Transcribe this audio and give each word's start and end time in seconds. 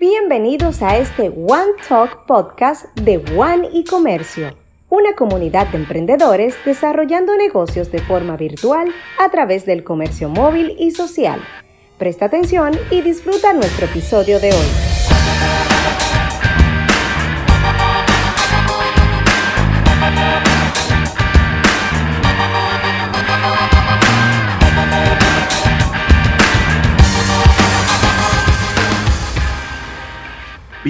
Bienvenidos 0.00 0.80
a 0.80 0.96
este 0.96 1.28
One 1.28 1.72
Talk 1.88 2.24
podcast 2.26 2.84
de 3.00 3.16
One 3.36 3.68
y 3.72 3.82
Comercio, 3.82 4.54
una 4.88 5.16
comunidad 5.16 5.66
de 5.72 5.78
emprendedores 5.78 6.54
desarrollando 6.64 7.36
negocios 7.36 7.90
de 7.90 7.98
forma 7.98 8.36
virtual 8.36 8.94
a 9.18 9.28
través 9.32 9.66
del 9.66 9.82
comercio 9.82 10.28
móvil 10.28 10.76
y 10.78 10.92
social. 10.92 11.40
Presta 11.98 12.26
atención 12.26 12.78
y 12.92 13.00
disfruta 13.00 13.52
nuestro 13.52 13.86
episodio 13.86 14.38
de 14.38 14.52
hoy. 14.52 15.77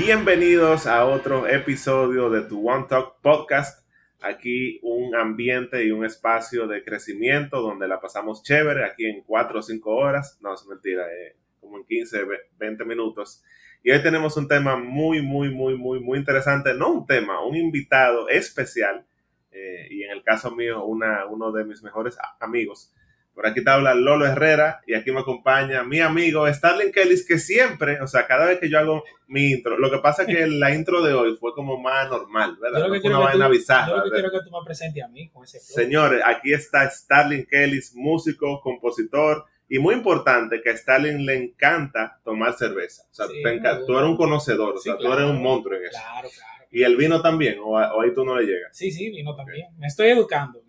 Bienvenidos 0.01 0.87
a 0.87 1.07
otro 1.07 1.49
episodio 1.49 2.31
de 2.31 2.43
tu 2.43 2.71
One 2.71 2.87
Talk 2.89 3.17
Podcast. 3.21 3.85
Aquí 4.23 4.79
un 4.85 5.17
ambiente 5.17 5.85
y 5.85 5.91
un 5.91 6.05
espacio 6.05 6.69
de 6.69 6.85
crecimiento 6.85 7.61
donde 7.61 7.89
la 7.89 8.01
pasamos 8.01 8.45
chévere, 8.45 8.85
aquí 8.85 9.07
en 9.07 9.23
4 9.25 9.59
o 9.59 9.61
5 9.61 9.91
horas, 9.91 10.39
no 10.41 10.55
es 10.55 10.65
mentira, 10.67 11.05
eh, 11.13 11.35
como 11.61 11.79
en 11.79 11.85
15, 11.85 12.17
20 12.61 12.85
minutos. 12.85 13.43
Y 13.83 13.91
hoy 13.91 14.01
tenemos 14.01 14.37
un 14.37 14.47
tema 14.47 14.77
muy, 14.77 15.21
muy, 15.21 15.53
muy, 15.53 15.77
muy, 15.77 15.99
muy 15.99 16.17
interesante. 16.21 16.75
No 16.75 16.93
un 16.93 17.05
tema, 17.05 17.45
un 17.45 17.57
invitado 17.57 18.29
especial. 18.29 19.05
eh, 19.51 19.89
y 19.91 20.05
en 20.05 20.13
el 20.13 20.23
caso 20.23 20.55
mío, 20.55 20.85
una, 20.85 21.27
uno 21.27 21.51
de 21.51 21.65
mis 21.65 21.83
mejores 21.83 22.17
amigos. 22.39 22.95
Por 23.39 23.47
aquí 23.47 23.63
te 23.63 23.71
habla 23.71 23.95
Lolo 23.95 24.27
Herrera 24.27 24.81
y 24.85 24.95
aquí 24.95 25.13
me 25.13 25.21
acompaña 25.21 25.85
mi 25.85 26.01
amigo 26.01 26.53
Starling 26.53 26.91
Kelly, 26.91 27.15
que 27.25 27.39
siempre, 27.39 28.01
o 28.01 28.09
sea, 28.09 28.27
cada 28.27 28.47
vez 28.47 28.59
que 28.59 28.69
yo 28.69 28.81
hago 28.81 29.05
mi 29.29 29.53
intro, 29.53 29.79
lo 29.79 29.93
que 29.93 29.99
pasa 29.99 30.23
es 30.23 30.29
que 30.29 30.45
la 30.49 30.75
intro 30.75 31.03
de 31.03 31.15
hoy 31.15 31.37
fue 31.37 31.55
como 31.55 31.79
más 31.81 32.09
normal, 32.11 32.57
¿verdad? 32.61 32.81
Yo 32.81 32.89
lo 32.89 32.89
No 32.89 32.95
que 32.95 33.01
fue 33.01 33.11
una 33.11 33.19
tú- 33.21 33.25
vaina 33.27 33.47
bizarra. 33.49 33.87
yo 33.91 33.97
lo 33.99 34.03
que 34.03 34.11
¿verdad? 34.11 34.29
quiero 34.31 34.41
que 34.45 34.51
tú 34.51 34.59
me 34.59 34.65
presentes 34.65 35.05
a 35.05 35.07
mí 35.07 35.29
con 35.31 35.45
ese 35.45 35.61
flow. 35.61 35.77
Señores, 35.85 36.21
aquí 36.27 36.53
está 36.53 36.91
Starling 36.91 37.47
Kelly, 37.49 37.81
músico, 37.95 38.61
compositor 38.61 39.45
y 39.69 39.79
muy 39.79 39.95
importante 39.95 40.61
que 40.61 40.71
a 40.71 40.77
Starling 40.77 41.25
le 41.25 41.37
encanta 41.37 42.19
tomar 42.25 42.55
cerveza. 42.55 43.05
O 43.09 43.15
sea, 43.15 43.27
Sí, 43.29 43.41
te 43.41 43.61
tú 43.87 43.97
eres 43.97 44.11
un 44.11 44.17
conocedor, 44.17 44.75
o 44.75 44.79
sea, 44.79 44.95
tú 44.97 45.03
claro. 45.05 45.15
eres 45.21 45.31
un 45.31 45.41
monstruo 45.41 45.77
en 45.77 45.85
eso. 45.85 45.93
Claro, 45.93 46.29
claro. 46.29 46.65
¿Y 46.73 46.83
el 46.83 46.97
vino 46.97 47.23
también? 47.23 47.59
¿O, 47.63 47.79
a- 47.79 47.95
o 47.95 48.01
ahí 48.01 48.13
tú 48.13 48.25
no 48.25 48.37
le 48.37 48.47
llegas? 48.47 48.77
Sí, 48.77 48.91
sí, 48.91 49.11
vino 49.11 49.37
también. 49.37 49.69
Me 49.79 49.87
estoy 49.87 50.09
educando. 50.09 50.61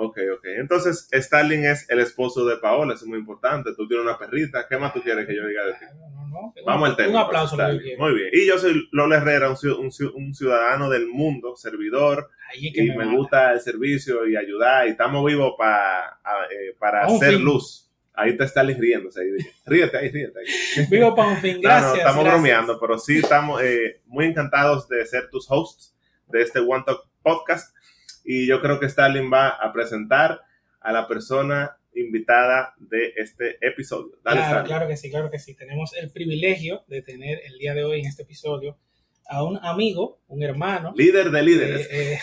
Ok, 0.00 0.18
ok. 0.36 0.44
Entonces, 0.58 1.08
Starling 1.12 1.64
es 1.64 1.88
el 1.90 1.98
esposo 1.98 2.46
de 2.46 2.56
Paola, 2.58 2.94
eso 2.94 3.04
es 3.04 3.08
muy 3.08 3.18
importante. 3.18 3.70
Tú 3.76 3.88
tienes 3.88 4.06
una 4.06 4.16
perrita. 4.18 4.66
¿Qué 4.68 4.76
más 4.78 4.92
tú 4.94 5.02
quieres 5.02 5.26
que 5.26 5.34
yo 5.34 5.46
diga 5.46 5.64
de 5.64 5.72
ti? 5.72 5.78
Claro, 5.80 5.96
no, 6.14 6.26
no. 6.28 6.54
Vamos 6.64 6.82
Un- 6.82 6.90
al 6.90 6.96
tema. 6.96 7.10
Un 7.10 7.16
aplauso. 7.16 7.56
Muy 7.98 8.14
bien. 8.14 8.30
Y 8.32 8.46
yo 8.46 8.58
soy 8.58 8.88
Lola 8.92 9.16
Herrera, 9.16 9.50
un, 9.50 9.56
un 9.78 9.90
un 10.14 10.34
ciudadano 10.34 10.88
del 10.88 11.08
mundo, 11.08 11.56
servidor, 11.56 12.30
que 12.52 12.84
y 12.84 12.88
me, 12.90 13.04
me 13.06 13.16
gusta 13.16 13.52
el 13.52 13.60
servicio 13.60 14.26
y 14.28 14.36
ayudar. 14.36 14.86
Y 14.86 14.90
estamos 14.90 15.24
vivos 15.26 15.54
pa- 15.58 16.20
a- 16.22 16.44
eh, 16.50 16.76
para 16.78 17.02
A 17.02 17.06
hacer 17.06 17.34
fin. 17.34 17.44
luz. 17.44 17.90
Ahí 18.14 18.36
te 18.36 18.44
está 18.44 18.62
riéndose. 18.62 19.20
Ahí. 19.20 19.28
Ríete 19.66 19.96
ahí, 19.96 20.10
ríete 20.10 20.38
ahí. 20.40 20.86
Vivo 20.90 21.14
para 21.14 21.28
un 21.30 21.36
fin. 21.38 21.56
No, 21.56 21.62
Gracias. 21.62 21.90
no, 21.92 21.96
estamos 21.98 22.24
gracias. 22.24 22.42
bromeando, 22.42 22.78
pero 22.80 22.98
sí 22.98 23.18
estamos 23.18 23.62
eh, 23.62 24.00
muy 24.06 24.26
encantados 24.26 24.88
de 24.88 25.04
ser 25.06 25.28
tus 25.30 25.46
hosts 25.50 25.94
de 26.28 26.42
este 26.42 26.58
One 26.60 26.84
Talk 26.86 27.02
Podcast. 27.22 27.74
Y 28.24 28.46
yo 28.46 28.60
creo 28.60 28.78
que 28.80 28.86
Stalin 28.86 29.30
va 29.32 29.48
a 29.48 29.72
presentar 29.72 30.40
a 30.80 30.92
la 30.92 31.06
persona 31.08 31.76
invitada 31.94 32.74
de 32.78 33.12
este 33.16 33.56
episodio. 33.66 34.18
Dale, 34.22 34.38
Claro, 34.40 34.46
Stalin. 34.50 34.66
claro 34.66 34.88
que 34.88 34.96
sí, 34.96 35.10
claro 35.10 35.30
que 35.30 35.38
sí. 35.38 35.54
Tenemos 35.54 35.94
el 35.96 36.10
privilegio 36.10 36.84
de 36.88 37.02
tener 37.02 37.40
el 37.46 37.58
día 37.58 37.74
de 37.74 37.84
hoy 37.84 38.00
en 38.00 38.06
este 38.06 38.22
episodio 38.22 38.78
a 39.26 39.42
un 39.44 39.58
amigo, 39.62 40.20
un 40.28 40.42
hermano. 40.42 40.92
Líder 40.96 41.30
de 41.30 41.42
líderes. 41.42 41.88
eh, 41.90 42.14
eh, 42.14 42.18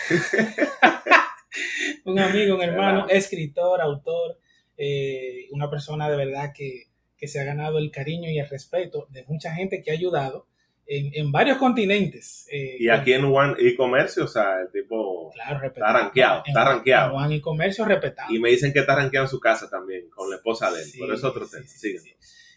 un 2.04 2.18
amigo, 2.18 2.56
un 2.56 2.62
hermano, 2.62 3.06
escritor, 3.08 3.80
autor, 3.80 4.38
eh, 4.76 5.46
una 5.52 5.70
persona 5.70 6.08
de 6.10 6.16
verdad 6.16 6.52
que, 6.54 6.84
que 7.16 7.28
se 7.28 7.40
ha 7.40 7.44
ganado 7.44 7.78
el 7.78 7.90
cariño 7.90 8.30
y 8.30 8.38
el 8.38 8.48
respeto 8.48 9.06
de 9.10 9.24
mucha 9.26 9.52
gente 9.54 9.82
que 9.82 9.90
ha 9.90 9.94
ayudado 9.94 10.46
en, 10.86 11.10
en 11.14 11.32
varios 11.32 11.58
continentes. 11.58 12.46
eh, 12.50 12.76
y 12.78 12.88
aquí 12.88 13.12
en 13.12 13.24
One 13.24 13.54
e-comercio, 13.58 14.24
o 14.24 14.28
sea, 14.28 14.60
el 14.60 14.70
tipo. 14.70 15.30
claro, 15.34 15.66
está 15.66 15.92
rankeado, 15.92 16.42
En- 16.44 16.50
está 16.50 16.64
rankeado. 16.64 17.06
en 17.06 17.12
Juan 17.12 17.32
y 17.32 17.40
Comercio 17.40 17.84
respetado. 17.84 18.32
Y 18.32 18.38
me 18.38 18.50
dicen 18.50 18.72
que 18.72 18.78
está 18.80 18.94
rankeado 18.94 19.26
en 19.26 19.30
su 19.30 19.40
casa 19.40 19.68
también, 19.68 20.08
con 20.10 20.30
la 20.30 20.36
esposa 20.36 20.70
de 20.70 20.80
él. 20.82 20.86
Sí, 20.88 20.98
pero 21.00 21.14
es 21.14 21.24
otro 21.24 21.46
tema. 21.48 21.64
sí, 21.66 21.98
sí. 21.98 22.14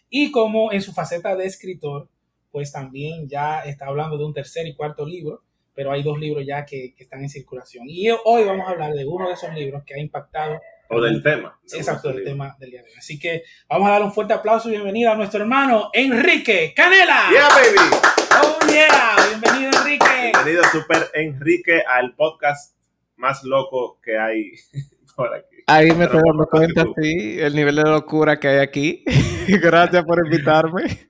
Y 0.10 0.32
como 0.32 0.72
en 0.72 0.82
su 0.82 0.92
faceta 0.94 1.36
de 1.36 1.46
escritor, 1.46 2.10
pues 2.52 2.72
también 2.72 3.28
ya 3.30 3.60
está 3.62 3.86
hablando 3.88 4.18
de 4.18 4.26
un 4.26 4.34
tercer 4.34 4.66
y 4.68 4.74
cuarto 4.76 5.06
libro, 5.06 5.44
pero 5.76 5.92
hay 5.92 6.02
dos 6.04 6.20
libros 6.20 6.44
ya 6.48 6.66
que, 6.66 6.94
que 6.96 7.04
están 7.04 7.22
en 7.22 7.30
circulación. 7.30 7.86
Y 7.88 8.10
hoy 8.10 8.44
vamos 8.44 8.68
a 8.68 8.72
hablar 8.72 8.94
de 8.94 9.06
uno 9.06 9.28
de 9.28 9.34
esos 9.36 9.54
libros 9.54 9.84
que 9.86 9.94
ha 9.94 10.00
impactado. 10.00 10.60
O 10.90 11.00
del 11.00 11.22
tema. 11.22 11.60
Sí, 11.64 11.78
exacto, 11.78 12.12
del 12.12 12.24
tema 12.24 12.58
del 12.60 12.72
día 12.72 12.82
de 12.82 12.90
hoy. 12.90 12.96
Así 12.98 13.20
que 13.20 13.44
vamos 13.70 13.88
a 13.88 13.92
dar 13.92 14.02
un 14.04 14.12
fuerte 14.12 14.34
aplauso 14.34 14.68
y 14.70 14.72
bienvenida 14.72 15.12
a 15.12 15.16
nuestro 15.16 15.42
hermano 15.42 15.92
Enrique 15.94 16.74
Canela. 16.76 17.30
Yeah, 17.32 17.48
baby. 17.50 18.19
Yeah. 18.72 19.16
Bienvenido, 19.30 19.72
Enrique. 19.80 20.32
Bienvenido, 20.34 20.64
Super 20.72 21.10
Enrique, 21.14 21.84
al 21.88 22.16
podcast 22.16 22.76
más 23.16 23.44
loco 23.44 24.00
que 24.02 24.18
hay 24.18 24.54
por 25.16 25.34
aquí. 25.34 25.58
Ahí 25.68 25.92
me 25.92 26.06
estoy 26.06 26.22
dando 26.26 26.48
cuenta, 26.48 26.86
sí, 27.00 27.40
el 27.40 27.56
nivel 27.56 27.76
de 27.76 27.84
locura 27.84 28.40
que 28.40 28.48
hay 28.48 28.58
aquí. 28.60 29.04
Gracias 29.48 30.04
por 30.04 30.26
invitarme. 30.26 31.10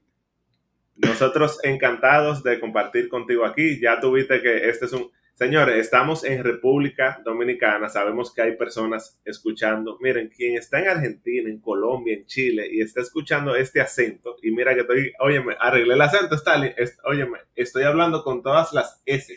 Nosotros 0.97 1.59
encantados 1.63 2.43
de 2.43 2.59
compartir 2.59 3.07
contigo 3.07 3.45
aquí. 3.45 3.79
Ya 3.79 3.99
tuviste 3.99 4.41
que 4.41 4.69
este 4.69 4.85
es 4.85 4.93
un... 4.93 5.09
Señores, 5.39 5.77
estamos 5.77 6.25
en 6.25 6.43
República 6.43 7.21
Dominicana. 7.23 7.87
Sabemos 7.87 8.33
que 8.33 8.41
hay 8.41 8.57
personas 8.57 9.17
escuchando. 9.23 9.97
Miren, 10.01 10.27
quien 10.27 10.57
está 10.57 10.81
en 10.81 10.89
Argentina, 10.89 11.49
en 11.49 11.61
Colombia, 11.61 12.13
en 12.13 12.25
Chile 12.25 12.67
y 12.69 12.81
está 12.81 12.99
escuchando 12.99 13.55
este 13.55 13.79
acento, 13.79 14.35
y 14.43 14.51
mira 14.51 14.75
que 14.75 14.81
estoy, 14.81 15.13
óyeme, 15.17 15.55
arreglé 15.57 15.93
el 15.93 16.01
acento, 16.01 16.35
Stalin. 16.35 16.73
Es- 16.75 16.97
óyeme, 17.05 17.37
estoy 17.55 17.83
hablando 17.83 18.21
con 18.21 18.43
todas 18.43 18.73
las 18.73 19.01
S. 19.05 19.33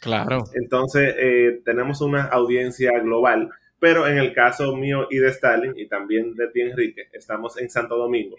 Claro. 0.00 0.44
Entonces, 0.54 1.14
eh, 1.18 1.60
tenemos 1.66 2.00
una 2.00 2.22
audiencia 2.28 2.98
global, 3.00 3.50
pero 3.78 4.08
en 4.08 4.16
el 4.16 4.32
caso 4.32 4.74
mío 4.74 5.06
y 5.10 5.18
de 5.18 5.28
Stalin, 5.28 5.74
y 5.76 5.86
también 5.86 6.34
de 6.34 6.48
ti, 6.48 6.62
Enrique, 6.62 7.08
estamos 7.12 7.60
en 7.60 7.68
Santo 7.68 7.98
Domingo. 7.98 8.36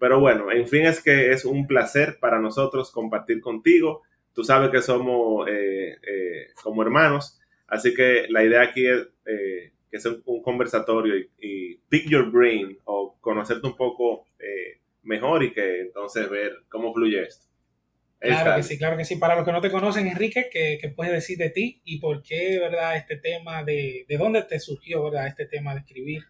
Pero 0.00 0.18
bueno, 0.18 0.50
en 0.50 0.66
fin, 0.66 0.86
es 0.86 1.00
que 1.00 1.30
es 1.30 1.44
un 1.44 1.68
placer 1.68 2.18
para 2.18 2.40
nosotros 2.40 2.90
compartir 2.90 3.40
contigo. 3.40 4.02
Tú 4.34 4.44
sabes 4.44 4.70
que 4.70 4.80
somos 4.80 5.46
eh, 5.48 5.96
eh, 6.06 6.48
como 6.62 6.82
hermanos, 6.82 7.38
así 7.66 7.94
que 7.94 8.26
la 8.28 8.44
idea 8.44 8.62
aquí 8.62 8.86
es 8.86 9.08
eh, 9.26 9.72
que 9.90 10.00
sea 10.00 10.12
un, 10.12 10.22
un 10.24 10.42
conversatorio 10.42 11.16
y, 11.16 11.30
y 11.38 11.76
pick 11.88 12.08
your 12.08 12.30
brain 12.30 12.78
o 12.84 13.16
conocerte 13.20 13.66
un 13.66 13.76
poco 13.76 14.26
mejor 15.04 15.42
y 15.42 15.52
que 15.52 15.80
entonces 15.80 16.28
ver 16.30 16.52
cómo 16.68 16.92
fluye 16.94 17.22
esto. 17.22 17.46
Claro 18.22 18.38
está. 18.38 18.56
que 18.56 18.62
sí, 18.62 18.78
claro 18.78 18.96
que 18.96 19.04
sí. 19.04 19.16
Para 19.16 19.34
los 19.34 19.44
que 19.44 19.50
no 19.50 19.60
te 19.60 19.70
conocen, 19.70 20.06
Enrique, 20.06 20.48
¿qué, 20.50 20.78
qué 20.80 20.88
puedes 20.90 21.12
decir 21.12 21.38
de 21.38 21.50
ti 21.50 21.82
y 21.84 21.98
por 21.98 22.22
qué, 22.22 22.58
verdad, 22.60 22.96
este 22.96 23.16
tema 23.16 23.64
de, 23.64 24.06
de 24.08 24.16
dónde 24.16 24.42
te 24.42 24.60
surgió, 24.60 25.02
verdad, 25.02 25.26
este 25.26 25.46
tema 25.46 25.74
de 25.74 25.80
escribir 25.80 26.22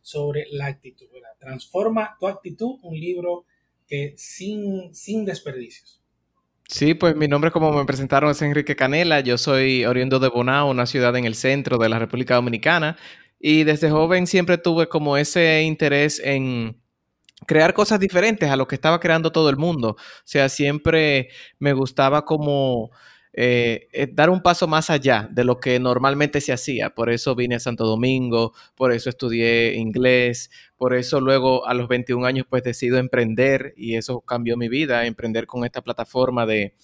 sobre 0.00 0.46
la 0.52 0.66
actitud, 0.66 1.08
verdad? 1.12 1.36
Transforma 1.40 2.16
tu 2.20 2.28
actitud, 2.28 2.78
un 2.82 2.94
libro 2.94 3.46
que 3.88 4.14
sin, 4.16 4.94
sin 4.94 5.24
desperdicios. 5.24 5.99
Sí, 6.70 6.94
pues 6.94 7.16
mi 7.16 7.26
nombre, 7.26 7.50
como 7.50 7.72
me 7.72 7.84
presentaron, 7.84 8.30
es 8.30 8.40
Enrique 8.42 8.76
Canela. 8.76 9.18
Yo 9.20 9.36
soy 9.38 9.84
oriundo 9.84 10.20
de 10.20 10.28
Bonao, 10.28 10.70
una 10.70 10.86
ciudad 10.86 11.16
en 11.16 11.24
el 11.24 11.34
centro 11.34 11.78
de 11.78 11.88
la 11.88 11.98
República 11.98 12.36
Dominicana. 12.36 12.96
Y 13.40 13.64
desde 13.64 13.90
joven 13.90 14.28
siempre 14.28 14.56
tuve 14.56 14.88
como 14.88 15.16
ese 15.16 15.62
interés 15.62 16.20
en 16.24 16.80
crear 17.46 17.74
cosas 17.74 17.98
diferentes 17.98 18.48
a 18.50 18.56
lo 18.56 18.68
que 18.68 18.76
estaba 18.76 19.00
creando 19.00 19.32
todo 19.32 19.50
el 19.50 19.56
mundo. 19.56 19.96
O 19.98 20.22
sea, 20.24 20.48
siempre 20.48 21.30
me 21.58 21.72
gustaba 21.72 22.24
como 22.24 22.90
eh, 23.32 23.88
eh, 23.92 24.08
dar 24.12 24.28
un 24.28 24.42
paso 24.42 24.66
más 24.66 24.90
allá 24.90 25.28
de 25.30 25.44
lo 25.44 25.60
que 25.60 25.78
normalmente 25.78 26.40
se 26.40 26.52
hacía. 26.52 26.90
Por 26.90 27.10
eso 27.10 27.34
vine 27.34 27.56
a 27.56 27.60
Santo 27.60 27.84
Domingo, 27.86 28.52
por 28.74 28.92
eso 28.92 29.08
estudié 29.08 29.74
inglés, 29.74 30.50
por 30.76 30.94
eso 30.94 31.20
luego 31.20 31.66
a 31.66 31.74
los 31.74 31.88
21 31.88 32.26
años 32.26 32.46
pues 32.48 32.64
decido 32.64 32.98
emprender 32.98 33.72
y 33.76 33.96
eso 33.96 34.20
cambió 34.22 34.56
mi 34.56 34.68
vida, 34.68 35.06
emprender 35.06 35.46
con 35.46 35.64
esta 35.64 35.82
plataforma 35.82 36.46
de, 36.46 36.74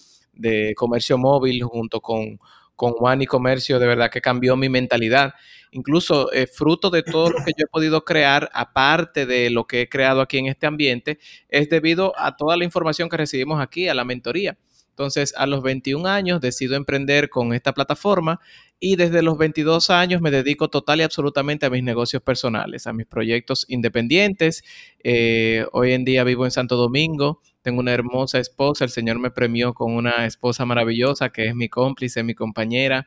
comercio 0.77 1.19
móvil 1.19 1.63
junto 1.65 2.01
con, 2.01 2.39
con 2.77 2.95
One 2.99 3.25
y 3.25 3.27
Comercio, 3.27 3.79
de 3.79 3.87
verdad 3.87 4.11
que 4.11 4.21
cambió 4.21 4.57
mi 4.57 4.69
mentalidad. 4.69 5.35
Incluso 5.73 6.33
eh, 6.33 6.47
fruto 6.47 6.91
de 6.91 7.03
todo 7.03 7.31
lo 7.31 7.39
que 7.45 7.53
yo 7.57 7.65
he 7.65 7.69
podido 7.69 8.05
crear, 8.05 8.51
aparte 8.53 9.27
de 9.27 9.51
lo 9.51 9.67
que 9.67 9.83
he 9.83 9.89
creado 9.89 10.21
aquí 10.21 10.39
en 10.39 10.47
este 10.47 10.67
ambiente, 10.67 11.19
es 11.49 11.69
debido 11.71 12.13
a 12.19 12.37
toda 12.37 12.57
la 12.57 12.65
información 12.65 13.09
que 13.09 13.17
recibimos 13.17 13.61
aquí, 13.61 13.89
a 13.89 13.95
la 13.95 14.05
mentoría. 14.05 14.57
Entonces, 14.97 15.35
a 15.37 15.45
los 15.45 15.63
21 15.63 16.09
años 16.09 16.41
decido 16.41 16.75
emprender 16.75 17.29
con 17.29 17.53
esta 17.53 17.75
plataforma 17.75 18.41
y 18.81 18.97
desde 18.97 19.21
los 19.21 19.37
22 19.37 19.91
años 19.91 20.23
me 20.23 20.31
dedico 20.31 20.71
total 20.71 21.01
y 21.01 21.03
absolutamente 21.03 21.67
a 21.67 21.71
mis 21.71 21.83
negocios 21.83 22.23
personales, 22.23 22.87
a 22.87 22.95
mis 22.95 23.05
proyectos 23.05 23.67
independientes. 23.69 24.65
Eh, 25.05 25.67
hoy 25.73 25.93
en 25.93 26.07
día 26.07 26.25
vivo 26.25 26.47
en 26.47 26.51
Santo 26.51 26.77
Domingo, 26.77 27.43
tengo 27.61 27.81
una 27.81 27.93
hermosa 27.93 28.39
esposa, 28.39 28.85
el 28.85 28.91
Señor 28.91 29.19
me 29.19 29.31
premió 29.31 29.75
con 29.75 29.93
una 29.93 30.25
esposa 30.25 30.65
maravillosa 30.65 31.29
que 31.29 31.45
es 31.45 31.55
mi 31.55 31.69
cómplice, 31.69 32.23
mi 32.23 32.35
compañera, 32.35 33.07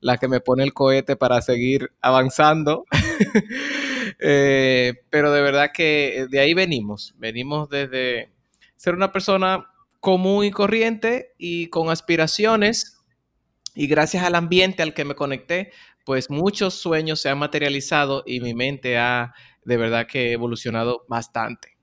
la 0.00 0.16
que 0.16 0.26
me 0.26 0.40
pone 0.40 0.64
el 0.64 0.74
cohete 0.74 1.14
para 1.14 1.40
seguir 1.40 1.92
avanzando. 2.00 2.84
Eh, 4.20 4.94
pero 5.10 5.30
de 5.32 5.42
verdad 5.42 5.70
que 5.72 6.26
de 6.30 6.40
ahí 6.40 6.54
venimos, 6.54 7.14
venimos 7.18 7.68
desde 7.68 8.30
ser 8.74 8.94
una 8.94 9.12
persona 9.12 9.68
común 10.00 10.44
y 10.44 10.50
corriente 10.50 11.34
y 11.38 11.68
con 11.68 11.90
aspiraciones 11.90 12.98
y 13.74 13.86
gracias 13.86 14.24
al 14.24 14.34
ambiente 14.34 14.82
al 14.82 14.94
que 14.94 15.04
me 15.04 15.14
conecté, 15.14 15.72
pues 16.04 16.30
muchos 16.30 16.74
sueños 16.74 17.20
se 17.20 17.28
han 17.28 17.38
materializado 17.38 18.22
y 18.26 18.40
mi 18.40 18.54
mente 18.54 18.96
ha 18.96 19.34
de 19.64 19.76
verdad 19.76 20.06
que 20.06 20.32
evolucionado 20.32 21.04
bastante. 21.08 21.76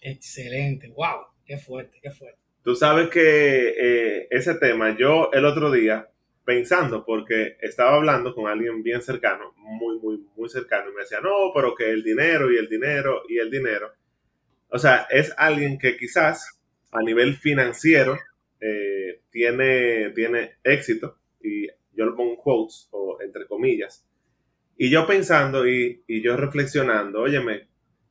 Excelente, 0.00 0.88
wow, 0.88 1.26
qué 1.44 1.58
fuerte, 1.58 1.98
qué 2.02 2.10
fuerte. 2.10 2.38
Tú 2.62 2.74
sabes 2.74 3.08
que 3.08 3.68
eh, 3.68 4.26
ese 4.30 4.54
tema, 4.54 4.96
yo 4.96 5.30
el 5.32 5.44
otro 5.44 5.70
día, 5.70 6.08
pensando, 6.44 7.04
porque 7.04 7.56
estaba 7.60 7.96
hablando 7.96 8.34
con 8.34 8.48
alguien 8.48 8.82
bien 8.82 9.02
cercano, 9.02 9.54
muy, 9.56 9.98
muy, 9.98 10.26
muy 10.36 10.48
cercano, 10.48 10.90
y 10.90 10.94
me 10.94 11.02
decía, 11.02 11.20
no, 11.20 11.52
pero 11.54 11.74
que 11.74 11.90
el 11.90 12.02
dinero 12.02 12.50
y 12.50 12.56
el 12.56 12.68
dinero 12.68 13.22
y 13.28 13.38
el 13.38 13.50
dinero. 13.50 13.92
O 14.68 14.78
sea, 14.78 15.06
es 15.10 15.32
alguien 15.36 15.78
que 15.78 15.96
quizás 15.96 16.59
a 16.92 17.02
nivel 17.02 17.36
financiero 17.36 18.18
eh, 18.60 19.22
tiene, 19.30 20.10
tiene 20.10 20.56
éxito, 20.62 21.18
y 21.42 21.66
yo 21.92 22.06
lo 22.06 22.16
pongo 22.16 22.36
quotes 22.36 22.88
o 22.92 23.18
entre 23.20 23.46
comillas, 23.46 24.06
y 24.76 24.90
yo 24.90 25.06
pensando 25.06 25.66
y, 25.68 26.02
y 26.06 26.22
yo 26.22 26.36
reflexionando, 26.36 27.20
óyeme, 27.20 27.68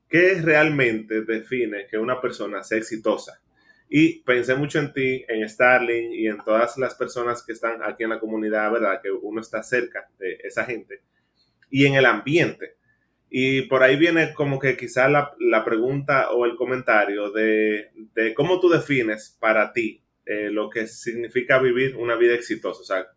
¿qué 0.07 0.41
realmente 0.41 1.21
define 1.21 1.87
que 1.87 1.97
una 1.97 2.21
persona 2.21 2.63
sea 2.63 2.77
exitosa? 2.77 3.41
Y 3.89 4.19
pensé 4.21 4.53
mucho 4.55 4.77
en 4.77 4.93
ti, 4.93 5.25
en 5.27 5.49
Starling 5.49 6.13
y 6.13 6.27
en 6.27 6.37
todas 6.43 6.77
las 6.77 6.93
personas 6.93 7.43
que 7.43 7.53
están 7.53 7.81
aquí 7.83 8.03
en 8.03 8.11
la 8.11 8.19
comunidad, 8.19 8.71
¿verdad? 8.71 9.01
Que 9.01 9.09
uno 9.11 9.41
está 9.41 9.63
cerca 9.63 10.07
de 10.19 10.37
esa 10.43 10.63
gente. 10.63 11.01
Y 11.71 11.87
en 11.87 11.95
el 11.95 12.05
ambiente. 12.05 12.75
Y 13.29 13.63
por 13.63 13.83
ahí 13.83 13.95
viene 13.95 14.33
como 14.33 14.57
que 14.57 14.75
quizá 14.75 15.07
la, 15.07 15.63
pregunta 15.63 16.31
o 16.31 16.45
el 16.45 16.55
comentario 16.55 17.31
de, 17.31 17.91
cómo 18.35 18.59
tú 18.59 18.69
defines 18.69 19.37
para 19.39 19.71
ti 19.71 20.03
eh, 20.25 20.49
lo 20.51 20.69
que 20.69 20.87
significa 20.87 21.59
vivir 21.59 21.95
una 21.95 22.15
vida 22.15 22.33
exitosa. 22.33 22.81
O 22.81 22.83
sea, 22.83 23.07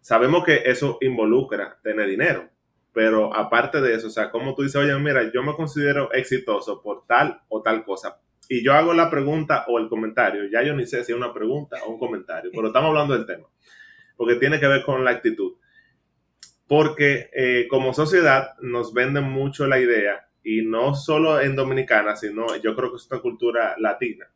sabemos 0.00 0.44
que 0.44 0.62
eso 0.64 0.98
involucra 1.02 1.78
tener 1.82 2.08
dinero, 2.08 2.48
pero 2.92 3.34
aparte 3.34 3.80
de 3.82 3.94
eso, 3.94 4.06
o 4.06 4.10
sea, 4.10 4.30
como 4.30 4.54
tú 4.54 4.62
dices, 4.62 4.76
oye, 4.76 4.96
mira, 4.98 5.30
yo 5.32 5.42
me 5.42 5.54
considero 5.54 6.10
exitoso 6.12 6.80
por 6.82 7.06
tal 7.06 7.42
o 7.48 7.60
tal 7.60 7.84
cosa. 7.84 8.20
Y 8.48 8.62
yo 8.62 8.72
hago 8.72 8.94
la 8.94 9.10
pregunta 9.10 9.64
o 9.68 9.78
el 9.78 9.88
comentario, 9.88 10.44
ya 10.50 10.62
yo 10.62 10.74
ni 10.74 10.86
sé 10.86 11.04
si 11.04 11.12
es 11.12 11.18
una 11.18 11.32
pregunta 11.32 11.78
o 11.86 11.92
un 11.92 11.98
comentario, 11.98 12.50
pero 12.54 12.68
estamos 12.68 12.88
hablando 12.88 13.14
del 13.14 13.26
tema, 13.26 13.48
porque 14.16 14.36
tiene 14.36 14.60
que 14.60 14.68
ver 14.68 14.82
con 14.82 15.04
la 15.04 15.12
actitud 15.12 15.54
porque 16.66 17.30
eh, 17.34 17.66
como 17.68 17.92
sociedad 17.92 18.54
nos 18.60 18.92
venden 18.94 19.24
mucho 19.24 19.66
la 19.66 19.78
idea, 19.78 20.28
y 20.44 20.62
no 20.62 20.94
solo 20.94 21.40
en 21.40 21.56
Dominicana, 21.56 22.14
sino 22.16 22.54
yo 22.56 22.76
creo 22.76 22.90
que 22.90 22.96
es 22.96 23.10
una 23.10 23.20
cultura 23.20 23.74
latina, 23.78 24.30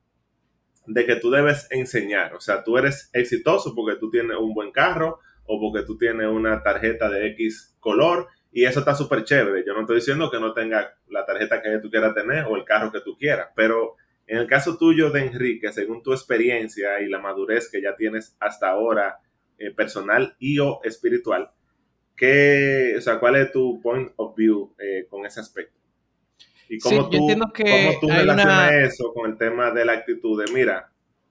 de 0.86 1.04
que 1.04 1.16
tú 1.16 1.30
debes 1.30 1.68
enseñar, 1.70 2.34
o 2.34 2.40
sea, 2.40 2.64
tú 2.64 2.78
eres 2.78 3.10
exitoso 3.12 3.74
porque 3.74 3.98
tú 3.98 4.10
tienes 4.10 4.38
un 4.38 4.54
buen 4.54 4.72
carro 4.72 5.20
o 5.44 5.60
porque 5.60 5.84
tú 5.84 5.98
tienes 5.98 6.26
una 6.26 6.62
tarjeta 6.62 7.10
de 7.10 7.26
X 7.28 7.76
color 7.78 8.28
y 8.50 8.64
eso 8.64 8.80
está 8.80 8.94
súper 8.94 9.24
chévere. 9.24 9.64
Yo 9.66 9.74
no 9.74 9.80
estoy 9.80 9.96
diciendo 9.96 10.30
que 10.30 10.40
no 10.40 10.54
tenga 10.54 10.96
la 11.08 11.26
tarjeta 11.26 11.60
que 11.60 11.78
tú 11.78 11.90
quieras 11.90 12.14
tener 12.14 12.44
o 12.44 12.56
el 12.56 12.64
carro 12.64 12.90
que 12.90 13.02
tú 13.02 13.16
quieras, 13.18 13.48
pero 13.54 13.96
en 14.26 14.38
el 14.38 14.46
caso 14.46 14.78
tuyo 14.78 15.10
de 15.10 15.26
Enrique, 15.26 15.72
según 15.72 16.02
tu 16.02 16.12
experiencia 16.12 17.00
y 17.00 17.08
la 17.08 17.18
madurez 17.18 17.70
que 17.70 17.82
ya 17.82 17.94
tienes 17.96 18.36
hasta 18.40 18.70
ahora, 18.70 19.20
eh, 19.58 19.72
personal 19.72 20.36
y 20.38 20.58
o 20.58 20.80
espiritual, 20.84 21.50
¿Qué, 22.18 22.94
o 22.98 23.00
sea, 23.00 23.20
¿Cuál 23.20 23.36
es 23.36 23.52
tu 23.52 23.80
point 23.80 24.10
of 24.16 24.36
view 24.36 24.74
eh, 24.78 25.06
con 25.08 25.24
ese 25.24 25.38
aspecto? 25.38 25.78
Y 26.68 26.78
cómo 26.80 27.08
tú, 27.08 27.18
cómo 27.28 28.00
tú 28.00 28.08
relacionas 28.08 28.72
eso 28.72 29.14
con 29.14 29.30
el 29.30 29.38
tema 29.38 29.70
de 29.70 29.84
la 29.84 29.92
actitud 29.92 30.44
de, 30.44 30.52
mira, 30.52 30.90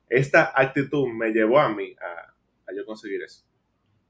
esta 0.10 0.54
actitud 0.56 1.06
me 1.10 1.32
llevó 1.32 1.60
a 1.60 1.70
mí 1.70 1.94
a, 2.00 2.72
a 2.72 2.76
yo 2.76 2.86
conseguir 2.86 3.22
eso. 3.22 3.44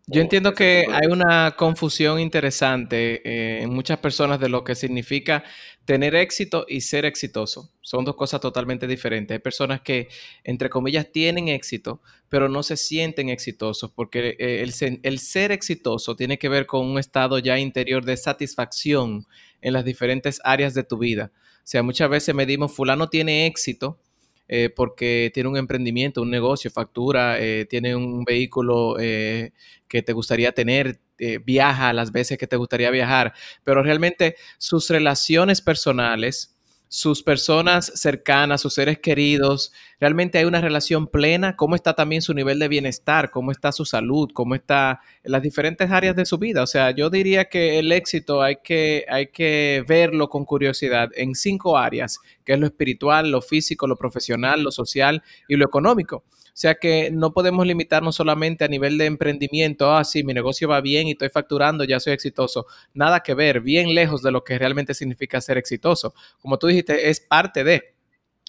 Yo 0.10 0.22
entiendo 0.22 0.54
que 0.54 0.86
hay 0.90 1.12
una 1.12 1.58
confusión 1.58 2.22
interesante 2.22 3.22
eh, 3.26 3.64
en 3.64 3.74
muchas 3.74 3.98
personas 3.98 4.40
de 4.40 4.48
lo 4.48 4.64
que 4.64 4.74
significa 4.74 5.44
tener 5.84 6.16
éxito 6.16 6.66
y 6.66 6.80
ser 6.80 7.04
exitoso. 7.04 7.74
Son 7.82 8.06
dos 8.06 8.16
cosas 8.16 8.40
totalmente 8.40 8.88
diferentes. 8.88 9.36
Hay 9.36 9.40
personas 9.40 9.82
que, 9.82 10.08
entre 10.46 10.70
comillas, 10.70 11.12
tienen 11.12 11.50
éxito, 11.50 12.02
pero 12.30 12.48
no 12.48 12.64
se 12.64 12.78
sienten 12.78 13.28
exitosos, 13.28 13.92
porque 13.92 14.38
eh, 14.40 14.64
el, 14.64 15.00
el 15.04 15.20
ser 15.20 15.52
exitoso 15.52 16.16
tiene 16.16 16.38
que 16.40 16.48
ver 16.48 16.68
con 16.68 16.86
un 16.86 17.00
estado 17.00 17.38
ya 17.40 17.60
interior 17.60 18.06
de 18.06 18.16
satisfacción 18.16 19.28
en 19.60 19.74
las 19.74 19.84
diferentes 19.84 20.40
áreas 20.46 20.74
de 20.74 20.86
tu 20.86 20.98
vida. 20.98 21.34
O 21.36 21.70
sea, 21.70 21.84
muchas 21.84 22.10
veces 22.10 22.34
medimos, 22.34 22.74
fulano 22.74 23.10
tiene 23.10 23.46
éxito, 23.46 24.00
eh, 24.48 24.70
porque 24.70 25.32
tiene 25.34 25.50
un 25.50 25.58
emprendimiento, 25.58 26.22
un 26.22 26.30
negocio, 26.30 26.72
factura, 26.72 27.40
eh, 27.40 27.66
tiene 27.66 27.96
un 27.96 28.24
vehículo 28.24 28.98
eh, 29.00 29.52
que 29.88 30.02
te 30.02 30.14
gustaría 30.14 30.52
tener, 30.52 31.00
viaja 31.44 31.94
las 31.94 32.12
veces 32.12 32.38
que 32.38 32.46
te 32.46 32.58
gustaría 32.58 32.92
viajar, 32.92 33.34
pero 33.64 33.82
realmente 33.82 34.36
sus 34.60 34.88
relaciones 34.92 35.62
personales, 35.62 36.57
sus 36.90 37.24
personas 37.24 37.92
cercanas, 37.96 38.62
sus 38.62 38.74
seres 38.74 39.00
queridos, 39.00 39.74
realmente 40.00 40.38
hay 40.38 40.46
una 40.46 40.62
relación 40.62 41.08
plena, 41.08 41.56
cómo 41.56 41.76
está 41.76 41.94
también 41.94 42.22
su 42.22 42.34
nivel 42.34 42.60
de 42.60 42.68
bienestar, 42.68 43.30
cómo 43.32 43.52
está 43.52 43.72
su 43.72 43.86
salud, 43.86 44.30
cómo 44.34 44.56
está 44.56 45.02
en 45.24 45.32
las 45.32 45.42
diferentes 45.42 45.92
áreas 45.92 46.16
de 46.16 46.26
su 46.26 46.38
vida. 46.38 46.64
O 46.64 46.68
sea, 46.68 46.92
yo 46.92 47.10
diría 47.10 47.46
que 47.46 47.80
el 47.80 47.92
éxito 47.92 48.42
hay 48.42 48.58
que, 48.64 49.06
hay 49.10 49.28
que 49.28 49.84
verlo 49.88 50.30
con 50.30 50.46
curiosidad 50.46 51.10
en 51.16 51.36
cinco 51.36 51.78
áreas, 51.78 52.20
que 52.46 52.54
es 52.54 52.60
lo 52.60 52.68
espiritual, 52.68 53.32
lo 53.32 53.42
físico, 53.42 53.88
lo 53.88 53.98
profesional, 53.98 54.64
lo 54.64 54.72
social 54.72 55.24
y 55.48 55.56
lo 55.56 55.66
económico. 55.66 56.24
O 56.58 56.60
sea 56.60 56.74
que 56.74 57.12
no 57.12 57.34
podemos 57.34 57.68
limitarnos 57.68 58.16
solamente 58.16 58.66
a 58.66 58.68
nivel 58.68 58.98
de 58.98 59.06
emprendimiento. 59.06 59.96
Ah, 59.96 60.04
sí, 60.04 60.24
mi 60.24 60.34
negocio 60.34 60.68
va 60.68 60.82
bien 60.82 61.06
y 61.06 61.12
estoy 61.12 61.30
facturando, 61.30 61.84
ya 61.84 62.00
soy 62.00 62.14
exitoso. 62.14 62.66
Nada 62.96 63.20
que 63.20 63.36
ver, 63.36 63.62
bien 63.62 63.94
lejos 63.94 64.24
de 64.24 64.32
lo 64.32 64.44
que 64.44 64.58
realmente 64.58 64.96
significa 64.96 65.40
ser 65.40 65.60
exitoso. 65.60 66.16
Como 66.42 66.58
tú 66.58 66.66
dijiste, 66.66 67.12
es 67.12 67.20
parte 67.20 67.64
de. 67.64 67.94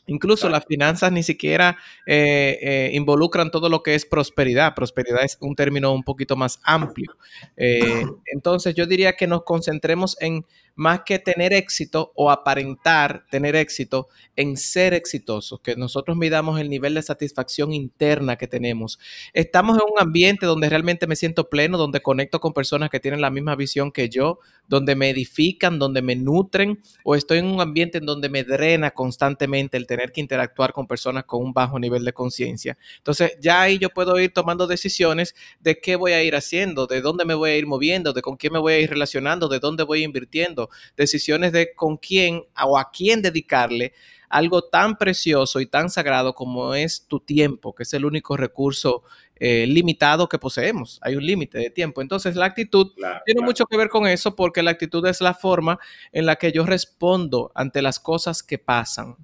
Incluso 0.07 0.49
las 0.49 0.65
finanzas 0.65 1.13
ni 1.13 1.23
siquiera 1.23 1.77
eh, 2.07 2.59
eh, 2.63 2.91
involucran 2.95 3.51
todo 3.51 3.69
lo 3.69 3.83
que 3.83 3.95
es 3.95 4.07
prosperidad. 4.07 4.75
Prosperidad 4.75 5.23
es 5.23 5.37
un 5.43 5.55
término 5.55 5.93
un 5.93 6.03
poquito 6.03 6.35
más 6.35 6.61
amplio. 6.65 7.15
Eh, 7.59 8.07
entonces 8.33 8.75
yo 8.75 8.87
diría 8.87 9.17
que 9.17 9.27
nos 9.27 9.43
concentremos 9.43 10.17
en 10.21 10.47
más 10.79 11.03
que 11.05 11.19
tener 11.19 11.53
éxito 11.53 12.13
o 12.15 12.31
aparentar 12.31 13.25
tener 13.33 13.57
éxito 13.57 14.07
en 14.37 14.57
ser 14.57 14.95
exitosos, 14.95 15.59
que 15.61 15.75
nosotros 15.75 16.17
midamos 16.17 16.61
el 16.61 16.71
nivel 16.71 16.95
de 16.95 17.03
satisfacción 17.03 17.73
interna 17.73 18.37
que 18.37 18.47
tenemos. 18.47 19.01
Estamos 19.33 19.77
en 19.77 19.83
un 19.93 20.01
ambiente 20.01 20.47
donde 20.47 20.69
realmente 20.69 21.09
me 21.09 21.17
siento 21.17 21.51
pleno, 21.51 21.79
donde 21.79 22.01
conecto 22.01 22.39
con 22.39 22.53
personas 22.53 22.91
que 22.91 23.01
tienen 23.01 23.21
la 23.21 23.31
misma 23.31 23.57
visión 23.57 23.91
que 23.91 24.09
yo, 24.09 24.39
donde 24.69 24.95
me 24.95 25.11
edifican, 25.11 25.81
donde 25.81 26.01
me 26.01 26.15
nutren, 26.15 26.81
o 27.03 27.17
estoy 27.17 27.39
en 27.39 27.47
un 27.47 27.61
ambiente 27.61 27.99
en 27.99 28.07
donde 28.07 28.29
me 28.29 28.45
drena 28.45 28.93
constantemente 28.93 29.77
el 29.79 29.87
tener 29.89 30.13
que 30.13 30.21
interactuar 30.21 30.73
con 30.73 30.87
personas 30.87 31.25
con 31.25 31.43
un 31.43 31.53
bajo 31.53 31.81
nivel 31.81 32.05
de 32.05 32.13
conciencia. 32.13 32.79
Entonces 32.99 33.33
ya 33.41 33.63
ahí 33.63 33.79
yo 33.79 33.91
puedo 33.91 34.17
ir 34.21 34.33
tomando 34.33 34.69
decisiones 34.69 35.35
de 35.59 35.81
qué 35.81 35.97
voy 35.97 36.13
a 36.13 36.23
ir 36.23 36.37
haciendo, 36.37 36.87
de 36.87 37.01
dónde 37.01 37.25
me 37.25 37.35
voy 37.35 37.51
a 37.51 37.57
ir 37.57 37.67
moviendo, 37.67 38.13
de 38.13 38.23
con 38.23 38.37
quién 38.37 38.53
me 38.53 38.61
voy 38.61 38.75
a 38.75 38.79
ir 38.79 38.91
relacionando, 38.91 39.49
de 39.49 39.59
dónde 39.59 39.83
voy 39.83 40.05
invirtiendo 40.05 40.68
decisiones 40.97 41.53
de 41.53 41.75
con 41.75 41.97
quién 41.97 42.45
o 42.65 42.79
a 42.79 42.91
quién 42.91 43.23
dedicarle 43.23 43.93
algo 44.29 44.63
tan 44.63 44.97
precioso 44.97 45.61
y 45.61 45.67
tan 45.67 45.91
sagrado 45.91 46.35
como 46.35 46.75
es 46.75 47.07
tu 47.07 47.21
tiempo, 47.21 47.75
que 47.75 47.85
es 47.85 47.95
el 47.95 48.05
único 48.05 48.37
recurso 48.37 49.03
eh, 49.37 49.67
limitado 49.67 50.29
que 50.29 50.39
poseemos. 50.39 50.99
Hay 51.03 51.17
un 51.17 51.25
límite 51.25 51.59
de 51.59 51.71
tiempo. 51.71 52.03
Entonces, 52.03 52.37
la 52.37 52.47
actitud 52.47 52.93
tiene 53.25 53.41
mucho 53.41 53.67
que 53.67 53.77
ver 53.77 53.89
con 53.89 54.07
eso 54.07 54.37
porque 54.37 54.63
la 54.63 54.73
actitud 54.73 55.07
es 55.07 55.21
la 55.21 55.35
forma 55.35 55.79
en 56.13 56.27
la 56.27 56.37
que 56.37 56.53
yo 56.53 56.65
respondo 56.67 57.53
ante 57.55 57.83
las 57.83 57.99
cosas 58.01 58.43
que 58.43 58.59
pasan. 58.59 59.17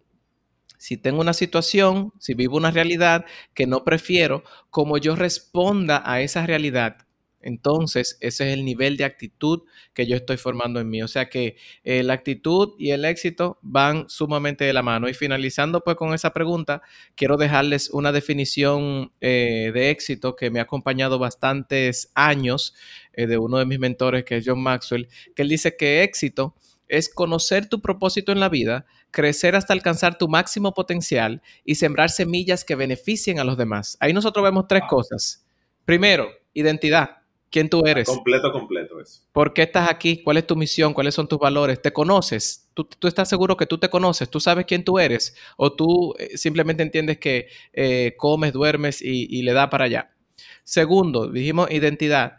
Si 0.78 0.96
tengo 0.96 1.20
una 1.20 1.32
situación, 1.32 2.12
si 2.18 2.34
vivo 2.34 2.56
una 2.56 2.70
realidad 2.70 3.24
que 3.54 3.66
no 3.66 3.84
prefiero, 3.84 4.44
como 4.70 4.98
yo 4.98 5.16
responda 5.16 6.02
a 6.04 6.20
esa 6.20 6.46
realidad 6.46 7.03
entonces 7.44 8.16
ese 8.20 8.48
es 8.48 8.54
el 8.54 8.64
nivel 8.64 8.96
de 8.96 9.04
actitud 9.04 9.64
que 9.92 10.06
yo 10.06 10.16
estoy 10.16 10.38
formando 10.38 10.80
en 10.80 10.88
mí. 10.88 11.02
O 11.02 11.08
sea 11.08 11.28
que 11.28 11.56
eh, 11.84 12.02
la 12.02 12.14
actitud 12.14 12.72
y 12.78 12.90
el 12.90 13.04
éxito 13.04 13.58
van 13.60 14.08
sumamente 14.08 14.64
de 14.64 14.72
la 14.72 14.82
mano. 14.82 15.08
Y 15.10 15.14
finalizando 15.14 15.82
pues 15.82 15.96
con 15.96 16.14
esa 16.14 16.32
pregunta, 16.32 16.80
quiero 17.14 17.36
dejarles 17.36 17.90
una 17.90 18.12
definición 18.12 19.12
eh, 19.20 19.70
de 19.74 19.90
éxito 19.90 20.36
que 20.36 20.50
me 20.50 20.58
ha 20.58 20.62
acompañado 20.62 21.18
bastantes 21.18 22.10
años 22.14 22.74
eh, 23.12 23.26
de 23.26 23.36
uno 23.36 23.58
de 23.58 23.66
mis 23.66 23.78
mentores, 23.78 24.24
que 24.24 24.38
es 24.38 24.44
John 24.46 24.62
Maxwell, 24.62 25.08
que 25.36 25.42
él 25.42 25.50
dice 25.50 25.76
que 25.76 26.02
éxito 26.02 26.54
es 26.88 27.08
conocer 27.08 27.68
tu 27.68 27.82
propósito 27.82 28.32
en 28.32 28.40
la 28.40 28.48
vida, 28.48 28.86
crecer 29.10 29.54
hasta 29.54 29.74
alcanzar 29.74 30.16
tu 30.16 30.28
máximo 30.28 30.72
potencial 30.72 31.42
y 31.64 31.74
sembrar 31.74 32.08
semillas 32.08 32.64
que 32.64 32.74
beneficien 32.74 33.38
a 33.38 33.44
los 33.44 33.58
demás. 33.58 33.98
Ahí 34.00 34.14
nosotros 34.14 34.42
vemos 34.42 34.66
tres 34.66 34.82
cosas. 34.88 35.44
Primero, 35.84 36.28
identidad. 36.54 37.23
¿Quién 37.54 37.68
tú 37.68 37.86
eres? 37.86 38.08
Completo, 38.08 38.50
completo 38.50 39.00
eso. 39.00 39.20
¿Por 39.30 39.54
qué 39.54 39.62
estás 39.62 39.88
aquí? 39.88 40.24
¿Cuál 40.24 40.38
es 40.38 40.46
tu 40.48 40.56
misión? 40.56 40.92
¿Cuáles 40.92 41.14
son 41.14 41.28
tus 41.28 41.38
valores? 41.38 41.80
¿Te 41.80 41.92
conoces? 41.92 42.68
¿Tú, 42.74 42.88
estás 43.06 43.28
seguro 43.28 43.56
que 43.56 43.64
tú 43.64 43.78
te 43.78 43.88
conoces? 43.88 44.28
¿Tú 44.28 44.40
sabes 44.40 44.64
quién 44.64 44.82
tú 44.82 44.98
eres? 44.98 45.36
¿O 45.56 45.72
tú 45.72 46.16
eh, 46.18 46.36
simplemente 46.36 46.82
entiendes 46.82 47.18
que 47.18 47.46
eh, 47.72 48.14
comes, 48.16 48.52
duermes 48.52 49.00
y, 49.00 49.40
le 49.42 49.52
da 49.52 49.70
para 49.70 49.84
allá? 49.84 50.10
Segundo, 50.64 51.28
dijimos 51.28 51.70
identidad. 51.70 52.38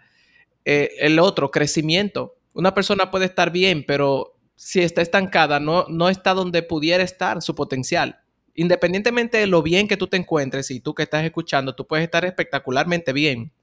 Eh, 0.65 0.89
el 1.00 1.17
otro, 1.19 1.50
crecimiento. 1.50 2.36
Una 2.51 2.74
persona 2.74 3.10
puede 3.10 3.24
estar 3.24 3.53
bien, 3.53 3.86
pero 3.88 4.36
si 4.57 4.81
está 4.81 5.01
estancada, 5.01 5.62
no, 5.62 5.86
no 5.88 6.10
está 6.10 6.34
donde 6.34 6.62
pudiera 6.62 7.05
estar 7.05 7.41
su 7.41 7.55
potencial. 7.55 8.19
Independientemente 8.53 9.38
de 9.38 9.48
lo 9.48 9.63
bien 9.63 9.88
que 9.88 9.95
tú 9.95 10.07
te 10.07 10.17
encuentres 10.17 10.72
y 10.72 10.81
tú 10.81 10.93
que 10.93 11.03
estás 11.03 11.24
escuchando, 11.24 11.74
tú 11.74 11.88
puedes 11.88 12.03
estar 12.03 12.25
espectacularmente 12.25 13.13
bien. 13.13 13.53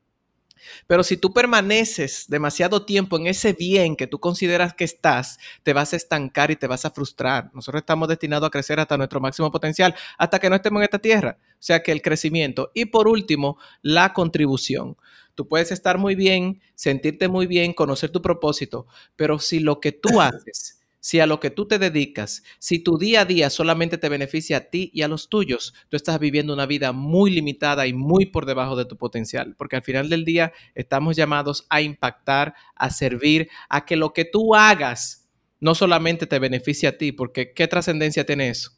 Pero 0.87 1.03
si 1.03 1.17
tú 1.17 1.33
permaneces 1.33 2.27
demasiado 2.29 2.85
tiempo 2.85 3.17
en 3.17 3.27
ese 3.27 3.53
bien 3.53 3.97
que 3.97 4.07
tú 4.07 4.21
consideras 4.21 4.75
que 4.75 4.85
estás, 4.85 5.39
te 5.63 5.73
vas 5.73 5.93
a 5.93 5.97
estancar 5.97 6.51
y 6.51 6.57
te 6.57 6.67
vas 6.67 6.85
a 6.85 6.91
frustrar. 6.91 7.51
Nosotros 7.55 7.83
estamos 7.83 8.09
destinados 8.09 8.47
a 8.47 8.51
crecer 8.51 8.81
hasta 8.81 8.97
nuestro 8.97 9.21
máximo 9.21 9.51
potencial, 9.51 9.95
hasta 10.19 10.39
que 10.39 10.51
no 10.51 10.57
estemos 10.57 10.81
en 10.81 10.85
esta 10.85 10.99
tierra. 10.99 11.39
O 11.41 11.57
sea 11.59 11.83
que 11.83 11.93
el 11.93 12.03
crecimiento. 12.03 12.71
Y 12.75 12.87
por 12.87 13.09
último, 13.09 13.59
la 13.83 14.13
contribución. 14.13 14.97
Tú 15.35 15.49
puedes 15.49 15.73
estar 15.73 15.97
muy 15.99 16.15
bien, 16.15 16.61
sentirte 16.75 17.29
muy 17.29 17.47
bien, 17.47 17.73
conocer 17.73 18.11
tu 18.11 18.21
propósito, 18.21 18.87
pero 19.17 19.39
si 19.39 19.61
lo 19.61 19.81
que 19.81 19.93
tú 19.93 20.09
haces 20.21 20.82
si 21.03 21.19
a 21.19 21.27
lo 21.27 21.41
que 21.41 21.51
tú 21.51 21.67
te 21.67 21.81
dedicas, 21.81 22.45
si 22.61 22.79
tu 22.79 22.97
día 22.97 23.23
a 23.23 23.25
día 23.25 23.51
solamente 23.51 23.99
te 23.99 24.09
beneficia 24.09 24.57
a 24.59 24.61
ti 24.61 24.89
y 24.95 25.03
a 25.03 25.09
los 25.09 25.29
tuyos, 25.29 25.75
tú 25.89 25.97
estás 25.97 26.21
viviendo 26.21 26.53
una 26.53 26.65
vida 26.65 26.93
muy 26.93 27.33
limitada 27.33 27.89
y 27.89 27.93
muy 27.93 28.27
por 28.27 28.47
debajo 28.47 28.77
de 28.77 28.85
tu 28.85 28.97
potencial, 28.97 29.57
porque 29.59 29.75
al 29.75 29.83
final 29.83 30.09
del 30.09 30.25
día 30.25 30.53
estamos 30.77 31.17
llamados 31.17 31.67
a 31.71 31.81
impactar, 31.83 32.55
a 32.77 32.89
servir, 32.91 33.51
a 33.69 33.85
que 33.85 33.97
lo 33.97 34.13
que 34.13 34.25
tú 34.25 34.55
hagas 34.55 35.29
no 35.59 35.75
solamente 35.75 36.29
te 36.29 36.39
beneficie 36.39 36.89
a 36.89 36.97
ti, 36.97 37.11
porque 37.11 37.53
¿qué 37.53 37.67
trascendencia 37.67 38.25
tiene 38.25 38.49
eso? 38.49 38.71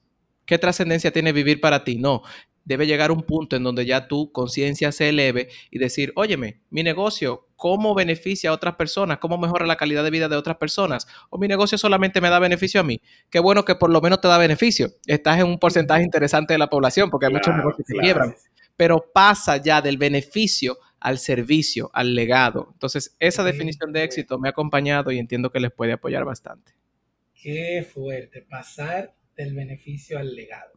¿Qué 0.47 0.59
trascendencia 0.59 1.13
tiene 1.13 1.33
vivir 1.33 1.61
para 1.61 1.85
ti? 1.85 1.97
No, 1.97 2.23
debe 2.65 2.87
llegar 2.87 3.11
un 3.11 3.23
punto 3.23 3.57
en 3.57 3.63
donde 3.63 3.87
ya 3.87 4.09
tu 4.09 4.33
conciencia 4.33 4.93
se 4.93 5.09
eleve 5.09 5.49
y 5.71 5.79
decir, 5.79 6.13
óyeme, 6.17 6.63
mi 6.71 6.83
negocio, 6.83 7.49
¿cómo 7.57 7.95
beneficia 7.95 8.51
a 8.51 8.53
otras 8.53 8.77
personas? 8.77 9.19
¿Cómo 9.19 9.39
mejora 9.39 9.67
la 9.67 9.77
calidad 9.77 10.05
de 10.05 10.11
vida 10.11 10.29
de 10.29 10.37
otras 10.37 10.57
personas? 10.57 11.07
¿O 11.31 11.39
mi 11.39 11.49
negocio 11.49 11.79
solamente 11.79 12.21
me 12.21 12.31
da 12.31 12.39
beneficio 12.39 12.81
a 12.81 12.85
mí? 12.85 13.01
Qué 13.31 13.39
bueno 13.39 13.65
que 13.65 13.75
por 13.75 13.91
lo 13.91 14.01
menos 14.01 14.21
te 14.21 14.29
da 14.29 14.39
beneficio. 14.39 14.89
Estás 15.07 15.39
en 15.39 15.47
un 15.47 15.59
porcentaje 15.59 16.03
interesante 16.03 16.55
de 16.55 16.59
la 16.59 16.69
población 16.69 17.11
porque 17.11 17.27
hay 17.27 17.33
muchos 17.33 17.55
negocios 17.55 17.87
que 17.87 17.99
quiebran. 17.99 18.35
Pero 18.77 19.11
pasa 19.13 19.59
ya 19.59 19.81
del 19.81 19.99
beneficio 19.99 20.79
al 20.99 21.19
servicio, 21.19 21.91
al 21.93 22.15
legado. 22.15 22.71
Entonces, 22.73 23.15
esa 23.21 23.45
definición 23.45 23.93
de 23.93 24.05
éxito 24.05 24.39
me 24.39 24.49
ha 24.49 24.51
acompañado 24.51 25.13
y 25.13 25.19
entiendo 25.19 25.53
que 25.53 25.61
les 25.61 25.71
puede 25.71 25.93
apoyar 25.93 26.25
bastante. 26.25 26.73
Qué 27.35 27.87
fuerte, 27.93 28.41
pasar 28.41 29.15
del 29.37 29.55
beneficio 29.55 30.19
al 30.19 30.35
legado. 30.35 30.74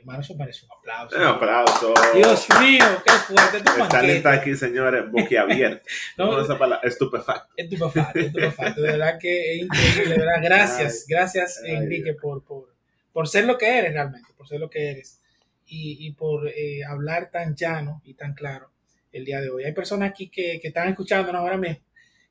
Hermano, 0.00 0.20
eso 0.20 0.36
parece 0.36 0.66
un 0.66 0.72
aplauso. 0.72 1.16
Un 1.16 1.22
aplauso. 1.22 1.94
Dios 2.14 2.46
mío, 2.60 2.84
qué 3.04 3.12
fuerte 3.12 3.60
tu 3.60 4.06
Está 4.06 4.32
aquí, 4.32 4.54
señores, 4.56 5.10
boquiabierto. 5.10 5.86
no, 6.18 6.32
no 6.32 6.42
esa 6.42 6.58
palabra, 6.58 6.88
estupefacto. 6.88 7.52
Estupefacto, 7.56 8.18
estupefacto. 8.18 8.80
De 8.80 8.92
verdad 8.92 9.18
que 9.18 9.52
es 9.54 9.62
increíble, 9.62 10.08
de 10.14 10.18
verdad. 10.18 10.42
Gracias, 10.42 11.04
gracias, 11.06 11.62
Enrique, 11.64 12.14
por, 12.14 12.42
por, 12.42 12.74
por 13.12 13.28
ser 13.28 13.44
lo 13.44 13.58
que 13.58 13.78
eres 13.78 13.92
realmente, 13.92 14.32
por 14.36 14.48
ser 14.48 14.58
lo 14.58 14.68
que 14.68 14.90
eres. 14.90 15.20
Y, 15.66 16.06
y 16.06 16.12
por 16.12 16.48
eh, 16.48 16.82
hablar 16.84 17.30
tan 17.30 17.54
llano 17.54 18.02
y 18.04 18.14
tan 18.14 18.34
claro 18.34 18.70
el 19.12 19.24
día 19.24 19.40
de 19.40 19.50
hoy. 19.50 19.64
Hay 19.64 19.72
personas 19.72 20.10
aquí 20.10 20.28
que, 20.28 20.58
que 20.60 20.68
están 20.68 20.88
escuchándonos 20.88 21.40
ahora 21.40 21.56
mismo 21.56 21.80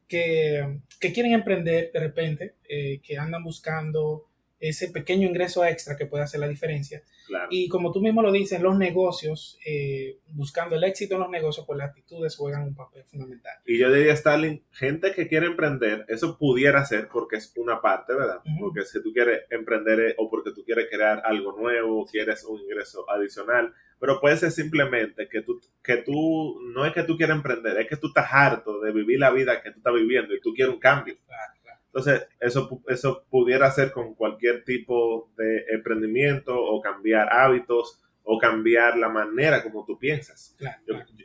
que, 0.10 0.80
que 1.00 1.14
quieren 1.14 1.34
emprender 1.34 1.92
de 1.94 2.00
repente, 2.00 2.56
eh, 2.68 3.00
que 3.02 3.18
andan 3.18 3.44
buscando 3.44 4.26
ese 4.60 4.90
pequeño 4.90 5.28
ingreso 5.28 5.64
extra 5.64 5.96
que 5.96 6.06
puede 6.06 6.24
hacer 6.24 6.40
la 6.40 6.48
diferencia. 6.48 7.02
Y 7.50 7.70
como 7.70 7.92
tú 7.92 8.02
mismo 8.02 8.22
lo 8.22 8.32
dices, 8.32 8.60
los 8.60 8.78
negocios, 8.78 9.58
eh, 9.66 10.18
buscando 10.30 10.76
el 10.76 10.84
éxito 10.84 11.16
en 11.16 11.22
los 11.22 11.30
negocios, 11.30 11.66
pues 11.66 11.78
las 11.78 11.90
actitudes 11.90 12.36
juegan 12.36 12.64
un 12.64 12.76
papel 12.76 13.04
fundamental. 13.06 13.54
Y 13.66 13.78
yo 13.78 13.92
diría, 13.92 14.14
Stalin, 14.14 14.64
gente 14.72 15.14
que 15.14 15.28
quiere 15.28 15.48
emprender, 15.48 16.06
eso 16.08 16.38
pudiera 16.38 16.84
ser 16.86 17.08
porque 17.08 17.38
es 17.38 17.54
una 17.56 17.82
parte, 17.82 18.14
¿verdad? 18.14 18.42
Porque 18.60 18.82
si 18.82 19.02
tú 19.02 19.14
quieres 19.14 19.44
emprender 19.50 20.00
eh, 20.00 20.16
o 20.18 20.30
porque 20.30 20.52
tú 20.52 20.64
quieres 20.64 20.88
crear 20.90 21.22
algo 21.24 21.54
nuevo, 21.54 22.06
quieres 22.06 22.44
un 22.44 22.60
ingreso 22.60 23.10
adicional, 23.10 23.74
pero 24.00 24.20
puede 24.20 24.38
ser 24.38 24.52
simplemente 24.52 25.28
que 25.30 25.42
tú, 25.42 25.62
que 25.84 25.98
tú, 25.98 26.60
no 26.74 26.86
es 26.86 26.94
que 26.94 27.04
tú 27.04 27.18
quieras 27.18 27.36
emprender, 27.36 27.78
es 27.78 27.88
que 27.88 27.98
tú 27.98 28.08
estás 28.08 28.28
harto 28.32 28.80
de 28.80 28.92
vivir 28.92 29.20
la 29.20 29.30
vida 29.30 29.62
que 29.62 29.72
tú 29.72 29.78
estás 29.78 29.94
viviendo 29.94 30.34
y 30.34 30.42
tú 30.42 30.54
quieres 30.54 30.74
un 30.74 30.80
cambio. 30.80 31.16
Claro. 31.26 31.59
Entonces, 31.94 32.28
eso, 32.40 32.82
eso 32.88 33.26
pudiera 33.30 33.70
ser 33.72 33.92
con 33.92 34.14
cualquier 34.14 34.64
tipo 34.64 35.32
de 35.38 35.66
emprendimiento 35.72 36.56
o 36.56 36.80
cambiar 36.82 37.34
hábitos 37.34 38.00
o 38.32 38.38
cambiar 38.38 38.96
la 38.96 39.10
manera 39.10 39.64
como 39.64 39.84
tú 39.86 39.98
piensas. 39.98 40.56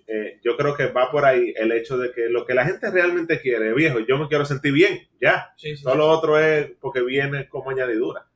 Eh, 0.07 0.41
yo, 0.43 0.57
creo 0.57 0.75
que 0.75 0.87
va 0.87 1.11
por 1.11 1.27
ahí 1.27 1.53
el 1.55 1.71
hecho 1.73 1.99
de 1.99 2.11
que 2.13 2.31
lo 2.31 2.47
que 2.47 2.55
la 2.55 2.65
gente 2.65 2.91
realmente 2.91 3.43
quiere, 3.43 3.75
viejo, 3.75 4.01
yo 4.01 4.17
me 4.17 4.27
quiero 4.27 4.47
sentir 4.47 4.73
bien, 4.73 5.07
ya. 5.21 5.55
Todo 5.83 5.97
lo 5.97 6.09
otro 6.09 6.39
es 6.39 6.71
porque 6.81 7.03
viene 7.03 7.47
como 7.47 7.69
añadidura. 7.69 8.27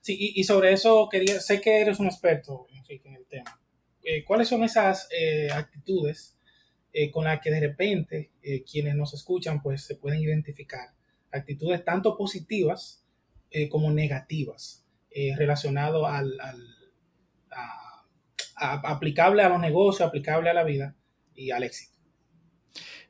Sí, 0.00 0.16
y, 0.36 0.44
sobre 0.44 0.72
eso 0.72 1.08
quería, 1.10 1.40
sé 1.40 1.60
que 1.60 1.80
eres 1.80 1.98
un 1.98 2.06
experto, 2.06 2.66
en 2.88 3.14
el 3.16 3.26
tema. 3.26 3.60
Eh, 4.04 4.22
¿Cuáles 4.22 4.46
son 4.46 4.62
esas 4.62 5.08
eh, 5.10 5.48
actitudes 5.52 6.36
con 7.10 7.24
las 7.24 7.40
que 7.40 7.50
de 7.50 7.60
repente 7.60 8.30
quienes 8.70 8.94
nos 8.94 9.14
escuchan 9.14 9.60
pues 9.60 9.82
se 9.82 9.96
pueden 9.96 10.20
identificar? 10.20 10.90
Actitudes 11.32 11.84
tanto 11.84 12.16
positivas 12.16 13.04
eh, 13.50 13.68
como 13.68 13.90
negativas 13.90 14.84
eh, 15.10 15.34
relacionado 15.36 16.06
al, 16.06 16.38
aplicable 18.56 19.42
a 19.42 19.48
los 19.48 19.60
negocios, 19.60 20.06
aplicable 20.06 20.50
a 20.50 20.54
la 20.54 20.64
vida 20.64 20.94
y 21.34 21.50
al 21.50 21.64
éxito. 21.64 21.91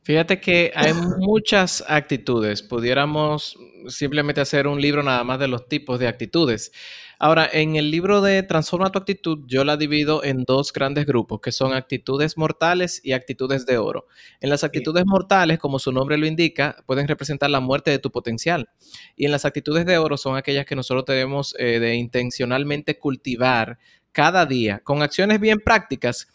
Fíjate 0.04 0.40
que 0.40 0.72
hay 0.74 0.92
muchas 0.94 1.84
actitudes. 1.86 2.60
Pudiéramos 2.62 3.56
simplemente 3.86 4.40
hacer 4.40 4.66
un 4.66 4.80
libro 4.80 5.04
nada 5.04 5.22
más 5.22 5.38
de 5.38 5.46
los 5.46 5.68
tipos 5.68 6.00
de 6.00 6.08
actitudes. 6.08 6.72
Ahora, 7.20 7.48
en 7.52 7.76
el 7.76 7.92
libro 7.92 8.20
de 8.20 8.42
Transforma 8.42 8.90
tu 8.90 8.98
actitud, 8.98 9.44
yo 9.46 9.62
la 9.62 9.76
divido 9.76 10.24
en 10.24 10.42
dos 10.42 10.72
grandes 10.72 11.06
grupos, 11.06 11.40
que 11.40 11.52
son 11.52 11.72
actitudes 11.72 12.36
mortales 12.36 13.00
y 13.04 13.12
actitudes 13.12 13.64
de 13.64 13.78
oro. 13.78 14.08
En 14.40 14.50
las 14.50 14.64
actitudes 14.64 15.04
mortales, 15.06 15.60
como 15.60 15.78
su 15.78 15.92
nombre 15.92 16.18
lo 16.18 16.26
indica, 16.26 16.74
pueden 16.84 17.06
representar 17.06 17.50
la 17.50 17.60
muerte 17.60 17.92
de 17.92 18.00
tu 18.00 18.10
potencial. 18.10 18.70
Y 19.14 19.26
en 19.26 19.30
las 19.30 19.44
actitudes 19.44 19.86
de 19.86 19.98
oro 19.98 20.16
son 20.16 20.36
aquellas 20.36 20.66
que 20.66 20.74
nosotros 20.74 21.04
debemos 21.06 21.54
eh, 21.60 21.78
de 21.78 21.94
intencionalmente 21.94 22.98
cultivar 22.98 23.78
cada 24.10 24.46
día 24.46 24.80
con 24.80 25.00
acciones 25.00 25.38
bien 25.38 25.60
prácticas 25.60 26.26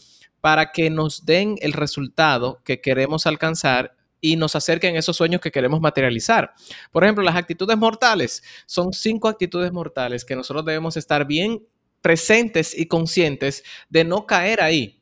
para 0.42 0.72
que 0.72 0.90
nos 0.90 1.26
den 1.26 1.56
el 1.62 1.74
resultado 1.74 2.62
que 2.64 2.82
queremos 2.82 3.28
alcanzar 3.28 3.96
y 4.22 4.36
nos 4.36 4.56
acerquen 4.56 4.96
esos 4.96 5.16
sueños 5.16 5.42
que 5.42 5.52
queremos 5.52 5.80
materializar. 5.80 6.54
Por 6.92 7.04
ejemplo, 7.04 7.24
las 7.24 7.36
actitudes 7.36 7.78
mortales 7.78 8.44
son 8.66 8.94
cinco 8.94 9.28
actitudes 9.28 9.72
mortales 9.72 10.26
que 10.26 10.36
nosotros 10.36 10.66
debemos 10.66 10.98
estar 10.98 11.26
bien 11.26 11.66
presentes 12.02 12.78
y 12.78 12.88
conscientes 12.88 13.64
de 13.90 14.04
no 14.04 14.26
caer 14.26 14.62
ahí. 14.62 15.02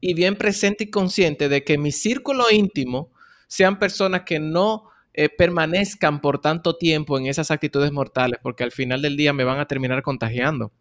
Y 0.00 0.14
bien 0.14 0.36
presente 0.36 0.84
y 0.84 0.90
consciente 0.90 1.48
de 1.48 1.62
que 1.62 1.78
mi 1.78 1.92
círculo 1.92 2.50
íntimo 2.50 3.12
sean 3.46 3.78
personas 3.78 4.22
que 4.22 4.40
no 4.40 4.88
eh, 5.14 5.28
permanezcan 5.28 6.20
por 6.20 6.40
tanto 6.40 6.76
tiempo 6.76 7.18
en 7.18 7.26
esas 7.26 7.50
actitudes 7.50 7.92
mortales, 7.92 8.40
porque 8.42 8.64
al 8.64 8.72
final 8.72 9.02
del 9.02 9.16
día 9.16 9.32
me 9.32 9.44
van 9.44 9.60
a 9.60 9.66
terminar 9.66 10.02
contagiando. 10.02 10.72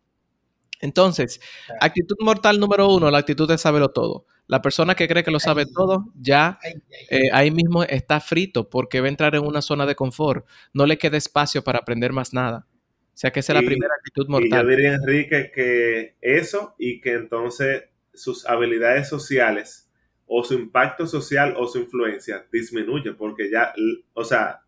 Entonces, 0.81 1.39
actitud 1.79 2.15
mortal 2.19 2.59
número 2.59 2.87
uno, 2.89 3.09
la 3.11 3.19
actitud 3.19 3.47
de 3.47 3.57
saberlo 3.57 3.89
todo. 3.89 4.25
La 4.47 4.61
persona 4.61 4.95
que 4.95 5.07
cree 5.07 5.23
que 5.23 5.31
lo 5.31 5.39
sabe 5.39 5.65
todo, 5.65 6.11
ya 6.15 6.59
eh, 7.09 7.29
ahí 7.31 7.51
mismo 7.51 7.83
está 7.83 8.19
frito 8.19 8.69
porque 8.69 8.99
va 8.99 9.05
a 9.05 9.09
entrar 9.09 9.35
en 9.35 9.45
una 9.45 9.61
zona 9.61 9.85
de 9.85 9.95
confort. 9.95 10.45
No 10.73 10.85
le 10.85 10.97
queda 10.97 11.17
espacio 11.17 11.63
para 11.63 11.79
aprender 11.79 12.11
más 12.11 12.33
nada. 12.33 12.67
O 13.13 13.17
sea 13.21 13.31
que 13.31 13.41
esa 13.41 13.53
es 13.53 13.61
la 13.61 13.65
primera 13.65 13.93
actitud 13.97 14.27
mortal. 14.27 14.49
Y 14.49 14.63
yo 14.63 14.69
diría, 14.69 14.93
Enrique, 14.95 15.51
que 15.53 16.15
eso 16.21 16.75
y 16.77 16.99
que 16.99 17.13
entonces 17.13 17.83
sus 18.13 18.45
habilidades 18.45 19.07
sociales 19.07 19.89
o 20.25 20.43
su 20.43 20.53
impacto 20.53 21.05
social 21.05 21.55
o 21.57 21.67
su 21.67 21.79
influencia 21.79 22.45
disminuye 22.51 23.13
porque 23.13 23.49
ya, 23.49 23.73
o 24.13 24.23
sea, 24.23 24.61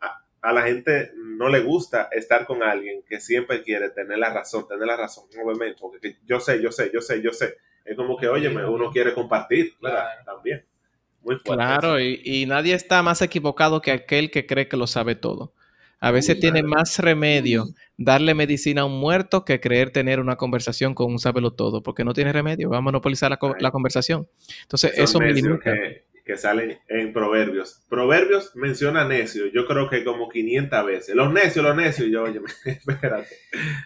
a, 0.43 0.53
la 0.53 0.61
gente 0.63 1.11
no 1.15 1.49
le 1.49 1.61
gusta 1.61 2.09
estar 2.11 2.45
con 2.45 2.61
alguien 2.61 3.03
que 3.07 3.19
siempre 3.19 3.63
quiere 3.63 3.89
tener 3.89 4.17
la 4.17 4.31
razón, 4.31 4.67
tener 4.67 4.85
la 4.85 4.97
razón, 4.97 5.25
obviamente, 5.43 5.77
porque 5.79 6.17
yo 6.25 6.39
sé, 6.39 6.61
yo 6.61 6.71
sé, 6.71 6.91
yo 6.93 7.01
sé, 7.01 7.21
yo 7.21 7.31
sé. 7.31 7.55
Es 7.85 7.97
como 7.97 8.17
que, 8.17 8.27
oye, 8.27 8.49
uno 8.49 8.91
quiere 8.91 9.13
compartir, 9.13 9.75
claro, 9.79 10.09
también. 10.25 10.65
Muy 11.21 11.35
fuerte. 11.37 11.63
Claro, 11.63 11.99
y, 11.99 12.21
y, 12.23 12.45
nadie 12.45 12.73
está 12.73 13.01
más 13.01 13.21
equivocado 13.21 13.81
que 13.81 13.91
aquel 13.91 14.29
que 14.29 14.45
cree 14.45 14.67
que 14.67 14.77
lo 14.77 14.87
sabe 14.87 15.15
todo. 15.15 15.53
A 15.99 16.11
veces 16.11 16.37
tiene 16.37 16.63
más 16.63 16.99
remedio 16.99 17.67
darle 17.95 18.33
medicina 18.33 18.81
a 18.81 18.85
un 18.85 18.99
muerto 18.99 19.45
que 19.45 19.61
creer 19.61 19.91
tener 19.91 20.19
una 20.19 20.35
conversación 20.35 20.93
con 20.93 21.09
un 21.09 21.17
sábelo 21.17 21.53
todo, 21.53 21.81
porque 21.81 22.03
no 22.03 22.11
tiene 22.11 22.33
remedio, 22.33 22.69
va 22.69 22.79
a 22.79 22.81
monopolizar 22.81 23.31
la, 23.31 23.71
conversación. 23.71 24.27
Entonces, 24.63 24.97
eso 24.97 25.19
me 25.19 25.31
limita. 25.31 25.71
Que, 25.71 26.03
que, 26.25 26.37
salen 26.37 26.79
en 26.87 27.13
Proverbios. 27.13 27.83
Proverbios 27.89 28.51
menciona 28.55 29.05
necio, 29.07 29.47
yo 29.53 29.65
creo 29.65 29.89
que 29.89 30.03
como 30.03 30.29
500 30.29 30.85
veces. 30.85 31.15
Los 31.15 31.31
necios, 31.31 31.63
los 31.63 31.75
necios, 31.75 32.09
yo, 32.11 32.23
oye, 32.23 32.39
espérate. 32.65 33.35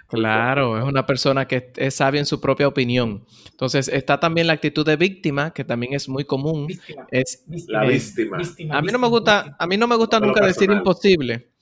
Claro, 0.08 0.77
es 0.77 0.84
una 0.84 1.06
persona 1.06 1.48
que 1.48 1.72
es 1.75 1.96
sabia 1.96 2.20
en 2.20 2.25
su 2.25 2.39
propia 2.39 2.67
opinión. 2.67 3.25
Entonces, 3.51 3.88
está 3.88 4.20
también 4.20 4.48
la 4.48 4.53
actitud 4.53 4.86
de 4.86 4.96
víctima, 4.96 5.53
que 5.53 5.63
también 5.63 5.94
es 5.94 6.08
muy 6.08 6.25
común. 6.25 6.67
Es 7.12 7.44
la 7.67 7.86
víctima. 7.86 8.38
A 8.72 8.82
mí 8.82 8.91
no 8.91 9.00
me 9.00 9.08
gusta, 9.08 9.56
a 9.58 9.67
mí 9.67 9.77
no 9.77 9.88
me 9.88 9.96
gusta 9.96 10.20
nunca 10.20 10.46
decir 10.46 10.72
imposible 10.72 11.57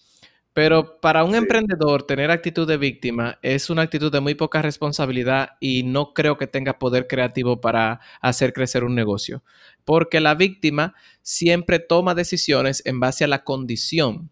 pero 0.55 1.01
para 1.01 1.25
un 1.25 1.35
emprendedor 1.35 2.03
tener 2.03 2.31
actitud 2.31 2.65
de 2.65 2.77
víctima 2.77 3.37
es 3.41 3.69
una 3.69 3.81
actitud 3.81 4.09
de 4.09 4.21
muy 4.21 4.35
poca 4.35 4.61
responsabilidad 4.61 5.57
y 5.59 5.83
no 5.83 6.13
creo 6.13 6.37
que 6.37 6.47
tenga 6.47 6.79
poder 6.79 7.07
creativo 7.07 7.59
para 7.59 7.99
hacer 8.21 8.53
crecer 8.53 8.85
un 8.85 8.95
negocio. 8.95 9.43
Porque 9.83 10.21
la 10.21 10.33
víctima 10.33 10.95
siempre 11.21 11.79
toma 11.79 12.15
decisiones 12.15 12.81
en 12.85 13.01
base 13.01 13.25
a 13.25 13.27
la 13.27 13.43
condición. 13.43 14.31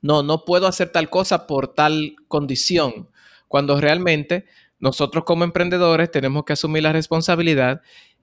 No, 0.00 0.22
no 0.22 0.46
puedo 0.46 0.66
hacer 0.66 0.88
tal 0.88 1.10
cosa 1.10 1.46
por 1.46 1.74
tal 1.74 2.16
condición. 2.26 3.10
Cuando 3.46 3.78
realmente 3.78 4.46
nosotros 4.78 5.24
como 5.24 5.44
emprendedores 5.44 6.10
tenemos 6.10 6.46
que 6.46 6.54
asumir 6.54 6.84
la 6.84 6.94
responsabilidad 6.94 7.82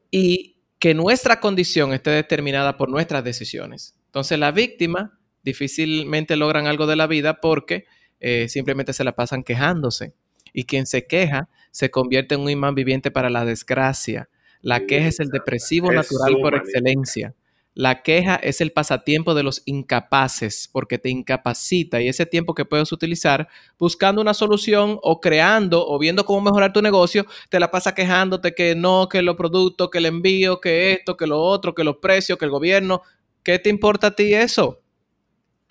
y 0.09 0.57
que 0.79 0.95
nuestra 0.95 1.39
condición 1.39 1.93
esté 1.93 2.09
determinada 2.09 2.77
por 2.77 2.89
nuestras 2.89 3.23
decisiones. 3.23 3.93
Entonces 4.07 4.39
la 4.39 4.51
víctima 4.51 5.19
difícilmente 5.43 6.35
logran 6.35 6.67
algo 6.67 6.87
de 6.87 6.95
la 6.95 7.07
vida 7.07 7.41
porque 7.41 7.85
eh, 8.19 8.47
simplemente 8.49 8.93
se 8.93 9.03
la 9.03 9.15
pasan 9.15 9.43
quejándose. 9.43 10.13
Y 10.53 10.65
quien 10.65 10.85
se 10.85 11.07
queja 11.07 11.49
se 11.71 11.89
convierte 11.91 12.35
en 12.35 12.41
un 12.41 12.49
imán 12.49 12.75
viviente 12.75 13.11
para 13.11 13.29
la 13.29 13.45
desgracia. 13.45 14.29
La 14.61 14.85
queja 14.85 15.07
es 15.07 15.19
el 15.19 15.29
depresivo 15.29 15.91
natural 15.91 16.37
por 16.41 16.55
excelencia. 16.55 17.33
La 17.73 18.03
queja 18.03 18.35
es 18.35 18.59
el 18.59 18.73
pasatiempo 18.73 19.33
de 19.33 19.43
los 19.43 19.63
incapaces 19.65 20.69
porque 20.73 20.97
te 20.97 21.09
incapacita 21.09 22.01
y 22.01 22.09
ese 22.09 22.25
tiempo 22.25 22.53
que 22.53 22.65
puedes 22.65 22.91
utilizar 22.91 23.47
buscando 23.79 24.21
una 24.21 24.33
solución 24.33 24.99
o 25.01 25.21
creando 25.21 25.87
o 25.87 25.97
viendo 25.97 26.25
cómo 26.25 26.41
mejorar 26.41 26.73
tu 26.73 26.81
negocio, 26.81 27.25
te 27.49 27.61
la 27.61 27.71
pasa 27.71 27.95
quejándote 27.95 28.53
que 28.53 28.75
no, 28.75 29.07
que 29.07 29.21
los 29.21 29.37
productos, 29.37 29.89
que 29.89 29.99
el 29.99 30.05
envío, 30.05 30.59
que 30.59 30.91
esto, 30.91 31.15
que 31.15 31.27
lo 31.27 31.41
otro, 31.41 31.73
que 31.73 31.85
los 31.85 31.97
precios, 31.97 32.37
que 32.37 32.43
el 32.43 32.51
gobierno. 32.51 33.03
¿Qué 33.41 33.57
te 33.57 33.69
importa 33.69 34.07
a 34.07 34.15
ti 34.15 34.33
eso? 34.33 34.80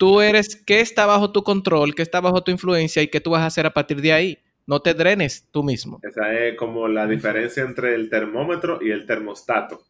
Tú 0.01 0.19
eres 0.19 0.55
qué 0.55 0.81
está 0.81 1.05
bajo 1.05 1.31
tu 1.31 1.43
control, 1.43 1.93
qué 1.93 2.01
está 2.01 2.21
bajo 2.21 2.43
tu 2.43 2.49
influencia 2.49 3.03
y 3.03 3.07
qué 3.07 3.21
tú 3.21 3.29
vas 3.29 3.41
a 3.41 3.45
hacer 3.45 3.67
a 3.67 3.73
partir 3.75 4.01
de 4.01 4.11
ahí. 4.11 4.39
No 4.65 4.81
te 4.81 4.95
drenes 4.95 5.47
tú 5.51 5.61
mismo. 5.61 5.99
Esa 6.01 6.33
es 6.33 6.57
como 6.57 6.87
la 6.87 7.05
diferencia 7.05 7.61
entre 7.61 7.93
el 7.93 8.09
termómetro 8.09 8.79
y 8.81 8.89
el 8.89 9.05
termostato. 9.05 9.83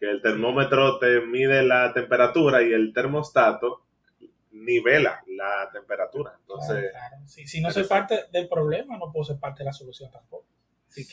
Que 0.00 0.10
el 0.10 0.20
termómetro 0.20 0.98
te 0.98 1.20
mide 1.20 1.62
la 1.62 1.92
temperatura 1.92 2.60
y 2.60 2.72
el 2.72 2.92
termostato 2.92 3.84
nivela 4.50 5.22
la 5.28 5.70
temperatura. 5.72 6.36
Entonces, 6.40 6.90
Si, 7.26 7.60
no 7.60 7.70
soy 7.70 7.84
parte 7.84 8.24
del 8.32 8.48
problema, 8.48 8.98
no 8.98 9.12
puedo 9.12 9.26
ser 9.26 9.38
parte 9.38 9.60
de 9.60 9.66
la 9.66 9.72
solución 9.72 10.10
tampoco. 10.10 10.44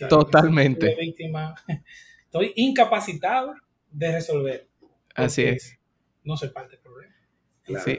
Totalmente. 0.09 0.97
estoy 2.25 2.53
incapacitado 2.55 3.53
de 3.91 4.11
resolver. 4.11 4.67
Así 5.13 5.43
es. 5.43 5.77
No 6.23 6.35
soy 6.35 6.49
parte 6.49 6.71
del 6.71 6.79
problema. 6.79 7.18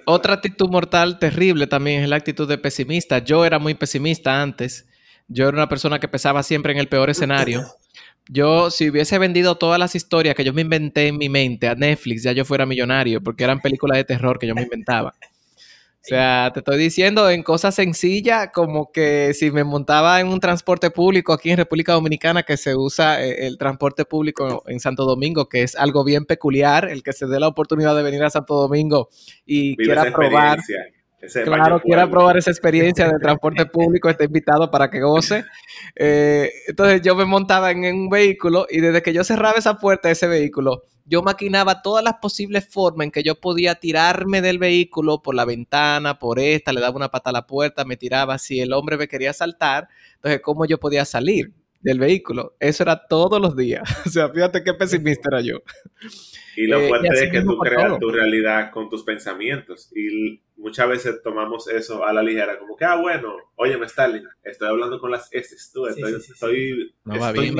Otra 0.07 0.35
actitud 0.35 0.69
mortal 0.69 1.19
terrible 1.19 1.67
también 1.67 2.03
es 2.03 2.09
la 2.09 2.17
actitud 2.17 2.49
de 2.49 2.59
pesimista. 2.59 3.19
Yo 3.19 3.45
era 3.45 3.59
muy 3.59 3.75
pesimista 3.75 4.43
antes. 4.43 4.87
Yo 5.29 5.49
era 5.49 5.57
una 5.57 5.69
persona 5.69 5.99
que 6.00 6.09
pensaba 6.09 6.43
siempre 6.43 6.73
en 6.73 6.79
el 6.79 6.89
peor 6.89 7.11
escenario. 7.11 7.62
Yo, 8.29 8.71
si 8.71 8.89
hubiese 8.89 9.19
vendido 9.19 9.56
todas 9.56 9.80
las 9.80 9.97
historias 9.97 10.37
que 10.37 10.45
yo 10.45 10.52
me 10.52 10.61
inventé 10.61 11.09
en 11.09 11.19
mi 11.19 11.28
mente 11.28 11.67
a 11.67 11.75
Netflix, 11.75 12.23
ya 12.23 12.30
yo 12.30 12.45
fuera 12.45 12.65
millonario, 12.65 13.21
porque 13.21 13.43
eran 13.43 13.61
películas 13.61 13.97
de 13.97 14.04
terror 14.04 14.39
que 14.39 14.47
yo 14.47 14.54
me 14.54 14.63
inventaba. 14.63 15.15
O 16.02 16.08
sea, 16.08 16.50
te 16.54 16.60
estoy 16.60 16.78
diciendo 16.78 17.28
en 17.28 17.43
cosas 17.43 17.75
sencillas, 17.75 18.49
como 18.54 18.91
que 18.91 19.34
si 19.34 19.50
me 19.50 19.65
montaba 19.65 20.19
en 20.21 20.28
un 20.28 20.41
transporte 20.41 20.91
público 20.91 21.34
aquí 21.34 21.50
en 21.50 21.58
República 21.58 21.93
Dominicana, 21.93 22.43
que 22.43 22.56
se 22.56 22.75
usa 22.75 23.23
eh, 23.23 23.47
el 23.47 23.58
transporte 23.58 24.06
público 24.06 24.63
en 24.67 24.80
Santo 24.80 25.04
Domingo, 25.04 25.50
que 25.50 25.63
es 25.63 25.76
algo 25.76 26.02
bien 26.02 26.25
peculiar, 26.25 26.89
el 26.89 27.02
que 27.02 27.13
se 27.13 27.26
dé 27.26 27.39
la 27.39 27.49
oportunidad 27.49 27.95
de 27.95 28.02
venir 28.02 28.23
a 28.23 28.30
Santo 28.30 28.54
Domingo 28.54 29.10
y 29.45 29.76
quiera 29.76 30.10
probar. 30.10 30.58
Claro, 31.45 31.80
quiera 31.80 32.09
probar 32.09 32.37
esa 32.37 32.50
experiencia 32.50 33.09
de 33.09 33.19
transporte 33.19 33.67
público, 33.67 34.09
está 34.09 34.25
invitado 34.25 34.71
para 34.71 34.91
que 34.91 35.00
goce. 35.00 35.45
Eh, 35.95 36.50
entonces 36.69 37.02
yo 37.02 37.15
me 37.15 37.25
montaba 37.25 37.71
en 37.71 37.85
un 37.85 38.09
vehículo 38.09 38.67
y 38.69 38.80
desde 38.80 39.02
que 39.02 39.13
yo 39.13 39.25
cerraba 39.25 39.59
esa 39.59 39.78
puerta 39.78 40.09
de 40.09 40.13
ese 40.13 40.26
vehículo, 40.26 40.83
yo 41.04 41.23
maquinaba 41.23 41.83
todas 41.83 42.04
las 42.04 42.15
posibles 42.15 42.69
formas 42.69 43.06
en 43.06 43.11
que 43.11 43.23
yo 43.23 43.41
podía 43.41 43.75
tirarme 43.75 44.41
del 44.43 44.59
vehículo 44.59 45.23
por 45.23 45.35
la 45.35 45.45
ventana, 45.45 46.19
por 46.19 46.39
esta, 46.39 46.73
le 46.73 46.80
daba 46.80 46.97
una 46.97 47.11
pata 47.11 47.30
a 47.30 47.33
la 47.33 47.47
puerta, 47.47 47.85
me 47.85 47.97
tiraba. 47.97 48.39
Si 48.39 48.61
el 48.61 48.73
hombre 48.73 48.97
me 48.97 49.09
quería 49.09 49.33
saltar, 49.33 49.89
entonces, 50.15 50.41
¿cómo 50.41 50.67
yo 50.67 50.78
podía 50.78 51.04
salir 51.04 51.52
del 51.80 51.99
vehículo? 51.99 52.56
Eso 52.60 52.82
era 52.82 53.06
todos 53.06 53.40
los 53.40 53.56
días. 53.56 53.82
o 54.06 54.08
sea, 54.08 54.28
fíjate 54.28 54.62
qué 54.62 54.75
pesimista 54.75 55.28
era 55.32 55.40
yo. 55.40 55.58
Y 56.56 56.66
lo 56.66 56.80
eh, 56.80 56.88
fuerte 56.88 57.08
es 57.08 57.30
que 57.30 57.43
tú 57.43 57.58
creas 57.58 57.99
tu 57.99 58.10
realidad 58.10 58.71
con 58.71 58.88
tus 58.88 59.02
pensamientos. 59.02 59.90
Y 59.95 60.40
muchas 60.56 60.88
veces 60.88 61.23
tomamos 61.23 61.69
eso 61.69 62.04
a 62.04 62.12
la 62.12 62.23
ligera, 62.23 62.58
como 62.58 62.76
que, 62.76 62.84
ah, 62.84 62.97
bueno, 62.97 63.34
óyeme, 63.56 63.86
Stalin, 63.86 64.25
estoy 64.43 64.69
hablando 64.69 65.00
con 65.00 65.10
las 65.10 65.32
S, 65.32 65.56
tú, 65.73 65.86
estoy, 65.86 66.12
estoy, 66.14 66.95
no, 67.04 67.14
estoy 67.14 67.50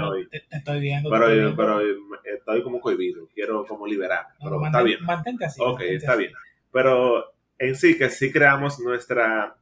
hoy. 0.00 0.28
Te, 0.28 0.44
estoy 0.50 0.80
viendo. 0.80 1.10
Pero, 1.10 1.54
pero, 1.54 1.80
estoy 2.24 2.62
como 2.62 2.80
cohibido, 2.80 3.28
quiero 3.34 3.66
como 3.66 3.86
liberar. 3.86 4.26
pero 4.42 4.64
está 4.64 4.82
bien. 4.82 5.04
Mantente 5.04 5.44
así. 5.44 5.60
Ok, 5.62 5.80
está 5.82 6.16
bien. 6.16 6.32
Pero 6.72 7.34
en 7.58 7.74
sí, 7.74 7.98
que 7.98 8.08
sí 8.08 8.32
creamos 8.32 8.78
nuestra 8.80 9.56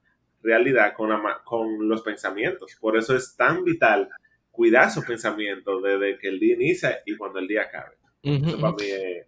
realidad 0.46 0.92
con, 0.94 1.10
con 1.44 1.88
los 1.88 2.02
pensamientos. 2.02 2.76
Por 2.80 2.96
eso 2.96 3.14
es 3.16 3.36
tan 3.36 3.64
vital 3.64 4.08
cuidar 4.50 4.90
sus 4.90 5.04
pensamientos 5.04 5.82
desde 5.82 6.16
que 6.18 6.28
el 6.28 6.40
día 6.40 6.54
inicia 6.54 7.00
y 7.04 7.16
cuando 7.16 7.38
el 7.38 7.48
día 7.48 7.62
acabe. 7.62 7.96
Eso 8.22 8.58
para 8.58 8.72
mí 8.72 8.84
es 8.84 9.26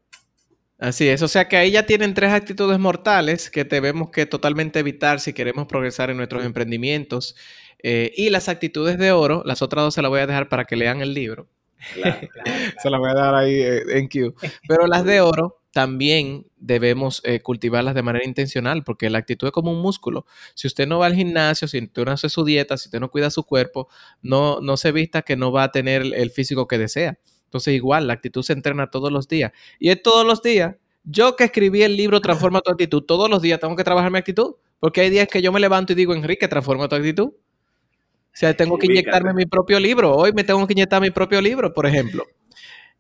Así 0.81 1.09
es, 1.09 1.23
o 1.23 1.29
sea 1.29 1.49
que 1.49 1.57
ahí 1.57 1.73
ya 1.73 1.87
tienen 1.87 2.15
tres 2.15 2.31
actitudes 2.31 2.79
mortales 2.79 3.51
que 3.51 3.65
debemos 3.65 4.11
que 4.11 4.27
totalmente 4.27 4.79
evitar 4.79 5.19
si 5.19 5.33
queremos 5.33 5.67
progresar 5.67 6.11
en 6.11 6.17
nuestros 6.17 6.45
emprendimientos. 6.45 7.35
Eh, 7.83 8.13
y 8.17 8.31
las 8.31 8.49
actitudes 8.49 8.97
de 8.97 9.11
oro, 9.11 9.43
las 9.45 9.61
otras 9.61 9.85
dos 9.85 9.95
se 9.95 10.03
las 10.03 10.09
voy 10.09 10.21
a 10.21 10.27
dejar 10.29 10.49
para 10.49 10.67
que 10.67 10.77
lean 10.77 11.01
el 11.01 11.15
libro. 11.15 11.49
se 12.83 12.91
las 12.91 13.01
voy 13.01 13.11
a 13.11 13.15
dar 13.15 13.35
ahí 13.35 13.55
eh, 13.55 13.83
en 13.89 14.09
Q. 14.09 14.35
Pero 14.69 14.87
las 14.87 15.05
de 15.05 15.21
oro 15.21 15.58
también 15.73 16.47
debemos 16.57 17.21
eh, 17.25 17.41
cultivarlas 17.41 17.95
de 17.95 18.03
manera 18.03 18.25
intencional, 18.25 18.85
porque 18.85 19.11
la 19.11 19.19
actitud 19.19 19.49
es 19.49 19.53
como 19.53 19.71
un 19.71 19.81
músculo. 19.81 20.27
Si 20.55 20.67
usted 20.67 20.87
no 20.87 20.99
va 20.99 21.07
al 21.07 21.15
gimnasio, 21.15 21.69
si 21.69 21.79
usted 21.79 22.05
no 22.05 22.13
hace 22.13 22.29
su 22.29 22.45
dieta, 22.45 22.77
si 22.77 22.89
usted 22.89 23.01
no 23.01 23.11
cuida 23.11 23.31
su 23.31 23.45
cuerpo, 23.45 23.89
no, 24.23 24.61
no 24.61 24.77
se 24.77 24.93
vista 24.93 25.23
que 25.23 25.37
no 25.37 25.53
va 25.53 25.65
a 25.65 25.73
tener 25.73 26.03
el 26.15 26.31
físico 26.31 26.67
que 26.67 26.79
desea. 26.79 27.19
Entonces, 27.45 27.75
igual, 27.75 28.07
la 28.07 28.15
actitud 28.15 28.43
se 28.43 28.53
entrena 28.53 28.91
todos 28.91 29.11
los 29.11 29.29
días. 29.29 29.53
Y 29.79 29.91
es 29.91 30.03
todos 30.03 30.27
los 30.27 30.43
días. 30.43 30.77
Yo 31.05 31.37
que 31.37 31.45
escribí 31.45 31.83
el 31.83 31.97
libro 31.97 32.21
Transforma 32.21 32.61
tu 32.61 32.71
actitud, 32.71 33.03
todos 33.03 33.31
los 33.31 33.41
días 33.41 33.61
tengo 33.61 33.75
que 33.77 33.85
trabajar 33.85 34.11
mi 34.11 34.19
actitud. 34.19 34.57
Porque 34.81 35.01
hay 35.01 35.11
días 35.11 35.29
que 35.29 35.43
yo 35.43 35.51
me 35.51 35.61
levanto 35.61 35.93
y 35.93 35.97
digo, 35.97 36.15
Enrique, 36.15 36.47
transforma 36.47 36.89
tu 36.89 36.97
actitud. 36.97 37.29
O 37.29 38.41
sea, 38.41 38.55
tengo 38.55 38.79
que 38.79 38.87
inyectarme 38.87 39.33
mi 39.35 39.47
propio 39.47 39.81
libro. 39.81 40.15
Hoy 40.15 40.33
me 40.33 40.45
tengo 40.45 40.65
que 40.67 40.73
inyectar 40.75 41.01
mi 41.01 41.11
propio 41.11 41.41
libro, 41.41 41.73
por 41.73 41.87
ejemplo. 41.87 42.25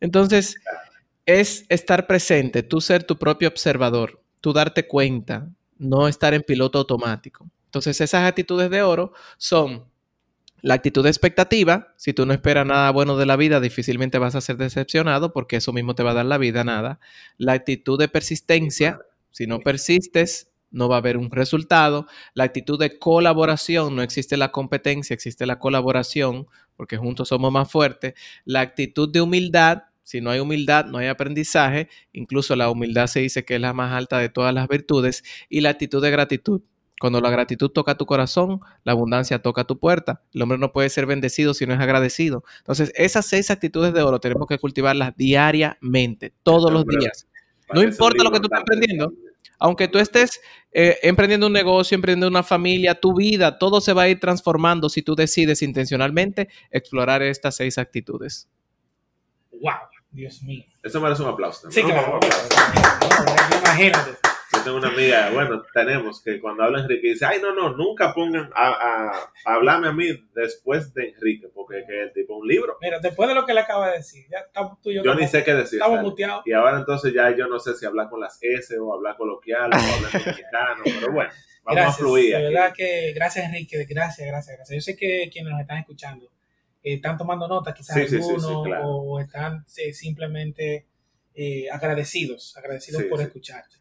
Entonces, 0.01 0.57
es 1.29 1.67
estar 1.69 2.07
presente, 2.07 2.63
tú 2.63 2.81
ser 2.81 3.05
tu 3.05 3.19
propio 3.19 3.49
observador, 3.49 4.23
tú 4.41 4.55
darte 4.55 4.87
cuenta, 4.87 5.47
no 5.77 6.09
estar 6.09 6.33
en 6.33 6.43
piloto 6.43 6.79
automático. 6.79 7.51
Entonces, 7.67 8.01
esas 8.01 8.27
actitudes 8.27 8.71
de 8.71 8.81
oro 8.81 9.13
son 9.37 9.85
la 10.63 10.73
actitud 10.73 11.05
de 11.05 11.11
expectativa, 11.11 11.93
si 11.99 12.15
tú 12.15 12.25
no 12.25 12.33
esperas 12.33 12.65
nada 12.65 12.91
bueno 12.93 13.19
de 13.19 13.27
la 13.27 13.37
vida, 13.37 13.61
difícilmente 13.61 14.17
vas 14.17 14.37
a 14.37 14.41
ser 14.41 14.57
decepcionado 14.57 15.35
porque 15.35 15.57
eso 15.57 15.75
mismo 15.75 15.95
te 15.95 16.03
va 16.03 16.13
a 16.13 16.15
dar 16.15 16.25
la 16.25 16.39
vida, 16.39 16.65
nada. 16.65 16.99
La 17.37 17.53
actitud 17.53 17.99
de 17.99 18.09
persistencia, 18.09 18.99
si 19.31 19.47
no 19.47 19.61
persistes, 19.61 20.51
no 20.71 20.89
va 20.89 20.97
a 20.97 20.99
haber 21.01 21.19
un 21.19 21.31
resultado. 21.31 22.07
La 22.33 22.45
actitud 22.45 22.79
de 22.79 22.99
colaboración, 22.99 23.95
no 23.95 24.01
existe 24.01 24.39
la 24.39 24.51
competencia, 24.51 25.13
existe 25.13 25.45
la 25.45 25.59
colaboración, 25.59 26.47
porque 26.75 26.97
juntos 26.97 27.29
somos 27.29 27.53
más 27.53 27.71
fuertes. 27.71 28.15
La 28.47 28.63
actitud 28.63 29.13
de 29.13 29.21
humildad, 29.21 29.83
Si 30.09 30.23
no 30.23 30.31
hay 30.31 30.41
humildad, 30.41 30.87
no 30.87 30.97
hay 30.97 31.09
aprendizaje. 31.09 31.91
Incluso 32.15 32.57
la 32.57 32.71
humildad 32.71 33.09
se 33.09 33.21
dice 33.21 33.45
que 33.45 33.57
es 33.57 33.61
la 33.61 33.75
más 33.75 33.93
alta 33.93 34.19
de 34.19 34.31
todas 34.31 34.55
las 34.55 34.67
virtudes. 34.67 35.23
Y 35.51 35.61
la 35.61 35.69
actitud 35.69 36.03
de 36.03 36.11
gratitud. 36.11 36.63
Cuando 36.99 37.21
la 37.21 37.29
gratitud 37.29 37.69
toca 37.69 37.99
tu 37.99 38.07
corazón, 38.07 38.61
la 38.85 38.93
abundancia 38.93 39.43
toca 39.43 39.65
tu 39.65 39.79
puerta. 39.79 40.23
El 40.33 40.41
hombre 40.41 40.57
no 40.57 40.73
puede 40.73 40.89
ser 40.89 41.05
bendecido 41.05 41.53
si 41.53 41.67
no 41.67 41.75
es 41.75 41.81
agradecido. 41.81 42.43
Entonces, 42.57 42.91
esas 42.95 43.27
seis 43.27 43.51
actitudes 43.51 43.93
de 43.93 44.01
oro 44.01 44.19
tenemos 44.19 44.47
que 44.47 44.59
cultivarlas 44.59 45.15
diariamente, 45.15 46.33
todos 46.43 46.73
los 46.73 46.87
días. 46.87 47.29
No 47.75 47.83
importa 47.83 48.25
lo 48.25 48.31
que 48.31 48.41
tú 48.41 48.47
estés 48.47 48.61
aprendiendo, 48.61 49.13
aunque 49.59 49.89
tú 49.89 49.99
estés 49.99 50.41
eh, 50.73 50.97
emprendiendo 51.03 51.49
un 51.49 51.53
negocio, 51.53 51.95
emprendiendo 51.97 52.29
una 52.29 52.43
familia, 52.43 52.99
tu 52.99 53.15
vida, 53.15 53.59
todo 53.59 53.83
se 53.83 53.93
va 53.93 54.05
a 54.05 54.09
ir 54.09 54.21
transformando 54.21 54.89
si 54.89 55.03
tú 55.03 55.15
decides 55.15 55.61
intencionalmente 55.61 56.49
explorar 56.71 57.21
estas 57.21 57.57
seis 57.57 57.77
actitudes. 57.77 58.49
¡Wow! 59.53 59.98
Dios 60.11 60.43
mío. 60.43 60.65
Eso 60.83 61.01
merece 61.01 61.23
un 61.23 61.29
aplauso. 61.29 61.71
Sí, 61.71 61.83
claro. 61.83 62.21
Imagínate. 63.61 64.19
Yo 64.53 64.63
tengo 64.63 64.79
una 64.79 64.89
amiga, 64.89 65.31
bueno, 65.31 65.63
tenemos 65.75 66.23
que 66.23 66.41
cuando 66.41 66.63
habla 66.63 66.81
Enrique 66.81 67.09
dice, 67.09 67.27
ay, 67.27 67.39
no, 67.41 67.55
no, 67.55 67.77
nunca 67.77 68.15
pongan 68.15 68.51
a, 68.55 68.71
a, 68.71 69.33
hablarme 69.45 69.89
a 69.89 69.93
mí 69.93 70.07
después 70.35 70.95
de 70.95 71.11
Enrique, 71.11 71.49
porque 71.55 71.81
es 71.81 71.89
el 71.89 72.13
tipo 72.15 72.35
un 72.35 72.49
libro. 72.49 72.79
Mira, 72.81 72.99
después 72.99 73.29
de 73.29 73.35
lo 73.35 73.45
que 73.45 73.53
le 73.53 73.61
acaba 73.61 73.91
de 73.91 73.99
decir, 73.99 74.25
ya 74.31 74.39
estamos 74.39 74.81
tú 74.81 74.91
y 74.91 74.95
yo. 74.95 75.05
Yo 75.05 75.15
ni 75.15 75.29
sé 75.29 75.45
qué 75.45 75.53
decir. 75.53 75.81
Estamos 75.81 76.01
muteados. 76.01 76.47
Y 76.47 76.53
ahora 76.55 76.79
entonces 76.79 77.13
ya 77.13 77.37
yo 77.37 77.47
no 77.47 77.59
sé 77.59 77.75
si 77.75 77.85
hablar 77.85 78.09
con 78.09 78.21
las 78.21 78.39
S 78.43 78.79
o 78.79 78.95
hablar 78.95 79.19
coloquial 79.19 79.71
o 79.71 79.77
hablar 79.77 80.13
mexicano, 80.27 80.83
pero 80.85 81.13
bueno, 81.13 81.31
vamos 81.65 81.85
a 81.85 81.93
fluir. 81.93 82.35
De 82.35 82.43
verdad 82.45 82.73
que 82.75 83.13
gracias 83.15 83.45
Enrique, 83.45 83.85
gracias, 83.85 84.27
gracias, 84.27 84.57
gracias. 84.57 84.75
Yo 84.75 84.81
sé 84.81 84.97
que 84.97 85.29
quienes 85.31 85.53
nos 85.53 85.61
están 85.61 85.77
escuchando 85.77 86.27
están 86.95 87.17
tomando 87.17 87.49
nota, 87.49 87.75
quizás 87.75 87.97
algunos, 87.97 88.45
o 88.85 89.21
están 89.21 89.65
eh, 89.77 89.93
simplemente 89.93 90.87
eh, 91.35 91.71
agradecidos, 91.71 92.57
agradecidos 92.57 93.05
por 93.05 93.21
escucharte. 93.21 93.77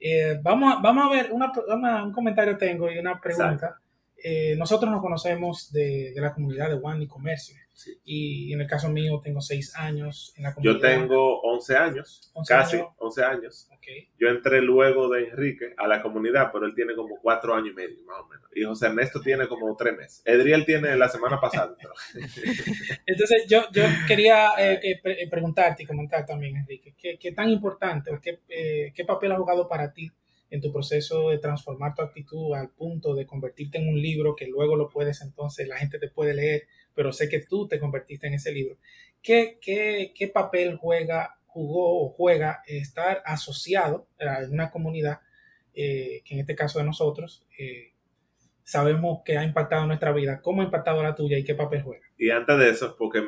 Eh, 0.00 0.38
vamos, 0.42 0.74
a, 0.74 0.80
vamos 0.80 1.06
a 1.06 1.08
ver, 1.10 1.32
una, 1.32 2.04
un 2.04 2.12
comentario 2.12 2.56
tengo 2.56 2.90
y 2.90 2.98
una 2.98 3.20
pregunta. 3.20 3.80
Eh, 4.26 4.56
nosotros 4.56 4.90
nos 4.90 5.02
conocemos 5.02 5.70
de, 5.70 6.12
de, 6.14 6.20
la 6.22 6.32
comunidad 6.32 6.70
de 6.70 6.80
One 6.82 7.04
y 7.04 7.06
Comercio. 7.06 7.56
Y 8.04 8.54
en 8.54 8.62
el 8.62 8.66
caso 8.66 8.88
mío 8.88 9.20
tengo 9.22 9.42
seis 9.42 9.76
años 9.76 10.32
en 10.38 10.44
la 10.44 10.54
comunidad. 10.54 10.74
Yo 10.74 10.80
tengo 10.80 11.40
11 11.42 11.76
años, 11.76 12.32
casi 12.48 12.80
11 12.98 13.24
años. 13.24 13.68
Yo 14.18 14.28
entré 14.28 14.62
luego 14.62 15.10
de 15.10 15.28
Enrique 15.28 15.74
a 15.76 15.86
la 15.86 16.00
comunidad, 16.00 16.50
pero 16.50 16.64
él 16.64 16.74
tiene 16.74 16.94
como 16.94 17.18
cuatro 17.20 17.54
años 17.54 17.72
y 17.72 17.74
medio, 17.74 18.02
más 18.04 18.20
o 18.20 18.28
menos. 18.28 18.48
Y 18.54 18.64
José 18.64 18.86
Ernesto 18.86 19.20
tiene 19.20 19.46
como 19.46 19.76
tres 19.76 19.94
meses. 19.94 20.22
Edriel 20.24 20.64
tiene 20.64 20.96
la 20.96 21.08
semana 21.10 21.38
pasada. 21.38 21.76
Entonces, 23.06 23.44
yo, 23.46 23.64
yo 23.72 23.82
quería 24.08 24.52
eh, 24.58 24.80
eh, 25.04 25.28
preguntarte 25.28 25.82
y 25.82 25.86
comentar 25.86 26.24
también, 26.24 26.56
Enrique, 26.56 26.94
¿qué, 26.96 27.18
qué 27.18 27.32
tan 27.32 27.50
importante 27.50 28.10
o 28.10 28.18
qué, 28.22 28.40
eh, 28.48 28.90
qué 28.94 29.04
papel 29.04 29.32
ha 29.32 29.36
jugado 29.36 29.68
para 29.68 29.92
ti 29.92 30.10
en 30.54 30.60
tu 30.60 30.72
proceso 30.72 31.30
de 31.30 31.38
transformar 31.38 31.94
tu 31.94 32.02
actitud 32.02 32.54
al 32.54 32.70
punto 32.70 33.14
de 33.14 33.26
convertirte 33.26 33.78
en 33.78 33.88
un 33.88 34.00
libro 34.00 34.36
que 34.36 34.46
luego 34.46 34.76
lo 34.76 34.88
puedes 34.88 35.20
entonces, 35.20 35.66
la 35.66 35.78
gente 35.78 35.98
te 35.98 36.08
puede 36.08 36.34
leer, 36.34 36.64
pero 36.94 37.12
sé 37.12 37.28
que 37.28 37.40
tú 37.40 37.66
te 37.66 37.80
convertiste 37.80 38.28
en 38.28 38.34
ese 38.34 38.52
libro. 38.52 38.76
¿Qué, 39.20 39.58
qué, 39.60 40.12
qué 40.14 40.28
papel 40.28 40.76
juega 40.76 41.38
jugó 41.54 42.04
o 42.04 42.08
juega 42.10 42.62
estar 42.66 43.22
asociado 43.24 44.08
a 44.18 44.44
una 44.50 44.72
comunidad 44.72 45.20
eh, 45.72 46.22
que 46.24 46.34
en 46.34 46.40
este 46.40 46.56
caso 46.56 46.80
de 46.80 46.84
nosotros 46.84 47.46
eh, 47.56 47.92
sabemos 48.64 49.22
que 49.24 49.38
ha 49.38 49.44
impactado 49.44 49.86
nuestra 49.86 50.12
vida. 50.12 50.40
¿Cómo 50.40 50.62
ha 50.62 50.64
impactado 50.64 51.00
la 51.02 51.14
tuya 51.14 51.38
y 51.38 51.44
qué 51.44 51.54
papel 51.54 51.82
juega? 51.82 52.04
Y 52.18 52.30
antes 52.30 52.58
de 52.58 52.70
eso, 52.70 52.96
porque 52.96 53.22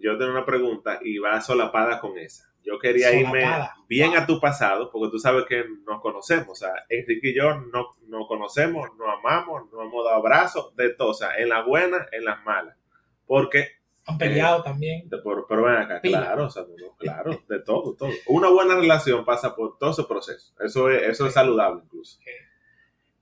yo 0.00 0.16
tengo 0.16 0.30
una 0.30 0.46
pregunta 0.46 1.00
y 1.02 1.18
va 1.18 1.40
solapada 1.40 2.00
con 2.00 2.16
esa. 2.18 2.50
Yo 2.66 2.78
quería 2.80 3.14
irme 3.14 3.44
bien 3.88 4.16
a 4.16 4.26
tu 4.26 4.40
pasado, 4.40 4.90
porque 4.90 5.10
tú 5.10 5.18
sabes 5.20 5.44
que 5.46 5.64
nos 5.86 6.00
conocemos. 6.02 6.48
O 6.48 6.54
sea, 6.54 6.72
Enrique 6.88 7.30
y 7.30 7.34
yo 7.36 7.60
nos 7.60 7.86
no 8.08 8.26
conocemos, 8.26 8.88
nos 8.98 9.08
amamos, 9.18 9.70
nos 9.72 9.86
hemos 9.86 10.04
dado 10.04 10.16
abrazos, 10.16 10.74
de 10.74 10.90
todo. 10.94 11.10
O 11.10 11.14
sea, 11.14 11.36
en 11.36 11.48
las 11.48 11.64
buenas, 11.64 12.08
en 12.12 12.24
las 12.24 12.44
malas. 12.44 12.76
Porque 13.24 13.76
han 14.06 14.18
peleado 14.18 14.62
también. 14.62 15.08
pero, 15.08 15.64
ven 15.64 15.76
acá, 15.76 16.00
claro, 16.00 16.46
o 16.46 16.50
sea, 16.50 16.64
claro, 16.98 17.42
de 17.48 17.60
todo, 17.60 17.94
todo. 17.94 18.10
Una 18.26 18.48
buena 18.48 18.76
relación 18.76 19.24
pasa 19.24 19.54
por 19.54 19.78
todo 19.78 19.90
ese 19.90 20.04
proceso. 20.04 20.54
Eso 20.60 20.90
es, 20.90 21.02
eso 21.02 21.26
es 21.26 21.34
saludable 21.34 21.82
incluso. 21.84 22.18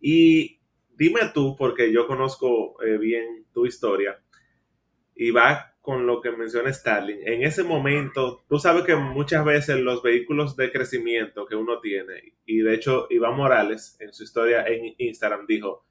Y 0.01 0.61
dime 0.91 1.21
tú, 1.33 1.57
porque 1.57 1.93
yo 1.93 2.07
conozco 2.07 2.83
eh, 2.83 2.99
bien 2.99 3.47
tu 3.53 3.67
historia, 3.67 4.21
y 5.15 5.31
va 5.31 5.74
con 5.85 6.07
lo 6.07 6.23
que 6.23 6.31
menciona 6.31 6.73
Starling. 6.73 7.19
En 7.27 7.43
ese 7.43 7.63
momento, 7.63 8.43
tú 8.49 8.59
sabes 8.59 8.85
que 8.85 8.97
muchas 8.97 9.45
veces 9.45 9.81
los 9.81 10.03
vehículos 10.03 10.57
de 10.57 10.73
crecimiento 10.73 11.45
que 11.45 11.57
uno 11.57 11.79
tiene, 11.81 12.33
y 12.47 12.61
de 12.61 12.73
hecho 12.73 13.07
Iván 13.11 13.37
Morales 13.37 13.99
en 14.01 14.11
su 14.15 14.25
historia 14.25 14.65
en 14.67 14.95
Instagram 14.97 15.47
dijo, 15.47 15.85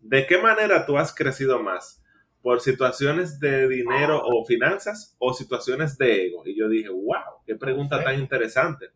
¿de 0.00 0.26
qué 0.26 0.38
manera 0.38 0.84
tú 0.84 0.98
has 0.98 1.14
crecido 1.14 1.62
más? 1.62 2.02
por 2.42 2.60
situaciones 2.60 3.40
de 3.40 3.66
dinero 3.66 4.22
o 4.24 4.44
finanzas 4.44 5.16
o 5.18 5.32
situaciones 5.32 5.98
de 5.98 6.26
ego. 6.26 6.44
Y 6.46 6.56
yo 6.56 6.68
dije, 6.68 6.88
wow, 6.88 7.42
qué 7.44 7.56
pregunta 7.56 8.04
tan 8.04 8.20
interesante. 8.20 8.90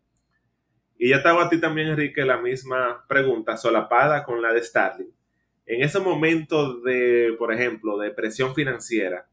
Y 0.97 1.09
ya 1.09 1.17
estaba 1.17 1.43
a 1.43 1.49
ti 1.49 1.59
también, 1.59 1.89
Enrique, 1.89 2.23
la 2.23 2.37
misma 2.37 3.03
pregunta 3.09 3.57
solapada 3.57 4.23
con 4.23 4.41
la 4.41 4.53
de 4.53 4.63
Starling. 4.63 5.13
En 5.65 5.83
ese 5.83 5.99
momento 5.99 6.79
de, 6.79 7.35
por 7.37 7.53
ejemplo, 7.53 7.97
de 7.97 8.11
presión 8.11 8.55
financiera, 8.55 9.27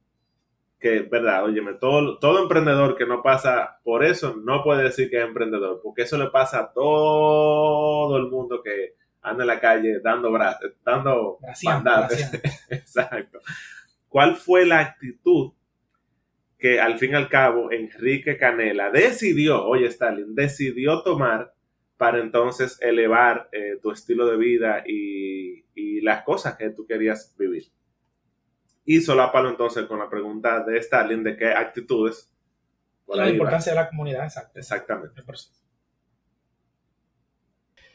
que, 0.79 1.01
verdad, 1.01 1.45
óyeme, 1.45 1.75
todo, 1.75 2.19
todo 2.19 2.43
emprendedor 2.43 2.97
que 2.97 3.07
no 3.07 3.23
pasa 3.23 3.81
por 3.83 4.05
eso 4.05 4.37
no 4.37 4.63
puede 4.63 4.85
decir 4.85 5.11
que 5.11 5.19
es 5.19 5.25
emprendedor, 5.25 5.81
porque 5.83 6.03
eso 6.03 6.17
le 6.17 6.31
pasa 6.31 6.61
a 6.61 6.73
todo 6.73 8.17
el 8.17 8.29
mundo 8.29 8.63
que 8.63 8.95
anda 9.23 9.45
en 9.45 9.49
la 9.49 9.61
calle 9.61 10.01
dando 10.01 10.31
brazos, 10.31 10.73
dando 10.85 11.39
Exacto. 12.71 13.41
¿Cuál 14.09 14.37
fue 14.37 14.65
la 14.65 14.81
actitud 14.81 15.53
que 16.59 16.81
al 16.81 16.99
fin 16.99 17.13
y 17.13 17.15
al 17.15 17.29
cabo 17.29 17.71
Enrique 17.71 18.37
Canela 18.37 18.91
decidió, 18.91 19.65
oye 19.65 19.87
Stalin, 19.87 20.35
decidió 20.35 21.03
tomar 21.03 21.55
para 21.97 22.21
entonces 22.21 22.79
elevar 22.81 23.49
eh, 23.53 23.79
tu 23.83 23.91
estilo 23.91 24.27
de 24.27 24.37
vida 24.37 24.85
y, 24.87 25.65
las 26.01 26.23
cosas 26.23 26.57
que 26.57 26.71
tú 26.71 26.87
querías 26.87 27.35
vivir? 27.39 27.65
Y 28.91 29.03
solápalo 29.03 29.51
entonces 29.51 29.85
con 29.85 29.99
la 29.99 30.09
pregunta 30.09 30.65
de 30.65 30.79
Stalin 30.79 31.23
de 31.23 31.37
qué 31.37 31.49
actitudes. 31.49 32.33
La 33.07 33.29
importancia 33.29 33.73
de 33.73 33.77
la 33.77 33.87
comunidad, 33.87 34.25
exacto. 34.25 34.59
Exactamente. 34.59 35.23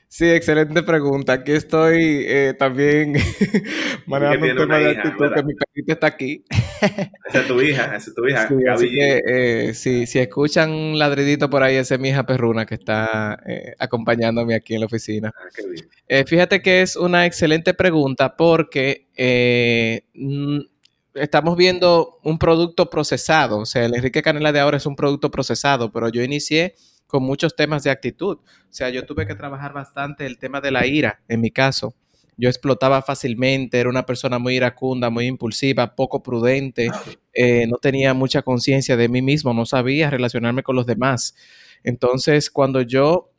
Sí, 0.08 0.30
excelente 0.30 0.84
pregunta. 0.84 1.34
Aquí 1.34 1.54
estoy 1.54 2.26
eh, 2.28 2.54
también 2.60 3.14
manejando 4.06 4.46
un 4.46 4.56
tema 4.56 4.78
de 4.78 4.90
actitud 4.92 5.34
que 5.34 5.44
mi 5.44 5.56
perrito 5.56 5.94
está 5.94 6.06
aquí. 6.06 6.46
esa 7.28 7.40
es 7.40 7.48
tu 7.48 7.60
hija, 7.60 7.86
esa 7.86 7.98
es 7.98 8.14
tu 8.14 8.28
hija. 8.28 8.48
Sí, 8.48 8.56
así 8.70 8.92
que, 8.92 9.22
eh, 9.26 9.74
si 9.74 10.20
escuchan 10.20 10.70
un 10.70 11.00
ladridito 11.00 11.50
por 11.50 11.64
ahí, 11.64 11.78
esa 11.78 11.96
es 11.96 12.00
mi 12.00 12.10
hija 12.10 12.24
perruna 12.28 12.68
que 12.68 12.76
está 12.76 13.42
eh, 13.48 13.74
acompañándome 13.80 14.54
aquí 14.54 14.76
en 14.76 14.82
la 14.82 14.86
oficina. 14.86 15.34
Ah, 15.36 15.48
qué 15.56 15.68
bien. 15.68 15.90
Eh, 16.08 16.24
fíjate 16.28 16.62
que 16.62 16.84
es 16.84 16.96
una 16.96 17.26
excelente 17.26 17.74
pregunta 17.74 18.38
porque 18.38 19.08
estamos 21.16 21.58
viendo 21.58 22.20
un 22.24 22.38
producto 22.38 22.90
procesado. 22.90 23.60
O 23.60 23.66
sea, 23.66 23.86
el 23.86 23.96
Enrique 23.96 24.22
Canela 24.22 24.52
de 24.52 24.60
ahora 24.60 24.78
es 24.78 24.86
un 24.86 24.96
producto 24.96 25.32
procesado, 25.32 25.92
pero 25.92 26.10
yo 26.10 26.24
inicié 26.24 26.76
con 27.08 27.24
muchos 27.24 27.56
temas 27.56 27.84
de 27.84 27.92
actitud. 27.92 28.38
O 28.38 28.74
sea, 28.74 28.90
yo 28.90 29.06
tuve 29.06 29.28
que 29.28 29.36
trabajar 29.36 29.74
bastante 29.74 30.26
el 30.26 30.38
tema 30.38 30.62
de 30.62 30.72
la 30.72 30.86
ira, 30.86 31.22
en 31.28 31.42
mi 31.42 31.52
caso. 31.52 31.94
Yo 32.38 32.50
explotaba 32.50 33.04
fácilmente, 33.04 33.80
era 33.80 33.90
una 33.90 34.06
persona 34.06 34.40
muy 34.40 34.56
iracunda, 34.56 35.12
muy 35.12 35.28
impulsiva, 35.28 35.96
poco 35.96 36.24
prudente, 36.24 36.90
eh, 37.34 37.68
no 37.68 37.78
tenía 37.78 38.16
mucha 38.16 38.42
conciencia 38.42 38.98
de 38.98 39.08
mí 39.08 39.22
mismo, 39.22 39.54
no 39.54 39.68
sabía 39.68 40.10
relacionarme 40.10 40.64
con 40.64 40.76
los 40.76 40.88
demás. 40.88 41.36
Entonces, 41.84 42.50
cuando 42.50 42.82
yo 42.82 43.32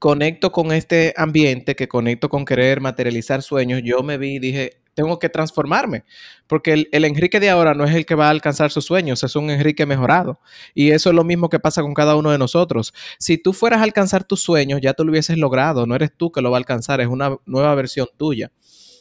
conecto 0.00 0.50
con 0.50 0.72
este 0.72 1.14
ambiente, 1.16 1.76
que 1.76 1.86
conecto 1.86 2.28
con 2.28 2.44
querer 2.44 2.80
materializar 2.80 3.42
sueños, 3.42 3.82
yo 3.84 4.02
me 4.02 4.18
vi 4.18 4.34
y 4.34 4.38
dije, 4.40 4.80
tengo 4.96 5.18
que 5.18 5.28
transformarme, 5.28 6.04
porque 6.46 6.86
el, 6.90 7.04
Enrique 7.04 7.38
de 7.38 7.50
ahora 7.50 7.74
no 7.74 7.84
es 7.84 7.94
el 7.94 8.06
que 8.06 8.14
va 8.14 8.28
a 8.28 8.30
alcanzar 8.30 8.70
sus 8.70 8.86
sueños, 8.86 9.22
es 9.22 9.36
un 9.36 9.50
Enrique 9.50 9.84
mejorado. 9.84 10.40
Y 10.74 10.92
eso 10.92 11.10
es 11.10 11.14
lo 11.14 11.22
mismo 11.22 11.50
que 11.50 11.60
pasa 11.60 11.82
con 11.82 11.92
cada 11.92 12.16
uno 12.16 12.30
de 12.30 12.38
nosotros. 12.38 12.94
Si 13.18 13.36
tú 13.36 13.52
fueras 13.52 13.80
a 13.80 13.82
alcanzar 13.82 14.24
tus 14.24 14.40
sueños, 14.40 14.80
ya 14.82 14.94
tú 14.94 15.04
lo 15.04 15.10
hubieses 15.10 15.36
logrado, 15.36 15.86
no 15.86 15.94
eres 15.94 16.12
tú 16.16 16.32
que 16.32 16.40
lo 16.40 16.50
va 16.50 16.56
a 16.56 16.60
alcanzar, 16.60 17.02
es 17.02 17.08
una 17.08 17.36
nueva 17.44 17.74
versión 17.74 18.08
tuya. 18.16 18.50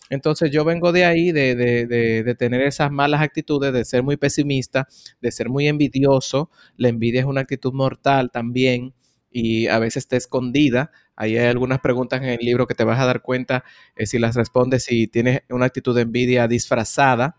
Entonces 0.10 0.51
yo 0.51 0.65
vengo 0.65 0.91
de 0.91 1.05
ahí, 1.05 1.31
de, 1.31 1.55
de, 1.55 1.86
de, 1.88 2.36
tener 2.36 2.62
esas 2.62 2.91
malas 2.91 3.21
actitudes, 3.21 3.71
de 3.71 3.86
ser 3.86 4.03
muy 4.03 4.17
pesimista, 4.17 4.88
de 5.21 5.31
ser 5.31 5.49
muy 5.49 5.69
envidioso. 5.69 6.51
La 6.75 6.89
envidia 6.89 7.21
es 7.21 7.25
una 7.25 7.41
actitud 7.41 7.71
mortal 7.71 8.31
también 8.31 8.93
y 9.31 9.67
a 9.67 9.79
veces 9.79 10.03
está 10.03 10.17
escondida. 10.17 10.91
Ahí 11.15 11.38
hay 11.38 11.47
algunas 11.47 11.80
preguntas 11.80 12.21
en 12.21 12.30
el 12.30 12.39
libro 12.39 12.67
que 12.67 12.75
te 12.75 12.84
vas 12.84 12.99
a 12.99 13.06
dar 13.06 13.21
cuenta 13.21 13.63
eh, 13.95 14.06
si 14.06 14.19
las 14.19 14.36
respondes, 14.36 14.84
si 14.84 15.08
tienes 15.08 15.41
una 15.49 15.65
actitud 15.65 15.95
de 15.95 16.01
envidia 16.01 16.47
disfrazada. 16.47 17.38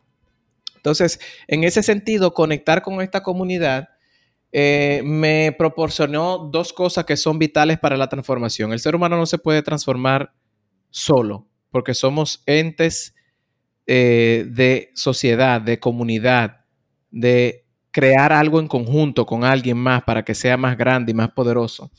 Entonces, 0.77 1.21
en 1.49 1.65
ese 1.65 1.83
sentido, 1.83 2.33
conectar 2.33 2.83
con 2.83 3.01
esta 3.01 3.23
comunidad 3.23 3.89
eh, 4.53 5.03
me 5.05 5.55
proporcionó 5.59 6.39
dos 6.39 6.73
cosas 6.73 7.05
que 7.05 7.17
son 7.17 7.39
vitales 7.39 7.79
para 7.79 7.97
la 7.97 8.09
transformación. 8.09 8.73
El 8.73 8.81
ser 8.81 8.95
humano 8.95 9.17
no 9.17 9.27
se 9.27 9.39
puede 9.39 9.63
transformar 9.63 10.33
solo, 10.91 11.47
porque 11.71 11.93
somos 11.93 12.43
entes 12.47 13.15
eh, 13.87 14.47
de 14.49 14.93
sociedad, 14.95 15.61
de 15.61 15.79
comunidad, 15.79 16.65
de 17.11 17.67
crear 17.91 18.33
algo 18.33 18.61
en 18.61 18.69
conjunto 18.69 19.27
con 19.27 19.45
alguien 19.45 19.77
más 19.77 20.03
para 20.05 20.25
que 20.25 20.35
sea 20.35 20.57
más 20.57 20.77
grande 20.77 21.13
y 21.13 21.15
más 21.15 21.31
poderoso. 21.33 21.91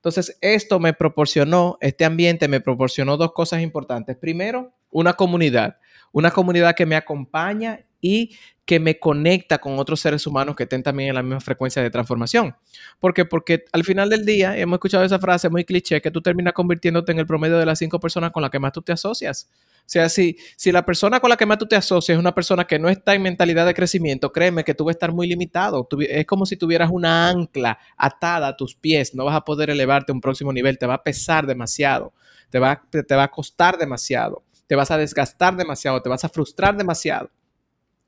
Entonces, 0.00 0.38
esto 0.40 0.80
me 0.80 0.94
proporcionó, 0.94 1.76
este 1.82 2.06
ambiente 2.06 2.48
me 2.48 2.62
proporcionó 2.62 3.18
dos 3.18 3.32
cosas 3.32 3.60
importantes. 3.60 4.16
Primero, 4.16 4.72
una 4.90 5.12
comunidad, 5.12 5.76
una 6.10 6.30
comunidad 6.30 6.74
que 6.74 6.86
me 6.86 6.96
acompaña 6.96 7.84
y 8.00 8.34
que 8.64 8.80
me 8.80 8.98
conecta 8.98 9.58
con 9.58 9.78
otros 9.78 10.00
seres 10.00 10.26
humanos 10.26 10.56
que 10.56 10.62
estén 10.62 10.82
también 10.82 11.10
en 11.10 11.16
la 11.16 11.22
misma 11.22 11.40
frecuencia 11.40 11.82
de 11.82 11.90
transformación. 11.90 12.56
¿Por 12.98 13.12
qué? 13.12 13.26
Porque 13.26 13.64
al 13.72 13.84
final 13.84 14.08
del 14.08 14.24
día, 14.24 14.56
hemos 14.56 14.78
escuchado 14.78 15.04
esa 15.04 15.18
frase 15.18 15.50
muy 15.50 15.64
cliché, 15.64 16.00
que 16.00 16.10
tú 16.10 16.22
terminas 16.22 16.54
convirtiéndote 16.54 17.12
en 17.12 17.18
el 17.18 17.26
promedio 17.26 17.58
de 17.58 17.66
las 17.66 17.78
cinco 17.78 18.00
personas 18.00 18.30
con 18.30 18.40
las 18.40 18.50
que 18.50 18.58
más 18.58 18.72
tú 18.72 18.80
te 18.80 18.92
asocias. 18.92 19.50
Sea, 19.90 20.08
si, 20.08 20.36
si 20.54 20.70
la 20.70 20.86
persona 20.86 21.18
con 21.18 21.30
la 21.30 21.36
que 21.36 21.46
más 21.46 21.58
tú 21.58 21.66
te 21.66 21.74
asocias 21.74 22.14
es 22.14 22.20
una 22.20 22.32
persona 22.32 22.64
que 22.64 22.78
no 22.78 22.88
está 22.88 23.12
en 23.16 23.22
mentalidad 23.22 23.66
de 23.66 23.74
crecimiento, 23.74 24.30
créeme 24.30 24.62
que 24.62 24.72
tú 24.72 24.84
vas 24.84 24.92
a 24.92 24.98
estar 24.98 25.10
muy 25.10 25.26
limitado. 25.26 25.88
es 26.08 26.26
como 26.26 26.46
si 26.46 26.56
tuvieras 26.56 26.90
una 26.92 27.28
ancla 27.28 27.76
atada 27.96 28.46
a 28.46 28.56
tus 28.56 28.76
pies. 28.76 29.16
No 29.16 29.24
vas 29.24 29.34
a 29.34 29.40
poder 29.40 29.68
elevarte 29.68 30.12
a 30.12 30.14
un 30.14 30.20
próximo 30.20 30.52
nivel. 30.52 30.78
Te 30.78 30.86
va 30.86 30.94
a 30.94 31.02
pesar 31.02 31.44
demasiado. 31.44 32.12
Te 32.50 32.60
va, 32.60 32.80
te 32.88 33.16
va 33.16 33.24
a 33.24 33.30
costar 33.32 33.78
demasiado. 33.78 34.44
Te 34.68 34.76
vas 34.76 34.92
a 34.92 34.96
desgastar 34.96 35.56
demasiado. 35.56 36.00
Te 36.00 36.08
vas 36.08 36.24
a 36.24 36.28
frustrar 36.28 36.76
demasiado. 36.76 37.28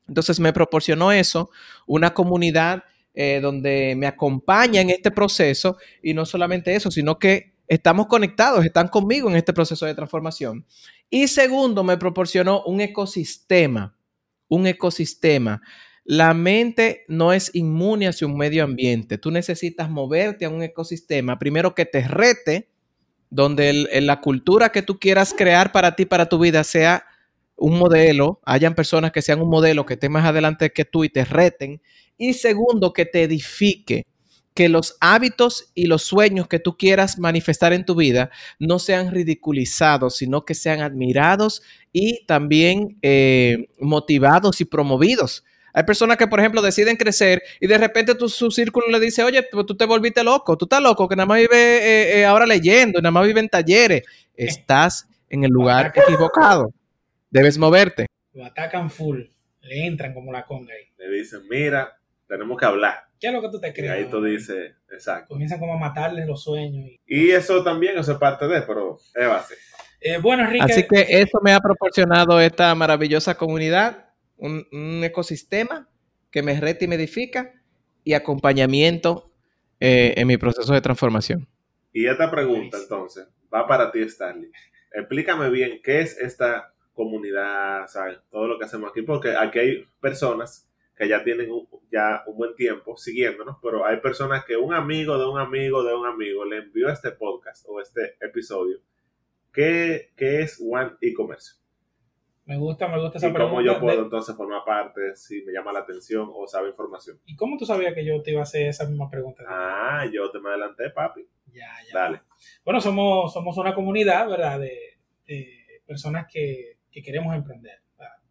Entonces 0.07 0.39
me 0.39 0.53
proporcionó 0.53 1.11
eso, 1.11 1.49
una 1.85 2.13
comunidad 2.13 2.85
eh, 3.13 3.41
donde 3.41 3.93
me 3.97 4.07
acompaña 4.07 4.79
en 4.79 4.89
este 4.89 5.11
proceso 5.11 5.75
y 6.01 6.13
no 6.13 6.25
solamente 6.25 6.75
eso, 6.75 6.89
sino 6.89 7.19
que 7.19 7.51
estamos 7.67 8.07
conectados, 8.07 8.65
están 8.65 8.87
conmigo 8.87 9.29
en 9.29 9.35
este 9.35 9.53
proceso 9.53 9.85
de 9.85 9.95
transformación. 9.95 10.65
Y 11.15 11.27
segundo, 11.27 11.83
me 11.83 11.95
proporcionó 11.97 12.63
un 12.63 12.81
ecosistema, 12.81 13.95
un 14.47 14.65
ecosistema. 14.65 15.61
La 16.03 16.33
mente 16.33 17.05
no 17.07 17.33
es 17.33 17.51
inmune 17.53 18.07
hacia 18.07 18.25
un 18.25 18.35
medio 18.35 18.63
ambiente. 18.63 19.19
Tú 19.19 19.29
necesitas 19.29 19.91
moverte 19.91 20.45
a 20.45 20.49
un 20.49 20.63
ecosistema, 20.63 21.37
primero 21.37 21.75
que 21.75 21.85
te 21.85 22.01
rete, 22.07 22.71
donde 23.29 23.87
la 24.01 24.21
cultura 24.21 24.71
que 24.71 24.81
tú 24.81 24.97
quieras 24.97 25.35
crear 25.37 25.71
para 25.71 25.95
ti, 25.95 26.05
para 26.05 26.27
tu 26.29 26.39
vida, 26.39 26.63
sea 26.63 27.05
un 27.57 27.77
modelo, 27.77 28.41
hayan 28.43 28.73
personas 28.73 29.11
que 29.11 29.21
sean 29.21 29.39
un 29.39 29.51
modelo 29.51 29.85
que 29.85 29.93
estén 29.93 30.13
más 30.13 30.25
adelante 30.25 30.71
que 30.71 30.83
tú 30.83 31.03
y 31.03 31.09
te 31.09 31.25
reten. 31.25 31.79
Y 32.17 32.33
segundo, 32.33 32.91
que 32.91 33.05
te 33.05 33.21
edifique, 33.21 34.07
que 34.53 34.69
los 34.69 34.97
hábitos 34.99 35.71
y 35.73 35.87
los 35.87 36.03
sueños 36.03 36.47
que 36.47 36.59
tú 36.59 36.77
quieras 36.77 37.17
manifestar 37.17 37.73
en 37.73 37.85
tu 37.85 37.95
vida 37.95 38.29
no 38.59 38.79
sean 38.79 39.11
ridiculizados, 39.11 40.17
sino 40.17 40.45
que 40.45 40.55
sean 40.55 40.81
admirados 40.81 41.63
y 41.91 42.25
también 42.25 42.97
eh, 43.01 43.69
motivados 43.79 44.61
y 44.61 44.65
promovidos. 44.65 45.43
Hay 45.73 45.83
personas 45.83 46.17
que, 46.17 46.27
por 46.27 46.39
ejemplo, 46.39 46.61
deciden 46.61 46.95
crecer 46.95 47.41
y 47.59 47.65
de 47.65 47.79
repente 47.79 48.13
tu, 48.13 48.29
su 48.29 48.51
círculo 48.51 48.87
le 48.89 48.99
dice, 48.99 49.23
oye, 49.23 49.43
tú, 49.49 49.65
te 49.75 49.85
volviste 49.85 50.23
loco, 50.23 50.55
tú 50.55 50.65
estás 50.65 50.81
loco, 50.81 51.09
que 51.09 51.15
nada 51.15 51.25
más 51.25 51.39
vive 51.39 51.57
eh, 51.57 52.19
eh, 52.19 52.25
ahora 52.25 52.45
leyendo, 52.45 53.01
nada 53.01 53.11
más 53.11 53.25
vive 53.25 53.39
en 53.39 53.49
talleres. 53.49 54.03
Estás 54.35 55.07
en 55.29 55.43
el 55.43 55.49
lugar 55.49 55.91
equivocado. 55.95 56.71
Debes 57.31 57.57
moverte. 57.57 58.05
Lo 58.33 58.45
atacan 58.45 58.91
full, 58.91 59.21
le 59.61 59.85
entran 59.87 60.13
como 60.13 60.31
la 60.31 60.45
conga 60.45 60.73
ahí. 60.73 60.91
Le 60.97 61.17
dicen, 61.17 61.41
mira, 61.49 61.97
tenemos 62.27 62.59
que 62.59 62.65
hablar. 62.65 63.05
¿Qué 63.23 63.29
es 63.29 63.33
lo 63.33 63.41
que 63.41 63.47
tú 63.47 63.57
te 63.61 63.71
crees? 63.71 63.89
Y 63.89 63.93
ahí 63.93 64.09
tú 64.09 64.21
dices, 64.21 64.73
exacto. 64.91 65.29
Comienzan 65.29 65.57
como 65.57 65.75
a 65.75 65.77
matarles 65.77 66.27
los 66.27 66.43
sueños. 66.43 66.89
Y, 67.07 67.29
eso 67.29 67.63
también, 67.63 67.97
eso 67.97 68.11
es 68.11 68.17
parte 68.17 68.49
de, 68.49 68.63
pero 68.63 68.97
es 69.15 69.27
base. 69.29 69.55
Eh, 70.01 70.17
bueno, 70.17 70.43
Enrique. 70.43 70.65
Así 70.65 70.85
que 70.85 71.05
eso 71.07 71.39
me 71.41 71.53
ha 71.53 71.61
proporcionado 71.61 72.41
esta 72.41 72.75
maravillosa 72.75 73.35
comunidad, 73.35 74.09
un, 74.35 75.01
ecosistema 75.05 75.87
que 76.31 76.43
me 76.43 76.59
reta 76.59 76.83
y 76.83 76.89
me 76.89 76.95
edifica 76.95 77.53
y 78.03 78.11
acompañamiento 78.11 79.31
eh, 79.79 80.15
en 80.17 80.27
mi 80.27 80.35
proceso 80.35 80.73
de 80.73 80.81
transformación. 80.81 81.47
Y 81.93 82.07
esta 82.07 82.29
pregunta, 82.29 82.77
entonces, 82.77 83.25
va 83.53 83.65
para 83.65 83.89
ti, 83.89 84.01
Stanley. 84.01 84.51
Explícame 84.91 85.49
bien 85.49 85.79
qué 85.81 86.01
es 86.01 86.17
esta 86.17 86.73
comunidad, 86.91 87.87
¿sabes? 87.87 88.17
Todo 88.29 88.49
lo 88.49 88.59
que 88.59 88.65
hacemos 88.65 88.89
aquí, 88.89 89.01
porque 89.01 89.33
aquí 89.33 89.59
hay 89.59 89.85
personas 90.01 90.67
que 90.97 91.07
ya 91.07 91.23
tienen 91.23 91.49
ya 91.93 92.23
un 92.25 92.35
buen 92.35 92.55
tiempo 92.55 92.97
siguiéndonos, 92.97 93.57
pero 93.61 93.85
hay 93.85 93.97
personas 94.01 94.43
que 94.45 94.57
un 94.57 94.73
amigo 94.73 95.17
de 95.17 95.25
un 95.25 95.39
amigo 95.39 95.83
de 95.83 95.93
un 95.93 96.07
amigo 96.07 96.43
le 96.43 96.57
envió 96.57 96.89
este 96.89 97.11
podcast 97.11 97.65
o 97.69 97.79
este 97.79 98.17
episodio. 98.19 98.79
¿Qué, 99.51 100.11
es 100.17 100.59
One 100.59 100.93
E-Commerce? 101.01 101.61
Me 102.45 102.57
gusta, 102.57 102.87
me 102.87 102.99
gusta 102.99 103.19
esa 103.19 103.29
¿Y 103.29 103.33
cómo 103.33 103.61
yo 103.61 103.79
puedo 103.79 104.01
entonces 104.01 104.35
formar 104.35 104.65
parte 104.65 105.15
si 105.15 105.43
me 105.43 105.53
llama 105.53 105.71
la 105.71 105.79
atención 105.79 106.29
o 106.33 106.47
sabe 106.47 106.69
información? 106.69 107.19
¿Y 107.25 107.35
cómo 107.35 107.57
tú 107.57 107.65
sabías 107.65 107.93
que 107.93 108.03
yo 108.03 108.21
te 108.21 108.31
iba 108.31 108.41
a 108.41 108.43
hacer 108.43 108.67
esa 108.67 108.85
misma 108.85 109.09
pregunta? 109.09 109.43
Ah, 109.47 110.05
yo 110.11 110.29
te 110.31 110.39
me 110.39 110.49
adelanté, 110.49 110.89
papi. 110.89 111.25
Ya, 111.53 111.69
ya. 111.87 111.93
Dale. 111.93 112.21
Bueno, 112.65 112.81
somos, 112.81 113.31
somos 113.31 113.57
una 113.57 113.75
comunidad, 113.75 114.27
¿verdad? 114.27 114.59
de 114.59 115.81
personas 115.85 116.27
que 116.31 116.73
que 116.93 117.01
queremos 117.01 117.35
emprender. 117.35 117.81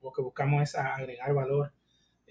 Lo 0.01 0.13
que 0.13 0.23
buscamos 0.23 0.63
es 0.63 0.75
agregar 0.77 1.35
valor 1.35 1.73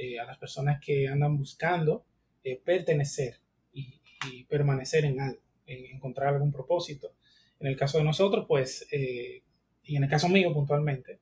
eh, 0.03 0.19
a 0.19 0.25
las 0.25 0.39
personas 0.39 0.81
que 0.83 1.07
andan 1.07 1.37
buscando 1.37 2.03
eh, 2.43 2.59
pertenecer 2.65 3.35
y, 3.71 4.01
permanecer 4.49 5.05
en 5.05 5.19
algo, 5.19 5.39
encontrar 5.67 6.33
algún 6.33 6.51
propósito. 6.51 7.13
En 7.59 7.67
el 7.67 7.77
caso 7.77 7.99
de 7.99 8.03
nosotros, 8.03 8.45
pues, 8.47 8.87
eh, 8.91 9.43
y 9.83 9.95
en 9.95 10.03
el 10.03 10.09
caso 10.09 10.27
mío 10.27 10.51
puntualmente, 10.53 11.19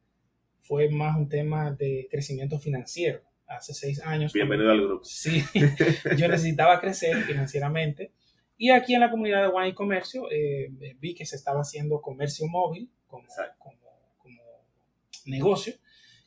fue 0.61 0.89
más 0.89 1.17
un 1.17 1.27
tema 1.27 1.71
de 1.71 2.07
crecimiento 2.09 2.57
financiero. 2.57 3.21
Hace 3.47 3.73
seis 3.73 4.01
años. 4.01 4.31
Bienvenido 4.31 4.71
al 4.71 4.81
grupo. 4.81 5.03
Sí, 5.03 5.43
yo 6.17 6.29
necesitaba 6.29 6.79
crecer 6.79 7.17
financieramente. 7.23 8.13
Y 8.57 8.69
aquí 8.69 8.93
en 8.93 9.01
la 9.01 9.11
comunidad 9.11 9.41
de 9.41 9.49
Wine 9.49 9.69
y 9.69 9.73
Comercio 9.73 10.23
vi 10.99 11.13
que 11.15 11.25
se 11.25 11.35
estaba 11.35 11.59
haciendo 11.61 12.01
comercio 12.01 12.47
móvil 12.47 12.89
como, 13.07 13.27
negocio, 15.25 15.73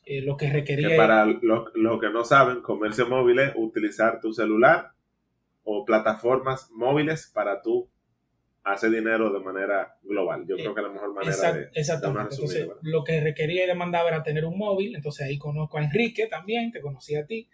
eh, 0.05 0.21
lo 0.21 0.37
que 0.37 0.51
requería... 0.51 0.95
para 0.97 1.25
los 1.25 1.99
que 1.99 2.09
no 2.09 2.23
saben, 2.23 2.61
comercio 2.61 3.07
móvil 3.07 3.39
es 3.39 3.53
utilizar 3.55 4.19
tu 4.19 4.33
celular 4.33 4.91
o 5.63 5.85
plataformas 5.85 6.69
móviles 6.71 7.31
para 7.33 7.61
tú 7.61 7.89
hacer 8.63 8.91
dinero 8.91 9.31
de 9.31 9.39
manera 9.39 9.97
global. 10.03 10.45
Yo 10.47 10.55
creo 10.55 10.73
que 10.73 10.81
la 10.81 10.89
mejor 10.89 11.13
manera 11.13 11.53
de... 11.53 11.69
Exactamente. 11.73 12.35
entonces, 12.35 12.67
lo 12.81 13.03
que 13.03 13.21
requería 13.21 13.65
y 13.65 13.67
demandaba 13.67 14.09
era 14.09 14.23
tener 14.23 14.45
un 14.45 14.57
móvil. 14.57 14.95
Entonces 14.95 15.27
ahí 15.27 15.37
conozco 15.37 15.77
a 15.77 15.83
Enrique 15.83 16.27
también, 16.27 16.71
te 16.71 16.81
conocí 16.81 17.15
a 17.15 17.25
ti. 17.25 17.49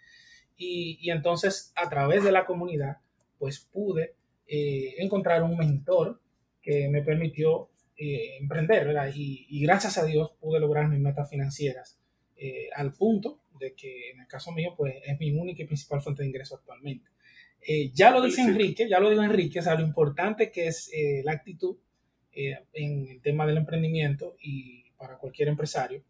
Y, 0.56 1.00
y 1.02 1.12
entonces 1.12 1.74
a 1.76 1.90
través 1.90 2.24
de 2.24 2.32
la 2.32 2.46
comunidad, 2.46 2.98
pues 3.40 3.60
pude 3.60 4.16
eh, 4.52 4.96
encontrar 4.98 5.44
un 5.44 5.56
mentor 5.56 6.20
que 6.62 6.90
me 6.90 7.04
permitió 7.04 7.70
eh, 7.96 8.38
emprender, 8.40 8.88
¿verdad? 8.88 9.12
Y, 9.14 9.62
gracias 9.62 10.00
a 10.00 10.06
Dios 10.06 10.32
pude 10.40 10.60
lograr 10.60 10.88
mis 10.88 11.00
metas 11.00 11.30
financieras 11.30 12.00
eh, 12.40 12.70
al 12.76 12.94
punto 12.94 13.42
de 13.60 13.74
que 13.74 14.12
en 14.12 14.22
el 14.22 14.28
caso 14.28 14.52
mío, 14.52 14.74
pues 14.78 14.96
es 15.06 15.20
mi 15.20 15.32
única 15.32 15.64
y 15.64 15.66
principal 15.66 16.02
fuente 16.02 16.24
de 16.24 16.30
ingreso 16.30 16.56
actualmente. 16.56 17.10
Eh, 17.62 17.92
ya 17.94 18.12
lo 18.12 18.22
dice 18.22 18.42
Enrique, 18.42 18.88
ya 18.88 19.00
lo 19.00 19.10
dijo 19.10 19.22
Enrique, 19.22 19.60
o 19.60 19.64
sea, 19.64 19.76
lo 19.76 19.86
importante 19.86 20.50
que 20.50 20.68
es 20.68 20.92
la 21.24 21.34
actitud 21.34 21.78
en 22.32 23.08
el 23.10 23.22
tema 23.22 23.46
del 23.46 23.58
emprendimiento 23.58 24.38
y 24.42 24.92
para 24.98 25.18
cualquier 25.18 25.50
empresario 25.50 26.04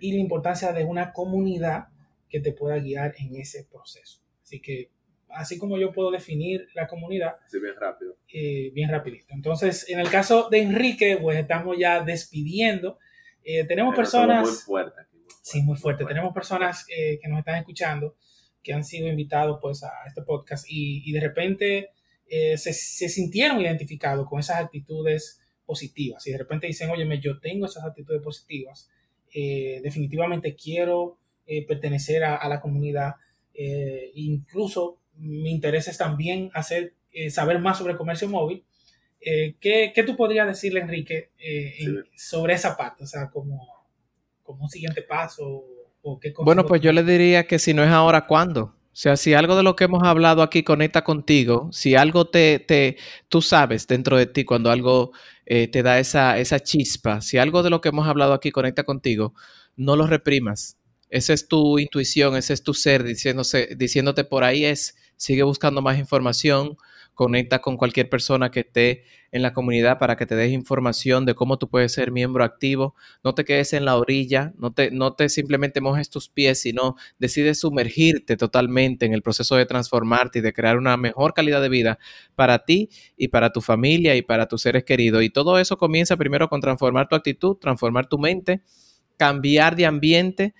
y 0.00 0.12
la 0.12 0.18
importancia 0.18 0.72
de 0.72 0.84
una 0.84 1.12
comunidad 1.12 1.88
que 2.28 2.40
te 2.40 2.52
pueda 2.52 2.78
guiar 2.78 3.14
en 3.18 3.36
ese 3.36 3.64
proceso. 3.64 4.20
Así 4.42 4.60
que 4.60 4.90
así 5.28 5.58
como 5.58 5.78
yo 5.78 5.92
puedo 5.92 6.10
definir 6.10 6.68
la 6.74 6.86
comunidad. 6.86 7.36
Sí, 7.46 7.60
bien 7.60 7.74
rápido. 7.78 8.16
Eh, 8.32 8.70
bien 8.72 8.90
rapidito. 8.90 9.34
Entonces, 9.34 9.88
en 9.88 10.00
el 10.00 10.08
caso 10.08 10.48
de 10.50 10.62
Enrique, 10.62 11.18
pues 11.20 11.38
estamos 11.38 11.76
ya 11.78 12.02
despidiendo. 12.02 12.98
Eh, 13.44 13.64
tenemos 13.64 13.94
personas... 13.94 14.46
Muy 14.46 14.56
fuerte, 14.56 15.02
Sí, 15.48 15.62
muy 15.62 15.76
fuerte. 15.76 16.04
Tenemos 16.04 16.32
personas 16.34 16.86
eh, 16.88 17.18
que 17.20 17.28
nos 17.28 17.38
están 17.38 17.56
escuchando, 17.56 18.16
que 18.62 18.72
han 18.72 18.84
sido 18.84 19.08
invitados 19.08 19.58
pues 19.60 19.82
a 19.84 19.90
este 20.06 20.22
podcast 20.22 20.66
y, 20.68 21.12
de 21.12 21.20
repente 21.20 21.90
se, 22.28 22.72
se, 22.72 23.08
sintieron 23.08 23.60
identificados 23.60 24.28
con 24.28 24.40
esas 24.40 24.64
actitudes 24.64 25.40
positivas. 25.64 26.26
Y 26.26 26.32
de 26.32 26.38
repente 26.38 26.66
dicen, 26.66 26.90
oye, 26.90 27.06
yo 27.20 27.38
tengo 27.38 27.66
esas 27.66 27.84
actitudes 27.84 28.20
positivas. 28.22 28.90
definitivamente 29.32 30.56
quiero 30.56 31.18
pertenecer 31.68 32.24
a, 32.24 32.34
a 32.34 32.48
la 32.48 32.60
comunidad. 32.60 33.14
incluso 34.14 34.98
mi 35.18 35.50
interés 35.50 35.88
es 35.88 35.98
también 35.98 36.50
hacer, 36.54 36.94
eh, 37.12 37.30
saber 37.30 37.58
más 37.58 37.78
sobre 37.78 37.96
comercio 37.96 38.28
móvil. 38.28 38.64
Eh, 39.20 39.56
¿qué, 39.60 39.92
¿qué, 39.94 40.02
tú 40.02 40.16
podrías 40.16 40.46
decirle, 40.46 40.80
Enrique, 40.80 41.30
eh, 41.38 41.78
sobre 42.16 42.54
esa 42.54 42.76
parte? 42.76 43.04
O 43.04 43.06
sea, 43.06 43.30
como, 43.30 43.75
como 44.46 44.64
un 44.64 44.70
siguiente 44.70 45.02
paso. 45.02 45.64
O 46.02 46.20
qué 46.20 46.32
bueno, 46.38 46.64
pues 46.64 46.80
yo 46.80 46.92
le 46.92 47.02
diría 47.02 47.46
que 47.46 47.58
si 47.58 47.74
no 47.74 47.82
es 47.82 47.90
ahora, 47.90 48.26
¿cuándo? 48.26 48.62
O 48.62 48.68
O 48.96 48.98
sea, 48.98 49.16
si 49.16 49.34
algo 49.34 49.56
de 49.56 49.62
lo 49.62 49.76
que 49.76 49.84
hemos 49.84 50.02
hablado 50.04 50.40
aquí 50.42 50.62
conecta 50.62 51.04
contigo, 51.04 51.68
si 51.72 51.96
algo 51.96 52.28
te, 52.28 52.60
te 52.60 52.96
tú 53.28 53.42
sabes 53.42 53.86
dentro 53.86 54.16
de 54.16 54.26
ti 54.26 54.44
cuando 54.44 54.70
algo 54.70 55.12
eh, 55.44 55.68
te 55.68 55.82
da 55.82 55.98
esa, 55.98 56.38
esa 56.38 56.60
chispa, 56.60 57.20
si 57.20 57.36
algo 57.36 57.62
de 57.62 57.68
lo 57.70 57.80
que 57.82 57.90
hemos 57.90 58.08
hablado 58.08 58.32
aquí 58.32 58.52
conecta 58.52 58.84
contigo, 58.84 59.34
no 59.76 59.96
lo 59.96 60.06
reprimas. 60.06 60.78
Esa 61.10 61.34
es 61.34 61.46
tu 61.46 61.78
intuición, 61.78 62.36
ese 62.36 62.54
es 62.54 62.62
tu 62.62 62.72
ser 62.72 63.04
diciéndose, 63.04 63.74
diciéndote 63.76 64.24
por 64.24 64.44
ahí 64.44 64.64
es, 64.64 64.96
sigue 65.16 65.42
buscando 65.42 65.82
más 65.82 65.98
información, 65.98 66.78
conecta 67.16 67.60
con 67.60 67.78
cualquier 67.78 68.10
persona 68.10 68.50
que 68.50 68.60
esté 68.60 69.04
en 69.32 69.40
la 69.40 69.54
comunidad 69.54 69.98
para 69.98 70.16
que 70.16 70.26
te 70.26 70.36
des 70.36 70.52
información 70.52 71.24
de 71.24 71.34
cómo 71.34 71.58
tú 71.58 71.68
puedes 71.68 71.92
ser 71.92 72.12
miembro 72.12 72.44
activo. 72.44 72.94
No 73.24 73.34
te 73.34 73.46
quedes 73.46 73.72
en 73.72 73.86
la 73.86 73.96
orilla, 73.96 74.52
no 74.58 74.72
te, 74.72 74.90
no 74.90 75.14
te 75.14 75.30
simplemente 75.30 75.80
mojes 75.80 76.10
tus 76.10 76.28
pies, 76.28 76.60
sino 76.60 76.94
decides 77.18 77.58
sumergirte 77.58 78.36
totalmente 78.36 79.06
en 79.06 79.14
el 79.14 79.22
proceso 79.22 79.56
de 79.56 79.64
transformarte 79.64 80.40
y 80.40 80.42
de 80.42 80.52
crear 80.52 80.76
una 80.76 80.98
mejor 80.98 81.32
calidad 81.32 81.62
de 81.62 81.70
vida 81.70 81.98
para 82.34 82.66
ti 82.66 82.90
y 83.16 83.28
para 83.28 83.50
tu 83.50 83.62
familia 83.62 84.14
y 84.14 84.20
para 84.20 84.46
tus 84.46 84.60
seres 84.60 84.84
queridos. 84.84 85.22
Y 85.22 85.30
todo 85.30 85.58
eso 85.58 85.78
comienza 85.78 86.18
primero 86.18 86.48
con 86.50 86.60
transformar 86.60 87.08
tu 87.08 87.16
actitud, 87.16 87.56
transformar 87.56 88.10
tu 88.10 88.18
mente, 88.18 88.60
cambiar 89.16 89.74
de 89.74 89.86
ambiente, 89.86 90.54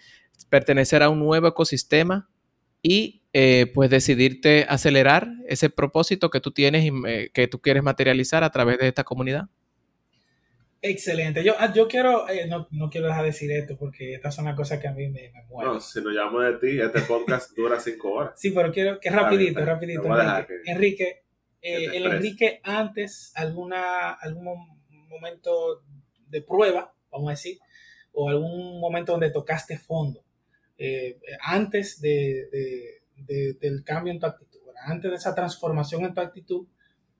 pertenecer 0.48 1.02
a 1.02 1.10
un 1.10 1.18
nuevo 1.18 1.48
ecosistema 1.48 2.30
y 2.82 3.25
eh, 3.38 3.66
pues 3.66 3.90
decidirte 3.90 4.64
acelerar 4.66 5.28
ese 5.46 5.68
propósito 5.68 6.30
que 6.30 6.40
tú 6.40 6.52
tienes 6.52 6.86
y 6.86 6.90
eh, 7.06 7.30
que 7.34 7.46
tú 7.48 7.60
quieres 7.60 7.82
materializar 7.82 8.42
a 8.42 8.50
través 8.50 8.78
de 8.78 8.88
esta 8.88 9.04
comunidad. 9.04 9.50
Excelente. 10.80 11.44
Yo, 11.44 11.54
ah, 11.58 11.70
yo 11.70 11.86
quiero, 11.86 12.26
eh, 12.30 12.46
no, 12.46 12.66
no, 12.70 12.88
quiero 12.88 13.08
dejar 13.08 13.24
de 13.24 13.32
decir 13.32 13.52
esto 13.52 13.76
porque 13.76 14.14
estas 14.14 14.34
son 14.34 14.46
las 14.46 14.56
cosas 14.56 14.80
que 14.80 14.88
a 14.88 14.92
mí 14.92 15.08
me, 15.08 15.30
me 15.34 15.44
mueven. 15.50 15.74
No, 15.74 15.80
si 15.80 16.00
nos 16.00 16.14
llamo 16.14 16.40
de 16.40 16.54
ti, 16.54 16.80
este 16.80 17.02
podcast 17.02 17.54
dura 17.54 17.78
cinco 17.78 18.12
horas. 18.12 18.40
Sí, 18.40 18.52
pero 18.52 18.72
quiero 18.72 18.98
que 18.98 19.10
rapidito, 19.10 19.62
rapidito. 19.62 20.06
Enrique, 20.06 20.62
Enrique 20.64 21.24
el 21.60 22.06
Enrique 22.06 22.60
antes, 22.62 23.32
alguna, 23.34 24.12
algún 24.12 24.80
momento 25.10 25.82
de 26.26 26.40
prueba, 26.40 26.94
vamos 27.10 27.28
a 27.28 27.32
decir, 27.32 27.58
o 28.12 28.30
algún 28.30 28.80
momento 28.80 29.12
donde 29.12 29.30
tocaste 29.30 29.76
fondo, 29.76 30.24
antes 31.42 32.00
de 32.00 32.96
del 33.16 33.82
cambio 33.84 34.12
en 34.12 34.20
tu 34.20 34.26
actitud, 34.26 34.60
antes 34.84 35.10
de 35.10 35.16
esa 35.16 35.34
transformación 35.34 36.04
en 36.04 36.14
tu 36.14 36.20
actitud, 36.20 36.66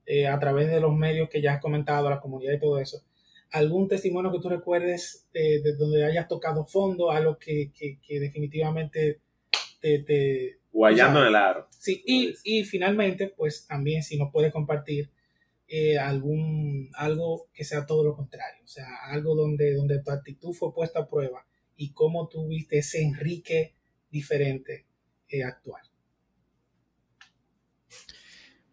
eh, 0.04 0.26
a 0.26 0.38
través 0.38 0.68
de 0.68 0.80
los 0.80 0.94
medios 0.94 1.28
que 1.28 1.42
ya 1.42 1.54
has 1.54 1.60
comentado, 1.60 2.08
la 2.08 2.20
comunidad 2.20 2.54
y 2.54 2.60
todo 2.60 2.78
eso, 2.78 3.02
algún 3.50 3.88
testimonio 3.88 4.30
que 4.30 4.40
tú 4.40 4.48
recuerdes 4.48 5.26
de 5.32 5.74
donde 5.78 6.04
hayas 6.04 6.28
tocado 6.28 6.64
fondo, 6.64 7.10
algo 7.10 7.38
que, 7.38 7.70
que, 7.72 8.20
definitivamente 8.20 9.20
te... 9.80 10.00
te 10.00 10.58
Guayando 10.72 11.22
en 11.22 11.28
el 11.28 11.36
aro. 11.36 11.66
Sí, 11.70 12.02
y, 12.04 12.34
y, 12.44 12.64
finalmente, 12.64 13.32
pues 13.34 13.66
también 13.66 14.02
si 14.02 14.18
nos 14.18 14.30
puedes 14.30 14.52
compartir 14.52 15.10
eh, 15.68 15.98
algún, 15.98 16.90
algo 16.94 17.48
que 17.52 17.64
sea 17.64 17.86
todo 17.86 18.04
lo 18.04 18.14
contrario, 18.14 18.62
o 18.62 18.68
sea, 18.68 18.86
algo 19.06 19.34
donde, 19.34 19.74
donde 19.74 20.00
tu 20.00 20.12
actitud 20.12 20.52
fue 20.52 20.72
puesta 20.72 21.00
a 21.00 21.08
prueba 21.08 21.44
y 21.76 21.90
cómo 21.92 22.28
tú 22.28 22.46
viste 22.46 22.78
ese 22.78 23.02
Enrique 23.02 23.74
diferente 24.08 24.84
eh, 25.28 25.42
actual. 25.42 25.82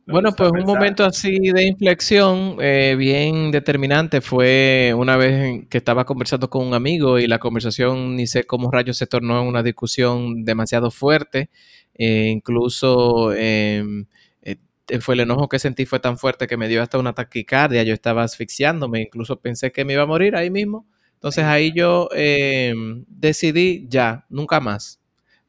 Bueno, 0.06 0.34
pues 0.36 0.52
un 0.52 0.66
momento 0.66 1.06
así 1.06 1.40
de 1.40 1.64
inflexión 1.66 2.58
eh, 2.60 2.96
bien 2.98 3.52
determinante 3.52 4.20
fue 4.20 4.94
una 4.98 5.16
vez 5.16 5.66
que 5.70 5.78
estaba 5.78 6.06
conversando 6.06 6.50
con 6.50 6.68
un 6.68 6.74
amigo 6.74 7.20
y 7.20 7.28
la 7.28 7.40
conversación 7.40 8.18
ni 8.18 8.28
sé 8.28 8.44
cómo 8.44 8.70
rayos 8.70 8.98
se 8.98 9.08
tornó 9.08 9.42
en 9.42 9.48
una 9.48 9.64
discusión 9.64 10.44
demasiado 10.44 10.92
fuerte. 10.92 11.50
Eh, 11.94 12.28
incluso 12.32 13.34
em, 13.34 14.06
eh, 14.42 14.58
fue 15.00 15.16
el 15.16 15.22
enojo 15.22 15.48
que 15.48 15.60
sentí 15.60 15.86
fue 15.86 16.00
tan 16.02 16.18
fuerte 16.18 16.48
que 16.48 16.58
me 16.58 16.68
dio 16.68 16.82
hasta 16.84 16.98
una 16.98 17.14
taquicardia. 17.14 17.84
Yo 17.84 17.94
estaba 17.94 18.24
asfixiándome, 18.24 19.02
incluso 19.04 19.40
pensé 19.40 19.72
que 19.72 19.86
me 19.86 19.94
iba 19.94 20.04
a 20.04 20.06
morir 20.06 20.36
ahí 20.36 20.50
mismo. 20.50 20.86
Entonces 21.14 21.46
ahí 21.46 21.72
yo 21.74 22.10
em, 22.14 23.06
decidí 23.08 23.88
ya, 23.90 24.26
nunca 24.30 24.60
más 24.60 25.03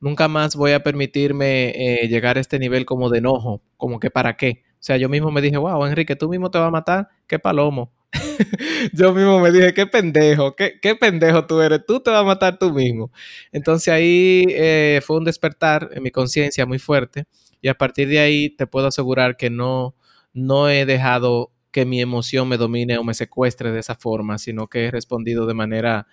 nunca 0.05 0.29
más 0.29 0.55
voy 0.55 0.73
a 0.73 0.83
permitirme 0.83 1.71
eh, 1.71 2.09
llegar 2.09 2.37
a 2.37 2.41
este 2.41 2.59
nivel 2.59 2.85
como 2.85 3.09
de 3.09 3.19
enojo, 3.19 3.63
como 3.79 3.99
que 3.99 4.11
para 4.11 4.37
qué. 4.37 4.63
O 4.75 4.77
sea, 4.87 4.99
yo 4.99 5.09
mismo 5.09 5.31
me 5.31 5.41
dije, 5.41 5.57
wow, 5.57 5.87
Enrique, 5.87 6.15
tú 6.15 6.29
mismo 6.29 6.51
te 6.51 6.59
vas 6.59 6.69
a 6.69 6.71
matar, 6.71 7.09
qué 7.27 7.39
palomo. 7.39 7.91
yo 8.93 9.15
mismo 9.15 9.41
me 9.41 9.51
dije, 9.51 9.73
qué 9.73 9.87
pendejo, 9.87 10.55
qué, 10.55 10.79
qué, 10.81 10.95
pendejo 10.95 11.47
tú 11.47 11.59
eres, 11.63 11.87
tú 11.87 12.01
te 12.01 12.11
vas 12.11 12.21
a 12.21 12.25
matar 12.25 12.59
tú 12.59 12.71
mismo. 12.71 13.11
Entonces 13.51 13.89
ahí 13.89 14.45
eh, 14.51 15.01
fue 15.03 15.17
un 15.17 15.25
despertar 15.25 15.89
en 15.95 16.03
mi 16.03 16.11
conciencia 16.11 16.67
muy 16.67 16.79
fuerte 16.79 17.25
y 17.63 17.69
a 17.69 17.75
partir 17.75 18.09
de 18.09 18.19
ahí 18.19 18.51
te 18.51 18.67
puedo 18.67 18.89
asegurar 18.89 19.39
que 19.39 19.49
no, 19.49 19.95
no 20.35 20.69
he 20.69 20.85
dejado 20.85 21.51
que 21.71 21.87
mi 21.87 22.03
emoción 22.03 22.47
me 22.47 22.59
domine 22.59 22.99
o 22.99 23.05
me 23.05 23.15
secuestre 23.15 23.73
de 23.73 23.81
esa 23.81 23.95
forma, 23.95 24.37
sino 24.37 24.69
que 24.69 24.85
he 24.85 24.91
respondido 24.91 25.47
de 25.47 25.55
manera 25.55 26.07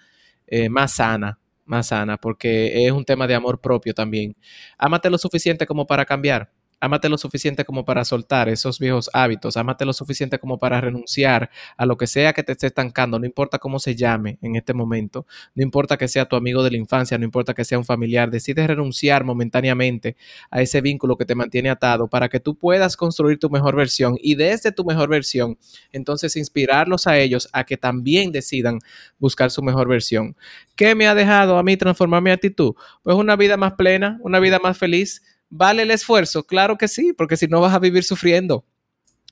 eh, 0.48 0.70
más 0.70 0.94
sana 0.94 1.41
más 1.66 1.88
sana, 1.88 2.18
porque 2.18 2.86
es 2.86 2.92
un 2.92 3.06
tema 3.06 3.28
de 3.28 3.36
amor 3.36 3.62
propio 3.62 3.94
también. 3.94 4.36
Ámate 4.78 5.10
lo 5.10 5.18
suficiente 5.18 5.66
como 5.66 5.88
para 5.88 6.06
cambiar. 6.06 6.52
Ámate 6.84 7.10
lo 7.10 7.18
suficiente 7.20 7.64
como 7.64 7.86
para 7.86 8.04
soltar 8.04 8.50
esos 8.50 8.80
viejos 8.80 9.08
hábitos. 9.14 9.56
Ámate 9.56 9.86
lo 9.86 9.94
suficiente 9.94 10.40
como 10.40 10.58
para 10.58 10.82
renunciar 10.82 11.52
a 11.78 11.86
lo 11.86 11.96
que 11.96 12.08
sea 12.08 12.34
que 12.34 12.42
te 12.42 12.54
esté 12.54 12.68
estancando. 12.68 13.20
No 13.20 13.26
importa 13.28 13.60
cómo 13.60 13.78
se 13.78 13.96
llame 13.96 14.40
en 14.42 14.56
este 14.56 14.74
momento. 14.74 15.28
No 15.54 15.62
importa 15.62 15.96
que 15.96 16.08
sea 16.08 16.26
tu 16.26 16.36
amigo 16.36 16.64
de 16.64 16.72
la 16.72 16.78
infancia. 16.78 17.20
No 17.20 17.24
importa 17.24 17.54
que 17.54 17.64
sea 17.64 17.78
un 17.78 17.86
familiar. 17.86 18.32
Decides 18.32 18.66
renunciar 18.66 19.24
momentáneamente 19.24 20.18
a 20.50 20.64
ese 20.64 20.82
vínculo 20.82 21.18
que 21.18 21.26
te 21.26 21.36
mantiene 21.36 21.70
atado 21.70 22.08
para 22.08 22.30
que 22.30 22.40
tú 22.40 22.58
puedas 22.58 22.98
construir 22.98 23.38
tu 23.38 23.52
mejor 23.52 23.76
versión. 23.76 24.18
Y 24.20 24.34
desde 24.34 24.72
tu 24.72 24.84
mejor 24.84 25.08
versión, 25.08 25.60
entonces 25.92 26.36
inspirarlos 26.36 27.06
a 27.06 27.20
ellos 27.20 27.48
a 27.54 27.64
que 27.64 27.78
también 27.78 28.32
decidan 28.32 28.80
buscar 29.20 29.52
su 29.52 29.62
mejor 29.62 29.88
versión. 29.88 30.36
¿Qué 30.76 30.96
me 30.96 31.06
ha 31.06 31.14
dejado 31.14 31.60
a 31.60 31.64
mí 31.64 31.78
transformar 31.78 32.24
mi 32.24 32.32
actitud? 32.32 32.74
Pues 33.04 33.16
una 33.16 33.36
vida 33.36 33.56
más 33.56 33.74
plena, 33.74 34.18
una 34.24 34.40
vida 34.40 34.58
más 34.58 34.78
feliz 34.78 35.22
¿Vale 35.54 35.82
el 35.82 35.92
esfuerzo? 35.92 36.44
Claro 36.44 36.78
que 36.78 36.88
sí, 36.88 37.12
porque 37.12 37.36
si 37.36 37.46
no 37.46 37.60
vas 37.60 37.74
a 37.74 37.80
vivir 37.80 38.06
sufriendo. 38.06 38.66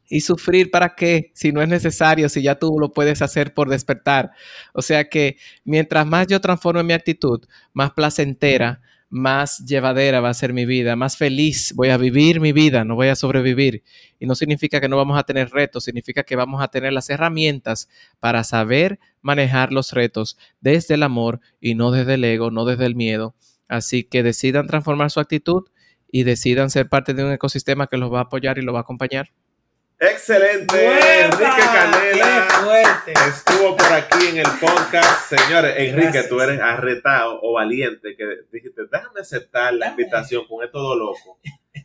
¿Y 0.10 0.20
sufrir 0.20 0.70
para 0.70 0.94
qué? 0.94 1.32
Si 1.34 1.54
no 1.54 1.62
es 1.62 1.70
necesario, 1.70 2.28
si 2.28 2.42
ya 2.42 2.56
tú 2.56 2.78
lo 2.78 2.92
puedes 2.92 3.22
hacer 3.22 3.54
por 3.54 3.70
despertar. 3.70 4.32
O 4.74 4.82
sea 4.82 5.08
que 5.08 5.38
mientras 5.64 6.06
más 6.06 6.28
yo 6.28 6.42
transforme 6.42 6.84
mi 6.84 6.92
actitud, 6.92 7.46
más 7.72 7.92
placentera, 7.92 8.82
más 9.10 9.60
llevadera 9.60 10.20
va 10.20 10.30
a 10.30 10.34
ser 10.34 10.52
mi 10.52 10.66
vida, 10.66 10.98
más 10.98 11.16
feliz 11.16 11.74
voy 11.74 11.90
a 11.90 11.98
vivir 11.98 12.42
mi 12.42 12.52
vida, 12.52 12.84
no 12.84 12.96
voy 12.96 13.08
a 13.08 13.16
sobrevivir. 13.16 13.84
Y 14.20 14.26
no 14.26 14.36
significa 14.36 14.82
que 14.82 14.90
no 14.90 14.98
vamos 14.98 15.18
a 15.18 15.24
tener 15.24 15.52
retos, 15.52 15.86
significa 15.86 16.24
que 16.24 16.36
vamos 16.36 16.62
a 16.62 16.68
tener 16.68 16.92
las 16.92 17.10
herramientas 17.10 17.88
para 18.20 18.44
saber 18.44 19.00
manejar 19.22 19.72
los 19.72 19.94
retos 19.94 20.38
desde 20.60 20.96
el 20.96 21.04
amor 21.04 21.40
y 21.62 21.76
no 21.76 21.92
desde 21.92 22.16
el 22.16 22.26
ego, 22.26 22.52
no 22.52 22.66
desde 22.66 22.88
el 22.88 22.96
miedo. 22.96 23.36
Así 23.70 24.04
que 24.04 24.22
decidan 24.22 24.68
transformar 24.68 25.12
su 25.12 25.22
actitud 25.22 25.64
y 26.12 26.24
decidan 26.24 26.70
ser 26.70 26.90
parte 26.90 27.14
de 27.14 27.24
un 27.24 27.32
ecosistema 27.32 27.88
que 27.88 27.98
los 27.98 28.12
va 28.12 28.20
a 28.20 28.24
apoyar 28.24 28.58
y 28.58 28.62
los 28.62 28.74
va 28.74 28.80
a 28.80 28.82
acompañar. 28.82 29.30
Excelente, 30.02 31.26
Enrique 31.26 31.62
Canela 31.74 32.50
estuvo 33.28 33.76
por 33.76 33.92
aquí 33.92 34.28
en 34.28 34.38
el 34.38 34.48
podcast. 34.62 35.30
Señores, 35.30 35.76
Enrique, 35.78 36.24
tú 36.30 36.40
eres 36.40 36.62
arretado 36.62 37.38
o 37.42 37.54
valiente 37.54 38.16
que 38.16 38.26
dijiste, 38.50 38.84
déjame 38.90 39.20
aceptar 39.20 39.74
la 39.74 39.90
invitación 39.90 40.46
con 40.48 40.64
esto 40.64 40.78
todo 40.78 40.96
loco. 40.96 41.40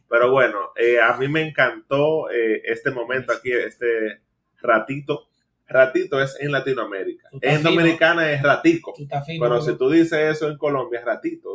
Pero 0.08 0.30
bueno, 0.30 0.70
eh, 0.76 1.00
a 1.00 1.16
mí 1.16 1.26
me 1.26 1.42
encantó 1.42 2.30
eh, 2.30 2.62
este 2.66 2.92
momento 2.92 3.32
aquí, 3.32 3.50
este 3.50 4.20
ratito. 4.62 5.26
Ratito 5.66 6.20
es 6.20 6.37
en 6.38 6.52
Latinoamérica. 6.52 7.30
En 7.40 7.64
Dominicana 7.64 8.30
es 8.30 8.42
ratico. 8.42 8.94
Pero 9.26 9.60
si 9.60 9.76
tú 9.76 9.90
dices 9.90 10.37
eso 10.37 10.48
en 10.48 10.56
Colombia 10.56 11.00
es 11.00 11.04
ratito. 11.04 11.50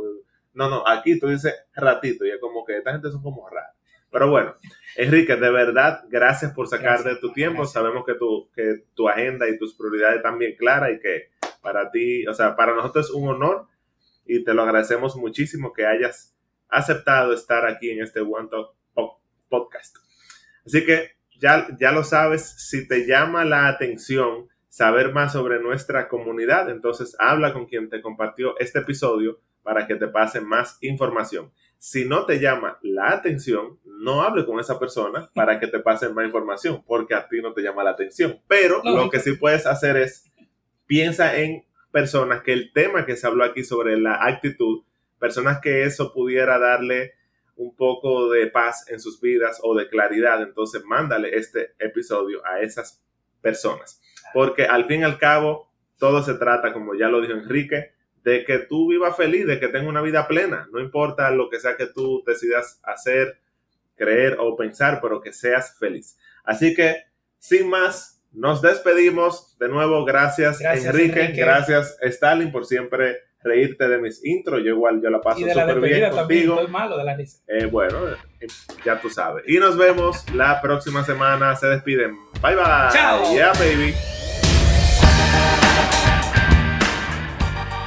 No, 0.60 0.70
no, 0.70 0.86
aquí 0.86 1.18
tú 1.18 1.30
dices 1.30 1.56
ratito 1.74 2.26
y 2.26 2.32
es 2.32 2.38
como 2.42 2.66
que 2.66 2.80
esta 2.80 2.92
gente 2.92 3.10
son 3.12 3.24
como 3.24 3.48
raros. 3.48 3.78
Pero 4.12 4.30
bueno, 4.30 4.56
Enrique, 4.98 5.38
de 5.38 5.50
verdad, 5.50 6.04
gracias 6.10 6.52
por 6.52 6.68
sacar 6.68 7.02
de 7.06 7.16
tu 7.16 7.32
tiempo. 7.32 7.66
Sabemos 7.66 8.06
que 8.06 8.16
tu, 8.16 8.50
que 8.54 8.84
tu 8.94 9.08
agenda 9.08 9.48
y 9.48 9.58
tus 9.58 9.74
prioridades 9.74 10.18
están 10.18 10.38
bien 10.38 10.58
claras 10.58 10.92
y 10.92 11.00
que 11.00 11.30
para 11.62 11.90
ti, 11.92 12.28
o 12.28 12.34
sea, 12.34 12.58
para 12.58 12.76
nosotros 12.76 13.06
es 13.06 13.12
un 13.14 13.30
honor 13.30 13.68
y 14.26 14.44
te 14.44 14.54
lo 14.54 14.64
agradecemos 14.64 15.16
muchísimo 15.16 15.72
que 15.72 15.86
hayas 15.86 16.36
aceptado 16.68 17.32
estar 17.32 17.66
aquí 17.66 17.92
en 17.92 18.04
este 18.04 18.20
One 18.20 18.50
Talk 18.50 18.76
podcast. 19.48 19.96
Así 20.66 20.84
que 20.84 21.12
ya, 21.40 21.70
ya 21.80 21.94
lo 21.94 22.04
sabes, 22.04 22.44
si 22.70 22.86
te 22.86 23.08
llama 23.08 23.46
la 23.46 23.70
atención 23.70 24.50
saber 24.68 25.14
más 25.14 25.32
sobre 25.32 25.62
nuestra 25.62 26.10
comunidad, 26.10 26.70
entonces 26.70 27.16
habla 27.18 27.54
con 27.54 27.66
quien 27.66 27.90
te 27.90 28.02
compartió 28.02 28.60
este 28.60 28.80
episodio 28.80 29.40
para 29.64 29.88
que 29.88 29.96
te 29.96 30.08
pase 30.08 30.42
más 30.42 30.78
información. 30.82 31.52
Si 31.78 32.06
no 32.06 32.26
te 32.26 32.40
llama 32.40 32.78
la 32.82 33.12
atención, 33.12 33.80
no 33.86 34.22
hable 34.22 34.46
con 34.46 34.60
esa 34.60 34.80
persona 34.80 35.30
para 35.34 35.60
que 35.60 35.68
te 35.68 35.80
pase 35.80 36.10
más 36.10 36.26
información, 36.26 36.84
porque 36.86 37.16
a 37.16 37.28
ti 37.28 37.42
no 37.42 37.54
te 37.54 37.62
llama 37.62 37.84
la 37.84 37.92
atención. 37.92 38.40
Pero 38.48 38.82
lo 38.84 39.10
que 39.10 39.20
sí 39.20 39.34
puedes 39.34 39.66
hacer 39.66 39.96
es, 39.98 40.30
piensa 40.88 41.38
en 41.38 41.66
personas 41.92 42.42
que 42.42 42.54
el 42.54 42.74
tema 42.74 43.06
que 43.06 43.16
se 43.16 43.28
habló 43.28 43.44
aquí 43.44 43.64
sobre 43.64 43.98
la 43.98 44.26
actitud, 44.26 44.84
personas 45.20 45.60
que 45.62 45.84
eso 45.84 46.14
pudiera 46.14 46.60
darle 46.60 47.14
un 47.56 47.76
poco 47.76 48.30
de 48.30 48.48
paz 48.48 48.86
en 48.90 49.00
sus 49.00 49.20
vidas 49.20 49.60
o 49.64 49.76
de 49.76 49.90
claridad, 49.90 50.42
entonces 50.42 50.84
mándale 50.86 51.36
este 51.36 51.74
episodio 51.80 52.42
a 52.46 52.62
esas 52.62 53.02
personas. 53.42 54.02
Porque 54.34 54.66
al 54.66 54.86
fin 54.86 55.02
y 55.02 55.04
al 55.04 55.18
cabo, 55.18 55.70
todo 55.98 56.24
se 56.24 56.36
trata, 56.36 56.72
como 56.72 56.96
ya 56.96 57.10
lo 57.10 57.22
dijo 57.22 57.34
Enrique, 57.34 57.92
de 58.30 58.46
que 58.46 58.60
tú 58.60 58.88
vivas 58.88 59.18
feliz, 59.18 59.48
de 59.48 59.60
que 59.60 59.68
tengas 59.68 59.88
una 59.88 60.02
vida 60.02 60.28
plena. 60.28 60.68
No 60.72 60.80
importa 60.80 61.32
lo 61.32 61.50
que 61.50 61.60
sea 61.60 61.76
que 61.76 61.88
tú 61.88 62.24
decidas 62.26 62.80
hacer, 62.84 63.40
creer 63.96 64.38
o 64.40 64.56
pensar, 64.56 65.00
pero 65.02 65.20
que 65.20 65.34
seas 65.34 65.76
feliz. 65.80 66.18
Así 66.44 66.76
que, 66.76 66.96
sin 67.40 67.68
más, 67.70 68.22
nos 68.32 68.62
despedimos. 68.62 69.58
De 69.58 69.68
nuevo, 69.68 70.06
gracias, 70.06 70.62
Enrique, 70.62 71.22
Enrique, 71.22 71.42
gracias 71.42 71.98
Stalin 72.02 72.52
por 72.52 72.66
siempre 72.66 73.18
reírte 73.42 73.88
de 73.88 73.98
mis 73.98 74.24
intros. 74.24 74.62
Yo 74.64 74.74
igual 74.74 75.02
yo 75.02 75.10
la 75.10 75.22
paso 75.22 75.40
súper 75.40 75.80
bien 75.80 76.12
contigo. 76.12 76.68
malo 76.68 76.98
de 76.98 77.04
la 77.04 77.16
risa. 77.16 77.40
Eh, 77.48 77.66
bueno, 77.66 78.00
ya 78.86 79.02
tú 79.02 79.10
sabes. 79.10 79.44
Y 79.48 79.58
nos 79.58 79.76
vemos 79.76 80.24
la 80.36 80.62
próxima 80.62 81.04
semana. 81.04 81.56
Se 81.56 81.66
despiden. 81.66 82.16
Bye 82.44 82.56
bye. 82.56 82.92
Chao. 82.94 83.34
Yeah, 83.34 83.54
baby. 83.54 83.96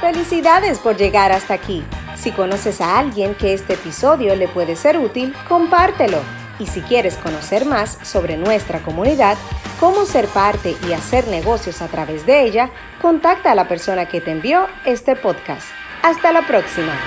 Felicidades 0.03 0.79
por 0.79 0.97
llegar 0.97 1.31
hasta 1.31 1.53
aquí. 1.53 1.81
Si 2.17 2.31
conoces 2.31 2.81
a 2.81 2.99
alguien 2.99 3.35
que 3.35 3.53
este 3.53 3.75
episodio 3.75 4.35
le 4.35 4.49
puede 4.49 4.75
ser 4.75 4.97
útil, 4.97 5.33
compártelo. 5.47 6.17
Y 6.59 6.67
si 6.67 6.81
quieres 6.81 7.15
conocer 7.15 7.63
más 7.63 7.99
sobre 8.03 8.35
nuestra 8.35 8.79
comunidad, 8.79 9.37
cómo 9.79 10.05
ser 10.05 10.27
parte 10.27 10.75
y 10.89 10.91
hacer 10.91 11.29
negocios 11.29 11.81
a 11.81 11.87
través 11.87 12.25
de 12.25 12.41
ella, 12.41 12.69
contacta 13.01 13.53
a 13.53 13.55
la 13.55 13.69
persona 13.69 14.09
que 14.09 14.19
te 14.19 14.31
envió 14.31 14.67
este 14.83 15.15
podcast. 15.15 15.69
Hasta 16.01 16.33
la 16.33 16.45
próxima. 16.45 16.99